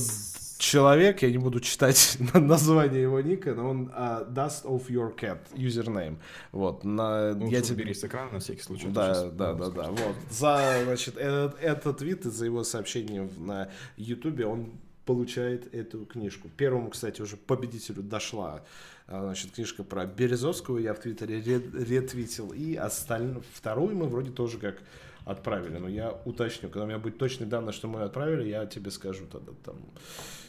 человек, 0.59 1.23
я 1.23 1.31
не 1.31 1.39
буду 1.39 1.61
читать 1.61 2.19
название 2.35 3.03
его 3.03 3.21
ника, 3.21 3.55
но 3.55 3.71
он 3.71 3.89
uh, 3.89 4.33
Dust 4.33 4.65
of 4.65 4.89
Your 4.89 5.17
Cat, 5.17 5.39
username. 5.55 6.17
Вот, 6.53 6.85
на, 6.85 7.35
ну, 7.35 7.49
я 7.49 7.61
тебе... 7.61 7.95
с 7.95 8.05
экрана 8.05 8.33
на 8.33 8.41
всякий 8.41 8.63
случай. 8.63 8.89
Да, 8.89 9.29
да, 9.31 9.55
да, 9.55 9.71
да, 9.71 9.91
вот. 9.91 10.17
За, 10.31 10.81
значит, 10.85 11.17
этот, 11.17 11.61
этот 11.61 12.03
вид 12.03 12.27
и 12.27 12.31
за 12.31 12.45
его 12.45 12.65
сообщение 12.65 13.29
на 13.39 13.71
Ютубе 13.97 14.47
он 14.47 14.73
получает 15.05 15.73
эту 15.73 16.05
книжку. 16.05 16.49
Первому, 16.57 16.91
кстати, 16.91 17.23
уже 17.23 17.37
победителю 17.37 18.03
дошла 18.03 18.63
а, 19.07 19.23
значит, 19.23 19.53
книжка 19.53 19.85
про 19.85 20.05
Березовского, 20.05 20.79
я 20.79 20.93
в 20.93 20.99
Твиттере 20.99 21.41
ретвитил, 21.41 22.53
и 22.53 22.75
остальную, 22.75 23.45
вторую 23.55 23.97
мы 23.97 24.09
вроде 24.09 24.33
тоже 24.33 24.59
как 24.59 24.79
отправили, 25.27 25.77
но 25.77 25.89
я 25.89 26.12
уточню, 26.24 26.70
когда 26.70 26.85
у 26.85 26.87
меня 26.87 26.99
будет 26.99 27.18
точные 27.18 27.49
данные, 27.49 27.72
что 27.72 27.89
мы 27.89 28.03
отправили, 28.03 28.49
я 28.49 28.64
тебе 28.64 28.91
скажу 28.93 29.27
тогда 29.27 29.53
там 29.64 29.77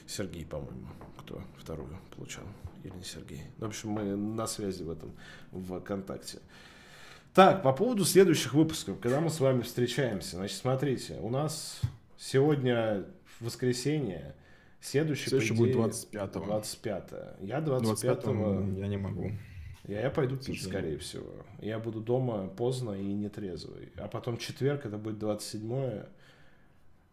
Сергей, 0.05 0.45
по-моему, 0.45 0.88
кто 1.17 1.41
вторую 1.57 1.97
получал, 2.15 2.43
или 2.84 2.93
не 2.93 3.03
Сергей. 3.03 3.41
В 3.57 3.65
общем, 3.65 3.89
мы 3.89 4.15
на 4.15 4.45
связи 4.45 4.84
в 4.84 4.91
этом, 4.91 5.11
в 5.51 5.80
ВКонтакте. 5.80 6.39
Так, 7.34 7.63
по 7.63 7.73
поводу 7.73 8.05
следующих 8.05 8.53
выпусков, 8.53 8.99
когда 8.99 9.19
мы 9.19 9.32
с 9.32 9.39
вами 9.39 9.61
встречаемся, 9.61 10.38
значит, 10.38 10.57
смотрите, 10.57 11.17
у 11.21 11.30
нас 11.30 11.82
сегодня 12.17 13.03
воскресенье. 13.39 14.36
Следующий, 14.80 15.30
Следующий 15.30 15.53
будет 15.55 15.75
25-го. 15.75 16.45
25 16.45 17.13
Я 17.41 17.61
25 17.61 18.23
-го... 18.25 18.80
Я 18.80 18.88
не 18.88 18.97
могу. 18.97 19.32
Я, 19.88 20.01
я 20.01 20.09
пойду 20.09 20.35
пить, 20.35 20.63
скорее 20.63 20.97
всего. 20.97 21.31
Я 21.61 21.79
буду 21.79 22.01
дома 22.01 22.47
поздно 22.47 22.91
и 22.91 23.13
нетрезвый. 23.13 23.89
А 23.97 24.07
потом 24.07 24.38
четверг, 24.38 24.85
это 24.85 24.97
будет 24.97 25.17
27 25.17 26.03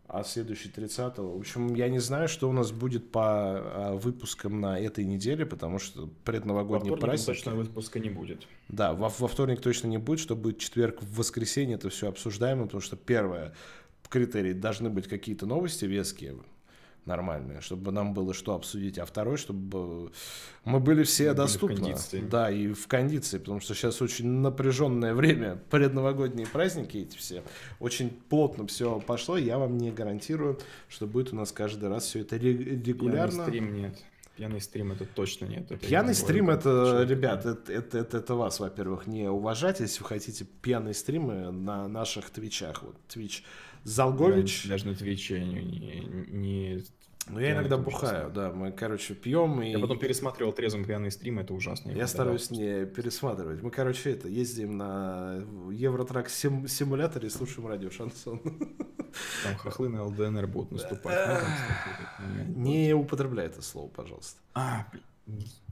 а 0.07 0.23
следующий 0.23 0.69
30 0.69 1.19
-го. 1.19 1.37
В 1.37 1.39
общем, 1.39 1.75
я 1.75 1.89
не 1.89 1.99
знаю, 1.99 2.29
что 2.29 2.49
у 2.49 2.53
нас 2.53 2.73
будет 2.73 3.11
по 3.11 3.23
а, 3.25 3.97
выпускам 3.97 4.61
на 4.61 4.79
этой 4.79 5.05
неделе, 5.05 5.47
потому 5.47 5.79
что 5.79 6.11
предновогодний 6.25 6.95
праздник... 6.97 7.27
точно 7.27 7.55
выпуска 7.55 7.99
не 7.99 8.11
будет. 8.11 8.47
Да, 8.69 8.93
во, 8.93 9.09
во 9.09 9.29
вторник 9.29 9.61
точно 9.61 9.89
не 9.89 9.99
будет, 9.99 10.21
что 10.21 10.37
будет 10.37 10.59
четверг, 10.59 11.03
в 11.03 11.17
воскресенье, 11.17 11.77
это 11.77 11.89
все 11.89 12.09
обсуждаемо, 12.09 12.65
потому 12.65 12.83
что 12.83 12.97
первое, 12.97 13.55
критерий, 14.11 14.53
должны 14.53 14.91
быть 14.91 15.09
какие-то 15.09 15.47
новости 15.47 15.87
веские, 15.87 16.37
нормальные, 17.07 17.61
чтобы 17.61 17.93
нам 17.93 18.15
было 18.15 18.35
что 18.35 18.55
обсудить, 18.55 18.99
а 18.99 19.05
второй, 19.05 19.37
чтобы 19.37 20.11
мы 20.65 20.81
были 20.81 21.03
все 21.03 21.31
мы 21.31 21.35
доступны. 21.35 21.77
Были 21.77 21.81
в 21.81 21.85
кондиции. 21.87 22.21
Да, 22.21 22.51
и 22.51 22.73
в 22.73 22.87
кондиции, 22.87 23.39
потому 23.39 23.61
что 23.61 23.75
сейчас 23.75 24.01
очень 24.03 24.27
напряженное 24.27 25.15
время, 25.15 25.57
предновогодние 25.71 26.47
праздники 26.47 26.99
эти 26.99 27.17
все, 27.17 27.43
очень 27.81 28.11
плотно 28.11 28.67
все 28.67 29.01
пошло, 29.01 29.37
я 29.37 29.59
вам 29.59 29.79
не 29.79 29.91
гарантирую, 29.91 30.59
что 30.89 31.07
будет 31.07 31.33
у 31.33 31.37
нас 31.37 31.53
каждый 31.53 31.89
раз 31.89 32.05
все 32.05 32.21
это 32.21 32.37
регулярно. 32.37 33.45
Пьяный 33.45 33.47
стрим 33.47 33.75
нет. 33.75 34.05
Пьяный 34.37 34.61
стрим 34.61 34.91
это 34.91 35.05
точно 35.05 35.47
нет. 35.47 35.71
Это 35.71 35.87
пьяный 35.87 36.15
стрим 36.15 36.51
это, 36.51 37.05
ребят, 37.09 37.47
это, 37.47 37.73
это, 37.73 37.99
это, 37.99 38.19
это 38.19 38.35
вас, 38.35 38.59
во-первых, 38.59 39.07
не 39.07 39.29
уважать, 39.31 39.79
если 39.79 40.03
вы 40.03 40.09
хотите 40.09 40.45
пьяные 40.45 40.95
стримы 40.95 41.53
на 41.53 41.87
наших 41.87 42.31
твичах. 42.31 42.83
Вот 42.83 42.97
Twitch 43.09 43.43
Залгович. 43.85 44.67
Даже 44.69 44.87
на 44.87 44.95
Твиче 44.95 45.41
не, 45.45 45.63
не, 45.63 46.01
не 46.31 46.85
ну, 47.27 47.41
я 47.41 47.53
иногда 47.53 47.79
бухаю, 47.79 48.31
да. 48.31 48.53
Мы, 48.53 48.71
короче, 48.71 49.15
пьем 49.15 49.63
и... 49.63 49.71
Я 49.71 49.79
потом 49.79 49.99
пересматривал 49.99 50.53
трезвым 50.53 50.85
пьяный 50.85 51.11
стрим, 51.11 51.39
это 51.39 51.55
ужасно. 51.55 51.91
Я, 51.91 51.99
я 51.99 52.07
стараюсь 52.07 52.51
не 52.51 52.85
пересматривать. 52.85 53.63
Мы, 53.63 53.71
короче, 53.71 54.11
это, 54.13 54.29
ездим 54.29 54.77
на 54.77 55.43
Евротрак 55.71 56.29
сим 56.29 56.69
симуляторе 56.69 57.29
и 57.29 57.31
слушаем 57.31 57.67
радио 57.67 57.91
Шансон. 57.91 58.41
Там 59.43 59.57
хохлы 59.57 59.89
на 59.89 60.05
ЛДНР 60.05 60.47
будут 60.47 60.73
наступать. 60.73 61.43
Не 62.49 62.93
употребляй 62.95 63.47
это 63.47 63.63
слово, 63.63 63.89
пожалуйста. 63.89 64.39
А, 64.53 64.87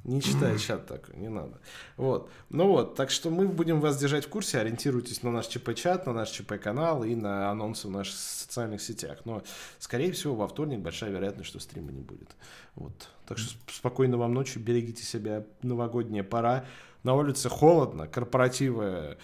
не 0.05 0.20
читай 0.20 0.59
чат 0.66 0.86
такой, 0.86 1.16
не 1.16 1.28
надо. 1.28 1.61
Вот. 1.96 2.30
Ну 2.50 2.68
вот, 2.68 2.94
так 2.94 3.11
что 3.11 3.30
мы 3.30 3.46
будем 3.46 3.80
вас 3.80 3.98
держать 3.98 4.24
в 4.24 4.28
курсе, 4.28 4.59
ориентируйтесь 4.59 5.22
на 5.22 5.30
наш 5.30 5.46
ЧП-чат, 5.46 6.07
на 6.07 6.12
наш 6.12 6.30
ЧП-канал 6.30 7.05
и 7.05 7.14
на 7.14 7.50
анонсы 7.50 7.88
в 7.88 7.90
наших 7.90 8.16
социальных 8.16 8.82
сетях. 8.82 9.20
Но, 9.24 9.42
скорее 9.78 10.12
всего, 10.12 10.34
во 10.34 10.48
вторник 10.48 10.80
большая 10.80 11.11
вероятность, 11.11 11.48
что 11.48 11.61
стрима 11.61 11.92
не 11.92 12.00
будет. 12.00 12.30
Вот. 12.74 13.09
Так 13.26 13.38
что 13.38 13.55
спокойно 13.72 14.16
вам 14.16 14.34
ночи, 14.34 14.59
берегите 14.59 15.05
себя, 15.05 15.44
новогодняя 15.62 16.24
пора. 16.24 16.64
На 17.03 17.14
улице 17.14 17.48
холодно, 17.48 18.07
корпоративы 18.07 19.18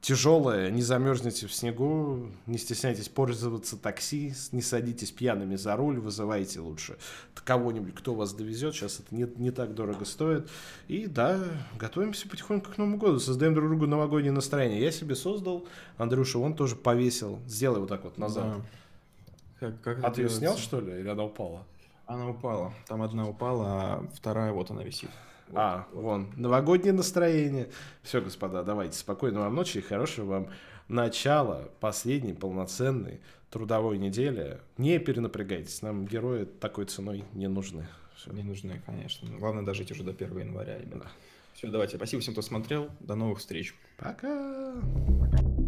тяжелое, 0.00 0.70
не 0.70 0.82
замерзнете 0.82 1.46
в 1.46 1.52
снегу, 1.52 2.28
не 2.46 2.58
стесняйтесь 2.58 3.08
пользоваться 3.08 3.76
такси, 3.76 4.32
не 4.52 4.62
садитесь 4.62 5.10
пьяными 5.10 5.56
за 5.56 5.76
руль, 5.76 5.98
вызывайте 5.98 6.60
лучше 6.60 6.96
кого-нибудь, 7.50 7.94
кто 7.96 8.14
вас 8.14 8.32
довезет, 8.32 8.74
сейчас 8.74 9.00
это 9.00 9.12
не, 9.12 9.26
не 9.36 9.50
так 9.50 9.74
дорого 9.74 10.04
стоит. 10.04 10.48
И 10.86 11.06
да, 11.06 11.40
готовимся 11.76 12.28
потихоньку 12.28 12.70
к 12.70 12.78
Новому 12.78 12.96
году, 12.96 13.18
создаем 13.18 13.54
друг 13.54 13.68
другу 13.68 13.88
новогоднее 13.88 14.30
настроение. 14.30 14.80
Я 14.80 14.92
себе 14.92 15.16
создал, 15.16 15.66
Андрюша, 15.96 16.38
он 16.38 16.54
тоже 16.54 16.76
повесил, 16.76 17.40
сделай 17.48 17.80
вот 17.80 17.88
так 17.88 18.04
вот 18.04 18.18
назад. 18.18 18.44
Да. 18.44 18.62
Как, 19.58 19.80
как 19.80 20.04
а 20.04 20.10
ты 20.10 20.22
ее 20.22 20.28
снял, 20.28 20.56
что 20.56 20.80
ли, 20.80 21.00
или 21.00 21.08
она 21.08 21.24
упала? 21.24 21.66
Она 22.06 22.28
упала. 22.28 22.72
Там 22.86 23.02
одна 23.02 23.28
упала, 23.28 23.66
а 23.66 24.08
вторая 24.14 24.52
вот 24.52 24.70
она 24.70 24.84
висит. 24.84 25.10
А, 25.54 25.88
вон, 25.92 26.32
новогоднее 26.36 26.92
настроение. 26.92 27.70
Все, 28.02 28.20
господа, 28.20 28.62
давайте 28.62 28.96
спокойной 28.98 29.40
вам 29.40 29.54
ночи 29.54 29.78
и 29.78 29.82
хорошего 29.82 30.26
вам 30.26 30.48
начала 30.88 31.68
последней 31.80 32.34
полноценной 32.34 33.20
трудовой 33.50 33.98
недели. 33.98 34.58
Не 34.78 34.98
перенапрягайтесь, 34.98 35.82
нам 35.82 36.06
герои 36.06 36.44
такой 36.44 36.86
ценой 36.86 37.24
не 37.32 37.48
нужны. 37.48 37.86
Все. 38.16 38.32
Не 38.32 38.42
нужны, 38.42 38.82
конечно. 38.84 39.28
Главное 39.38 39.64
дожить 39.64 39.90
уже 39.90 40.02
до 40.02 40.10
1 40.10 40.38
января 40.38 40.76
именно. 40.76 41.06
Все, 41.54 41.68
давайте. 41.68 41.96
Спасибо 41.96 42.20
всем, 42.22 42.34
кто 42.34 42.42
смотрел. 42.42 42.90
До 43.00 43.14
новых 43.14 43.38
встреч. 43.38 43.74
Пока. 43.96 44.74
Пока. 45.20 45.59